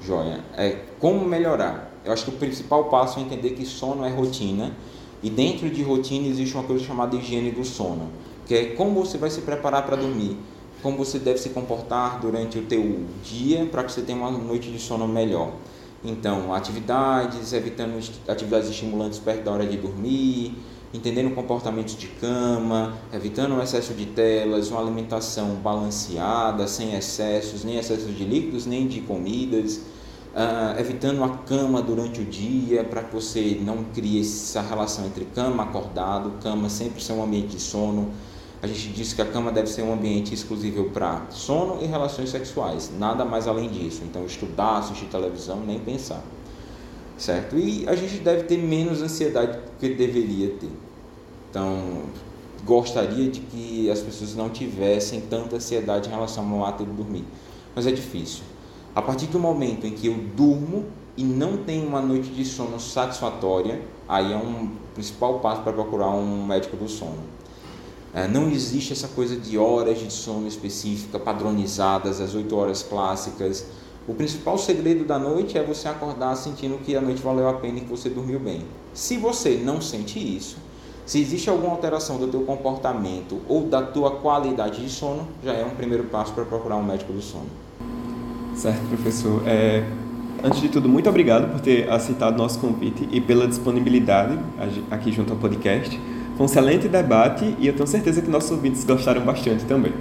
Joia, 0.00 0.38
é 0.56 0.76
como 1.00 1.26
melhorar. 1.26 1.92
Eu 2.04 2.12
acho 2.12 2.26
que 2.26 2.30
o 2.30 2.34
principal 2.34 2.84
passo 2.84 3.18
é 3.18 3.22
entender 3.22 3.50
que 3.50 3.66
sono 3.66 4.04
é 4.04 4.08
rotina 4.08 4.70
e 5.20 5.28
dentro 5.28 5.68
de 5.68 5.82
rotina 5.82 6.28
existe 6.28 6.54
uma 6.54 6.62
coisa 6.62 6.84
chamada 6.84 7.16
higiene 7.16 7.50
do 7.50 7.64
sono, 7.64 8.08
que 8.46 8.54
é 8.54 8.64
como 8.66 9.04
você 9.04 9.18
vai 9.18 9.30
se 9.30 9.40
preparar 9.40 9.84
para 9.84 9.96
dormir, 9.96 10.36
como 10.80 10.96
você 10.96 11.18
deve 11.18 11.38
se 11.38 11.48
comportar 11.48 12.20
durante 12.20 12.56
o 12.56 12.62
teu 12.62 13.00
dia 13.24 13.66
para 13.66 13.82
que 13.82 13.90
você 13.90 14.02
tenha 14.02 14.16
uma 14.16 14.30
noite 14.30 14.70
de 14.70 14.78
sono 14.78 15.08
melhor. 15.08 15.54
Então, 16.02 16.54
atividades, 16.54 17.52
evitando 17.52 18.02
atividades 18.26 18.70
estimulantes 18.70 19.18
perto 19.18 19.44
da 19.44 19.52
hora 19.52 19.66
de 19.66 19.76
dormir, 19.76 20.56
entendendo 20.94 21.34
comportamentos 21.34 21.94
de 21.96 22.08
cama, 22.08 22.94
evitando 23.12 23.56
o 23.56 23.62
excesso 23.62 23.92
de 23.92 24.06
telas, 24.06 24.70
uma 24.70 24.80
alimentação 24.80 25.56
balanceada, 25.56 26.66
sem 26.66 26.94
excessos, 26.94 27.64
nem 27.64 27.76
excessos 27.76 28.16
de 28.16 28.24
líquidos, 28.24 28.64
nem 28.64 28.88
de 28.88 29.02
comidas, 29.02 29.76
uh, 30.34 30.80
evitando 30.80 31.22
a 31.22 31.28
cama 31.28 31.82
durante 31.82 32.22
o 32.22 32.24
dia, 32.24 32.82
para 32.82 33.02
que 33.02 33.14
você 33.14 33.60
não 33.62 33.84
crie 33.94 34.20
essa 34.20 34.62
relação 34.62 35.04
entre 35.04 35.26
cama, 35.26 35.64
acordado, 35.64 36.32
cama 36.42 36.70
sempre 36.70 37.02
ser 37.02 37.12
um 37.12 37.22
ambiente 37.22 37.48
de 37.48 37.60
sono, 37.60 38.10
a 38.62 38.66
gente 38.66 38.88
disse 38.88 39.14
que 39.14 39.22
a 39.22 39.26
cama 39.26 39.50
deve 39.50 39.68
ser 39.68 39.82
um 39.82 39.92
ambiente 39.92 40.34
exclusivo 40.34 40.90
para 40.90 41.22
sono 41.30 41.82
e 41.82 41.86
relações 41.86 42.28
sexuais, 42.28 42.90
nada 42.98 43.24
mais 43.24 43.48
além 43.48 43.70
disso. 43.70 44.02
Então, 44.04 44.26
estudar, 44.26 44.78
assistir 44.78 45.06
televisão, 45.06 45.60
nem 45.60 45.78
pensar. 45.78 46.22
Certo? 47.16 47.56
E 47.56 47.88
a 47.88 47.94
gente 47.94 48.18
deve 48.18 48.44
ter 48.44 48.58
menos 48.58 49.00
ansiedade 49.00 49.52
do 49.52 49.78
que 49.78 49.94
deveria 49.94 50.50
ter. 50.50 50.70
Então, 51.48 52.02
gostaria 52.64 53.30
de 53.30 53.40
que 53.40 53.90
as 53.90 54.00
pessoas 54.00 54.34
não 54.34 54.50
tivessem 54.50 55.22
tanta 55.22 55.56
ansiedade 55.56 56.08
em 56.08 56.12
relação 56.12 56.50
ao 56.52 56.66
ato 56.66 56.84
de 56.84 56.92
dormir. 56.92 57.24
Mas 57.74 57.86
é 57.86 57.92
difícil. 57.92 58.42
A 58.94 59.00
partir 59.00 59.26
do 59.26 59.38
momento 59.38 59.86
em 59.86 59.92
que 59.92 60.06
eu 60.06 60.14
durmo 60.36 60.84
e 61.16 61.24
não 61.24 61.58
tenho 61.58 61.86
uma 61.86 62.02
noite 62.02 62.28
de 62.28 62.44
sono 62.44 62.78
satisfatória, 62.78 63.80
aí 64.06 64.32
é 64.32 64.36
um 64.36 64.70
principal 64.94 65.38
passo 65.40 65.62
para 65.62 65.72
procurar 65.72 66.10
um 66.10 66.44
médico 66.44 66.76
do 66.76 66.88
sono. 66.88 67.39
É, 68.12 68.26
não 68.26 68.50
existe 68.50 68.92
essa 68.92 69.06
coisa 69.08 69.36
de 69.36 69.56
horas 69.56 69.98
de 69.98 70.12
sono 70.12 70.48
específica, 70.48 71.18
padronizadas, 71.18 72.20
as 72.20 72.34
oito 72.34 72.56
horas 72.56 72.82
clássicas. 72.82 73.66
O 74.08 74.14
principal 74.14 74.58
segredo 74.58 75.04
da 75.04 75.18
noite 75.18 75.56
é 75.56 75.62
você 75.62 75.86
acordar 75.86 76.34
sentindo 76.34 76.78
que 76.78 76.96
a 76.96 77.00
noite 77.00 77.22
valeu 77.22 77.48
a 77.48 77.54
pena 77.54 77.78
e 77.78 77.80
que 77.82 77.88
você 77.88 78.08
dormiu 78.08 78.40
bem. 78.40 78.62
Se 78.92 79.16
você 79.16 79.60
não 79.62 79.80
sente 79.80 80.18
isso, 80.18 80.56
se 81.06 81.20
existe 81.20 81.48
alguma 81.48 81.72
alteração 81.72 82.18
do 82.18 82.26
teu 82.26 82.42
comportamento 82.42 83.40
ou 83.48 83.62
da 83.62 83.82
tua 83.82 84.12
qualidade 84.12 84.82
de 84.82 84.90
sono, 84.90 85.28
já 85.44 85.52
é 85.52 85.64
um 85.64 85.70
primeiro 85.70 86.04
passo 86.04 86.32
para 86.32 86.44
procurar 86.44 86.76
um 86.76 86.84
médico 86.84 87.12
do 87.12 87.22
sono. 87.22 87.46
Certo, 88.54 88.80
professor. 88.88 89.42
É, 89.46 89.84
antes 90.42 90.60
de 90.60 90.68
tudo, 90.68 90.88
muito 90.88 91.08
obrigado 91.08 91.50
por 91.50 91.60
ter 91.60 91.88
aceitado 91.90 92.36
nosso 92.36 92.58
convite 92.58 93.08
e 93.12 93.20
pela 93.20 93.46
disponibilidade 93.46 94.38
aqui 94.90 95.12
junto 95.12 95.32
ao 95.32 95.38
podcast. 95.38 95.98
Foi 96.40 96.46
um 96.46 96.50
excelente 96.50 96.88
debate 96.88 97.54
e 97.58 97.66
eu 97.66 97.74
tenho 97.74 97.86
certeza 97.86 98.22
que 98.22 98.30
nossos 98.30 98.50
ouvintes 98.50 98.82
gostaram 98.82 99.20
bastante 99.20 99.66
também. 99.66 99.92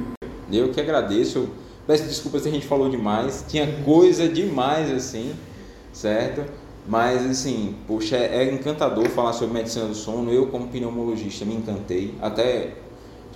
Eu 0.50 0.72
que 0.72 0.80
agradeço. 0.80 1.50
Peço 1.86 2.06
desculpas 2.06 2.44
se 2.44 2.48
a 2.48 2.52
gente 2.54 2.66
falou 2.66 2.88
demais. 2.90 3.44
Tinha 3.46 3.68
coisa 3.84 4.26
demais 4.26 4.90
assim, 4.90 5.34
certo? 5.92 6.50
Mas 6.88 7.30
assim, 7.30 7.76
poxa, 7.86 8.16
é, 8.16 8.38
é 8.46 8.54
encantador 8.54 9.10
falar 9.10 9.34
sobre 9.34 9.54
medicina 9.54 9.86
do 9.88 9.94
sono. 9.94 10.32
Eu, 10.32 10.48
como 10.48 10.70
pneumologista, 10.70 11.44
me 11.44 11.56
encantei. 11.56 12.16
Até 12.22 12.76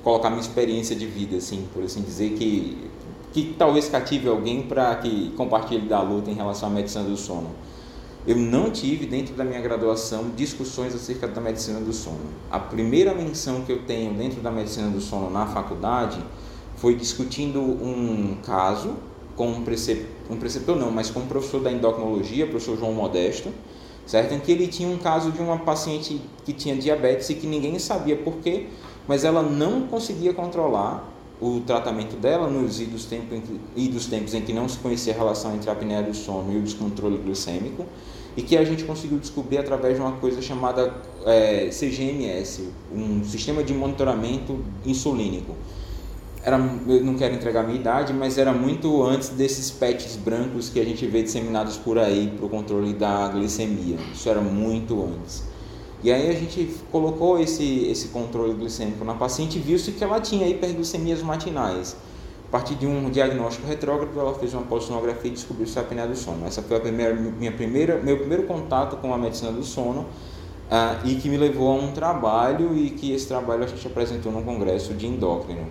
colocar 0.01 0.29
minha 0.29 0.41
experiência 0.41 0.95
de 0.95 1.05
vida, 1.05 1.35
assim, 1.35 1.67
por 1.73 1.83
assim 1.83 2.01
dizer, 2.01 2.29
que, 2.37 2.89
que 3.33 3.53
talvez 3.59 3.89
cative 3.89 4.29
alguém 4.29 4.61
para 4.63 4.95
que 4.95 5.33
compartilhe 5.35 5.89
da 5.89 6.01
luta 6.01 6.31
em 6.31 6.35
relação 6.35 6.69
à 6.69 6.71
medicina 6.71 7.03
do 7.03 7.17
sono. 7.17 7.49
Eu 8.25 8.37
não 8.37 8.71
tive, 8.71 9.05
dentro 9.05 9.35
da 9.35 9.43
minha 9.43 9.59
graduação, 9.59 10.29
discussões 10.33 10.95
acerca 10.95 11.27
da 11.27 11.41
medicina 11.41 11.81
do 11.81 11.91
sono. 11.91 12.21
A 12.49 12.57
primeira 12.57 13.13
menção 13.13 13.63
que 13.63 13.71
eu 13.71 13.83
tenho 13.83 14.13
dentro 14.13 14.39
da 14.39 14.49
medicina 14.49 14.89
do 14.89 15.01
sono 15.01 15.29
na 15.29 15.45
faculdade 15.45 16.23
foi 16.77 16.95
discutindo 16.95 17.59
um 17.59 18.37
caso 18.41 18.95
com 19.35 19.49
um 19.49 19.63
preceptor, 19.63 20.07
um 20.29 20.37
preceptor 20.37 20.77
não, 20.77 20.89
mas 20.89 21.09
com 21.09 21.19
um 21.19 21.27
professor 21.27 21.61
da 21.61 21.69
endocrinologia, 21.69 22.47
professor 22.47 22.77
João 22.77 22.93
Modesto, 22.93 23.49
certo? 24.05 24.33
Em 24.33 24.39
que 24.39 24.53
ele 24.53 24.67
tinha 24.67 24.87
um 24.87 24.97
caso 24.97 25.29
de 25.29 25.41
uma 25.41 25.57
paciente 25.57 26.21
que 26.45 26.53
tinha 26.53 26.77
diabetes 26.77 27.29
e 27.29 27.35
que 27.35 27.45
ninguém 27.45 27.77
sabia 27.77 28.15
por 28.15 28.35
quê, 28.35 28.67
mas 29.05 29.25
ela 29.25 29.43
não 29.43 29.81
conseguia 29.87 30.33
controlar 30.33 31.09
o 31.41 31.59
tratamento 31.59 32.15
dela 32.15 32.49
nos 32.49 32.79
idos 32.79 33.03
tempos, 33.03 33.39
idos 33.75 34.05
tempos 34.05 34.33
em 34.33 34.41
que 34.41 34.53
não 34.53 34.69
se 34.69 34.77
conhecia 34.77 35.13
a 35.13 35.17
relação 35.17 35.53
entre 35.53 35.69
a 35.69 35.73
apneia 35.73 36.01
do 36.01 36.13
sono 36.13 36.53
e 36.53 36.57
o 36.57 36.61
descontrole 36.61 37.17
glicêmico, 37.17 37.85
e 38.35 38.41
que 38.41 38.57
a 38.57 38.63
gente 38.63 38.83
conseguiu 38.83 39.19
descobrir 39.19 39.57
através 39.57 39.95
de 39.95 40.01
uma 40.01 40.13
coisa 40.13 40.41
chamada 40.41 40.93
é, 41.25 41.69
CGMS, 41.69 42.69
um 42.93 43.23
sistema 43.23 43.63
de 43.63 43.73
monitoramento 43.73 44.59
insulínico 44.85 45.55
era, 46.43 46.57
eu 46.57 47.03
não 47.05 47.15
quero 47.15 47.33
entregar 47.33 47.61
a 47.61 47.63
minha 47.63 47.79
idade, 47.79 48.11
mas 48.11 48.37
era 48.37 48.51
muito 48.51 49.01
antes 49.01 49.29
desses 49.29 49.71
patches 49.71 50.17
brancos 50.17 50.67
que 50.67 50.79
a 50.79 50.83
gente 50.83 51.05
vê 51.07 51.23
disseminados 51.23 51.77
por 51.77 51.97
aí 51.97 52.33
para 52.35 52.45
o 52.45 52.49
controle 52.49 52.93
da 52.93 53.29
glicemia. 53.29 53.95
Isso 54.13 54.29
era 54.29 54.41
muito 54.41 55.01
antes. 55.01 55.45
E 56.03 56.11
aí 56.11 56.29
a 56.29 56.33
gente 56.33 56.69
colocou 56.91 57.39
esse, 57.39 57.85
esse 57.85 58.09
controle 58.09 58.53
glicêmico 58.55 59.05
na 59.05 59.13
paciente 59.13 59.57
e 59.57 59.61
viu-se 59.61 59.93
que 59.93 60.03
ela 60.03 60.19
tinha 60.19 60.45
hiperglicemias 60.45 61.21
matinais. 61.21 61.95
A 62.53 62.59
partir 62.59 62.75
de 62.75 62.85
um 62.85 63.09
diagnóstico 63.09 63.65
retrógrado, 63.65 64.11
ela 64.19 64.35
fez 64.35 64.53
uma 64.53 64.61
polissonografia 64.61 65.31
e 65.31 65.33
descobriu 65.33 65.65
se 65.65 65.79
apneia 65.79 66.07
do 66.07 66.15
sono. 66.15 66.45
Essa 66.45 66.61
foi 66.61 66.77
a 66.77 66.79
primeira, 66.79 67.11
minha 67.15 67.51
primeira, 67.51 67.99
meu 67.99 68.15
primeiro 68.19 68.43
contato 68.43 68.95
com 68.97 69.11
a 69.11 69.17
medicina 69.17 69.51
do 69.51 69.63
sono 69.63 70.01
uh, 70.01 71.03
e 71.03 71.15
que 71.15 71.29
me 71.29 71.37
levou 71.37 71.71
a 71.71 71.73
um 71.73 71.93
trabalho 71.93 72.77
e 72.77 72.91
que 72.91 73.11
esse 73.11 73.27
trabalho 73.27 73.63
a 73.63 73.67
gente 73.67 73.87
apresentou 73.87 74.31
num 74.31 74.43
congresso 74.43 74.93
de 74.93 75.07
endócrino. 75.07 75.65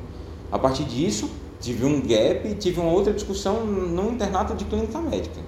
A 0.50 0.58
partir 0.58 0.82
disso, 0.82 1.30
tive 1.60 1.86
um 1.86 2.00
gap 2.00 2.48
e 2.48 2.56
tive 2.56 2.80
uma 2.80 2.90
outra 2.90 3.12
discussão 3.12 3.64
no 3.64 4.10
internato 4.10 4.52
de 4.56 4.64
clínica 4.64 5.00
médica. 5.00 5.38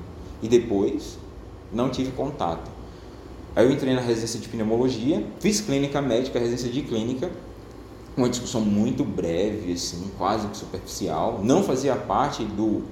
E 0.41 0.47
depois, 0.47 1.19
não 1.73 1.91
tive 1.91 2.13
contato. 2.13 2.71
Aí 3.57 3.67
eu 3.67 3.73
entrei 3.73 3.93
na 3.93 4.01
residência 4.01 4.39
de 4.39 4.49
pneumologia, 4.49 5.27
fiz 5.41 5.61
clínica 5.61 6.01
médica, 6.01 6.39
residência 6.39 6.71
de 6.71 6.83
clínica, 6.83 7.29
uma 8.17 8.29
discussão 8.29 8.61
muito 8.61 9.05
breve, 9.05 9.73
assim, 9.73 10.11
quase 10.17 10.47
superficial. 10.53 11.41
Não 11.43 11.63
fazia 11.63 11.97
parte 11.97 12.45
do 12.45 12.83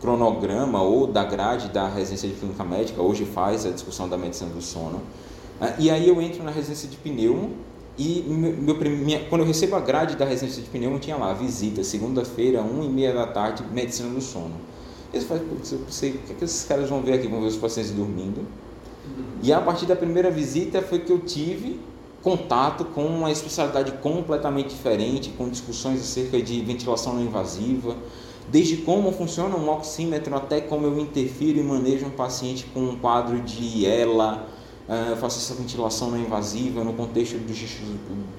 cronograma 0.00 0.80
ou 0.82 1.06
da 1.06 1.24
grade 1.24 1.68
da 1.68 1.88
residência 1.88 2.28
de 2.28 2.34
clínica 2.36 2.64
médica, 2.64 3.02
hoje 3.02 3.24
faz 3.24 3.66
a 3.66 3.70
discussão 3.70 4.08
da 4.08 4.16
medicina 4.16 4.50
do 4.50 4.62
sono. 4.62 5.02
Ah, 5.60 5.74
e 5.78 5.90
aí 5.90 6.08
eu 6.08 6.20
entro 6.22 6.44
na 6.44 6.52
residência 6.52 6.88
de 6.88 6.96
pneumo, 6.96 7.50
e 7.98 8.22
meu, 8.28 8.76
minha, 8.76 9.24
quando 9.24 9.40
eu 9.40 9.46
recebo 9.46 9.74
a 9.74 9.80
grade 9.80 10.14
da 10.14 10.24
residência 10.24 10.62
de 10.62 10.68
pneumo, 10.68 11.00
tinha 11.00 11.16
lá, 11.16 11.34
visita, 11.34 11.82
segunda-feira, 11.82 12.62
1 12.62 12.84
e 12.84 12.88
meia 12.88 13.12
da 13.12 13.26
tarde, 13.26 13.64
medicina 13.72 14.08
do 14.08 14.20
sono. 14.20 14.54
Eles 15.12 15.26
falam, 15.26 15.42
eu 15.50 15.78
sei, 15.88 16.10
o 16.10 16.18
que, 16.18 16.32
é 16.32 16.34
que 16.36 16.44
esses 16.44 16.64
caras 16.64 16.88
vão 16.88 17.02
ver 17.02 17.14
aqui? 17.14 17.26
Vão 17.26 17.40
ver 17.40 17.48
os 17.48 17.56
pacientes 17.56 17.90
dormindo. 17.90 18.38
Uhum. 18.38 19.24
E 19.42 19.52
a 19.52 19.60
partir 19.60 19.86
da 19.86 19.96
primeira 19.96 20.30
visita 20.30 20.80
foi 20.80 21.00
que 21.00 21.10
eu 21.10 21.18
tive 21.18 21.80
contato 22.22 22.84
com 22.84 23.04
uma 23.04 23.30
especialidade 23.30 23.92
completamente 23.92 24.70
diferente, 24.70 25.30
com 25.30 25.48
discussões 25.48 26.00
acerca 26.00 26.40
de 26.42 26.60
ventilação 26.60 27.14
não 27.14 27.22
invasiva, 27.22 27.96
desde 28.50 28.78
como 28.78 29.12
funciona 29.12 29.56
um 29.56 29.70
oxímetro 29.70 30.34
até 30.34 30.60
como 30.60 30.86
eu 30.86 30.98
interfiro 30.98 31.58
e 31.58 31.62
manejo 31.62 32.06
um 32.06 32.10
paciente 32.10 32.66
com 32.72 32.80
um 32.80 32.96
quadro 32.96 33.40
de 33.40 33.84
ELA, 33.84 34.46
ah, 34.88 35.16
faço 35.20 35.38
essa 35.38 35.54
ventilação 35.54 36.10
não 36.10 36.18
invasiva 36.18 36.82
no 36.82 36.94
contexto 36.94 37.38
de 37.38 37.68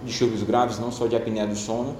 distúrbios 0.03 0.41
graves, 0.41 0.80
não 0.80 0.91
só 0.91 1.05
de 1.05 1.15
apneia 1.15 1.45
do 1.45 1.55
sono. 1.55 1.95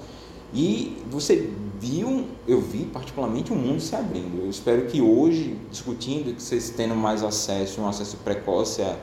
E 0.52 0.96
você 1.08 1.50
viu, 1.78 2.26
eu 2.48 2.60
vi 2.60 2.84
particularmente 2.84 3.52
o 3.52 3.54
mundo 3.54 3.80
se 3.80 3.94
abrindo. 3.94 4.42
Eu 4.42 4.50
espero 4.50 4.86
que 4.86 5.00
hoje, 5.00 5.56
discutindo, 5.70 6.34
que 6.34 6.42
vocês 6.42 6.70
tenham 6.70 6.96
mais 6.96 7.22
acesso, 7.22 7.80
um 7.80 7.88
acesso 7.88 8.16
precoce 8.18 8.82
a 8.82 8.96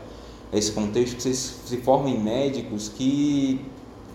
esse 0.52 0.72
contexto, 0.72 1.16
que 1.16 1.24
vocês 1.24 1.60
se 1.66 1.78
formem 1.78 2.20
médicos 2.20 2.90
que 2.90 3.60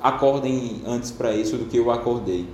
acordem 0.00 0.82
antes 0.86 1.10
para 1.10 1.34
isso 1.34 1.56
do 1.56 1.66
que 1.66 1.76
eu 1.76 1.90
acordei. 1.90 2.48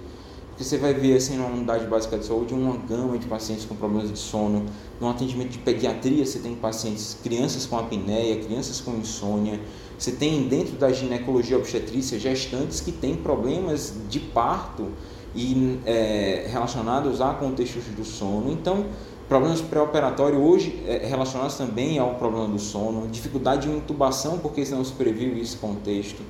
Porque 0.50 0.64
você 0.64 0.76
vai 0.76 0.92
ver 0.92 1.16
assim 1.16 1.36
numa 1.36 1.50
unidade 1.50 1.86
básica 1.86 2.18
de 2.18 2.24
saúde 2.24 2.52
uma 2.52 2.76
gama 2.76 3.16
de 3.16 3.26
pacientes 3.26 3.64
com 3.64 3.76
problemas 3.76 4.10
de 4.10 4.18
sono. 4.18 4.66
No 5.00 5.08
atendimento 5.08 5.50
de 5.50 5.58
pediatria 5.58 6.26
você 6.26 6.40
tem 6.40 6.56
pacientes, 6.56 7.16
crianças 7.22 7.64
com 7.64 7.78
apneia, 7.78 8.36
crianças 8.42 8.80
com 8.80 8.96
insônia. 8.96 9.60
Você 9.96 10.10
tem 10.10 10.48
dentro 10.48 10.76
da 10.76 10.90
ginecologia 10.92 11.56
obstetrícia 11.56 12.18
gestantes 12.18 12.80
que 12.80 12.90
têm 12.90 13.14
problemas 13.14 13.94
de 14.08 14.18
parto 14.18 14.88
e 15.34 15.78
é, 15.86 16.48
relacionados 16.50 17.20
a 17.20 17.34
contextos 17.34 17.84
do 17.96 18.04
sono. 18.04 18.50
Então, 18.50 18.86
problemas 19.28 19.60
pré-operatórios 19.60 20.40
hoje 20.40 20.82
é, 20.86 21.06
relacionados 21.06 21.56
também 21.56 21.98
ao 21.98 22.14
problema 22.14 22.48
do 22.48 22.58
sono, 22.58 23.06
dificuldade 23.08 23.68
de 23.68 23.76
intubação 23.76 24.38
porque 24.38 24.64
não 24.70 24.82
se 24.82 24.92
previu 24.92 25.36
esse 25.36 25.56
contexto. 25.56 26.22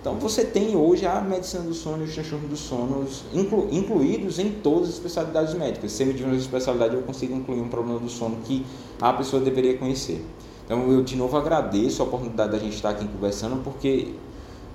Então 0.00 0.16
você 0.16 0.44
tem 0.44 0.74
hoje 0.74 1.06
a 1.06 1.20
medicina 1.20 1.62
do 1.62 1.72
sono 1.72 2.02
e 2.02 2.08
os 2.08 2.14
transtornos 2.14 2.50
do 2.50 2.56
sono 2.56 3.06
inclu, 3.32 3.68
incluídos 3.70 4.40
em 4.40 4.50
todas 4.50 4.88
as 4.88 4.94
especialidades 4.94 5.54
médicas. 5.54 5.92
Se 5.92 6.02
eu 6.02 6.26
uma 6.26 6.34
especialidade 6.34 6.96
eu 6.96 7.02
consigo 7.02 7.32
incluir 7.36 7.60
um 7.60 7.68
problema 7.68 8.00
do 8.00 8.08
sono 8.08 8.38
que 8.44 8.66
a 9.00 9.12
pessoa 9.12 9.40
deveria 9.40 9.78
conhecer. 9.78 10.24
Então 10.64 10.90
eu 10.90 11.04
de 11.04 11.14
novo 11.14 11.36
agradeço 11.36 12.02
a 12.02 12.04
oportunidade 12.04 12.50
da 12.50 12.58
gente 12.58 12.74
estar 12.74 12.90
aqui 12.90 13.06
conversando 13.06 13.62
porque 13.62 14.14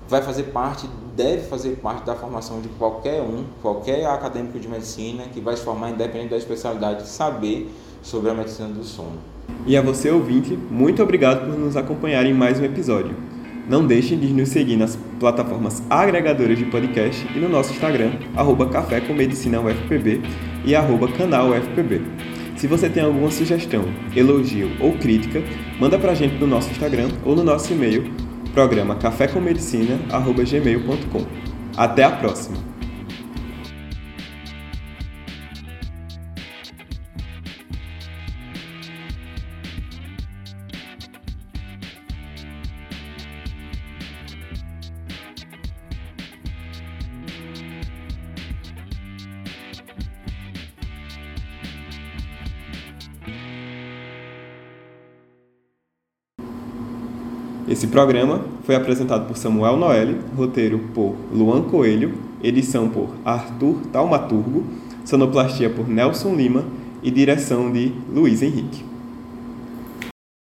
vai 0.08 0.22
fazer 0.22 0.44
parte, 0.44 0.88
deve 1.18 1.42
fazer 1.48 1.70
parte 1.82 2.06
da 2.06 2.14
formação 2.14 2.60
de 2.60 2.68
qualquer 2.68 3.20
um, 3.20 3.42
qualquer 3.60 4.06
acadêmico 4.06 4.56
de 4.60 4.68
medicina 4.68 5.24
que 5.24 5.40
vai 5.40 5.56
se 5.56 5.64
formar 5.64 5.90
independente 5.90 6.30
da 6.30 6.36
especialidade, 6.36 7.08
saber 7.08 7.68
sobre 8.00 8.30
a 8.30 8.34
medicina 8.34 8.68
do 8.68 8.84
sono. 8.84 9.18
E 9.66 9.76
a 9.76 9.82
você 9.82 10.10
ouvinte, 10.12 10.56
muito 10.70 11.02
obrigado 11.02 11.40
por 11.40 11.58
nos 11.58 11.76
acompanhar 11.76 12.24
em 12.24 12.32
mais 12.32 12.60
um 12.60 12.64
episódio. 12.64 13.16
Não 13.68 13.84
deixe 13.84 14.14
de 14.14 14.28
nos 14.28 14.50
seguir 14.50 14.76
nas 14.76 14.96
plataformas 15.18 15.82
agregadoras 15.90 16.56
de 16.56 16.64
podcast 16.66 17.26
e 17.34 17.38
no 17.40 17.48
nosso 17.48 17.72
Instagram, 17.72 18.12
arroba 18.36 18.68
Café 18.68 19.00
com 19.00 19.12
Medicina 19.12 19.60
UFPB 19.60 20.22
e 20.64 20.74
arroba 20.74 21.08
canal 21.08 21.50
UFPB. 21.50 22.00
Se 22.56 22.68
você 22.68 22.88
tem 22.88 23.02
alguma 23.02 23.30
sugestão, 23.30 23.84
elogio 24.14 24.70
ou 24.80 24.92
crítica, 24.92 25.42
manda 25.80 25.98
pra 25.98 26.14
gente 26.14 26.36
no 26.36 26.46
nosso 26.46 26.70
Instagram 26.70 27.08
ou 27.24 27.34
no 27.34 27.44
nosso 27.44 27.72
e-mail, 27.72 28.10
programa 28.58 28.96
cafécommedicina.gmail.com. 28.96 31.24
Até 31.76 32.02
a 32.02 32.10
próxima! 32.10 32.77
Esse 57.78 57.86
programa 57.86 58.40
foi 58.64 58.74
apresentado 58.74 59.28
por 59.28 59.36
Samuel 59.36 59.76
Noelle, 59.76 60.16
roteiro 60.36 60.80
por 60.92 61.14
Luan 61.32 61.62
Coelho, 61.62 62.12
edição 62.42 62.88
por 62.88 63.10
Arthur 63.24 63.76
Taumaturgo, 63.92 64.64
sonoplastia 65.04 65.70
por 65.70 65.88
Nelson 65.88 66.34
Lima 66.34 66.64
e 67.04 67.08
direção 67.08 67.70
de 67.70 67.92
Luiz 68.12 68.42
Henrique. 68.42 68.84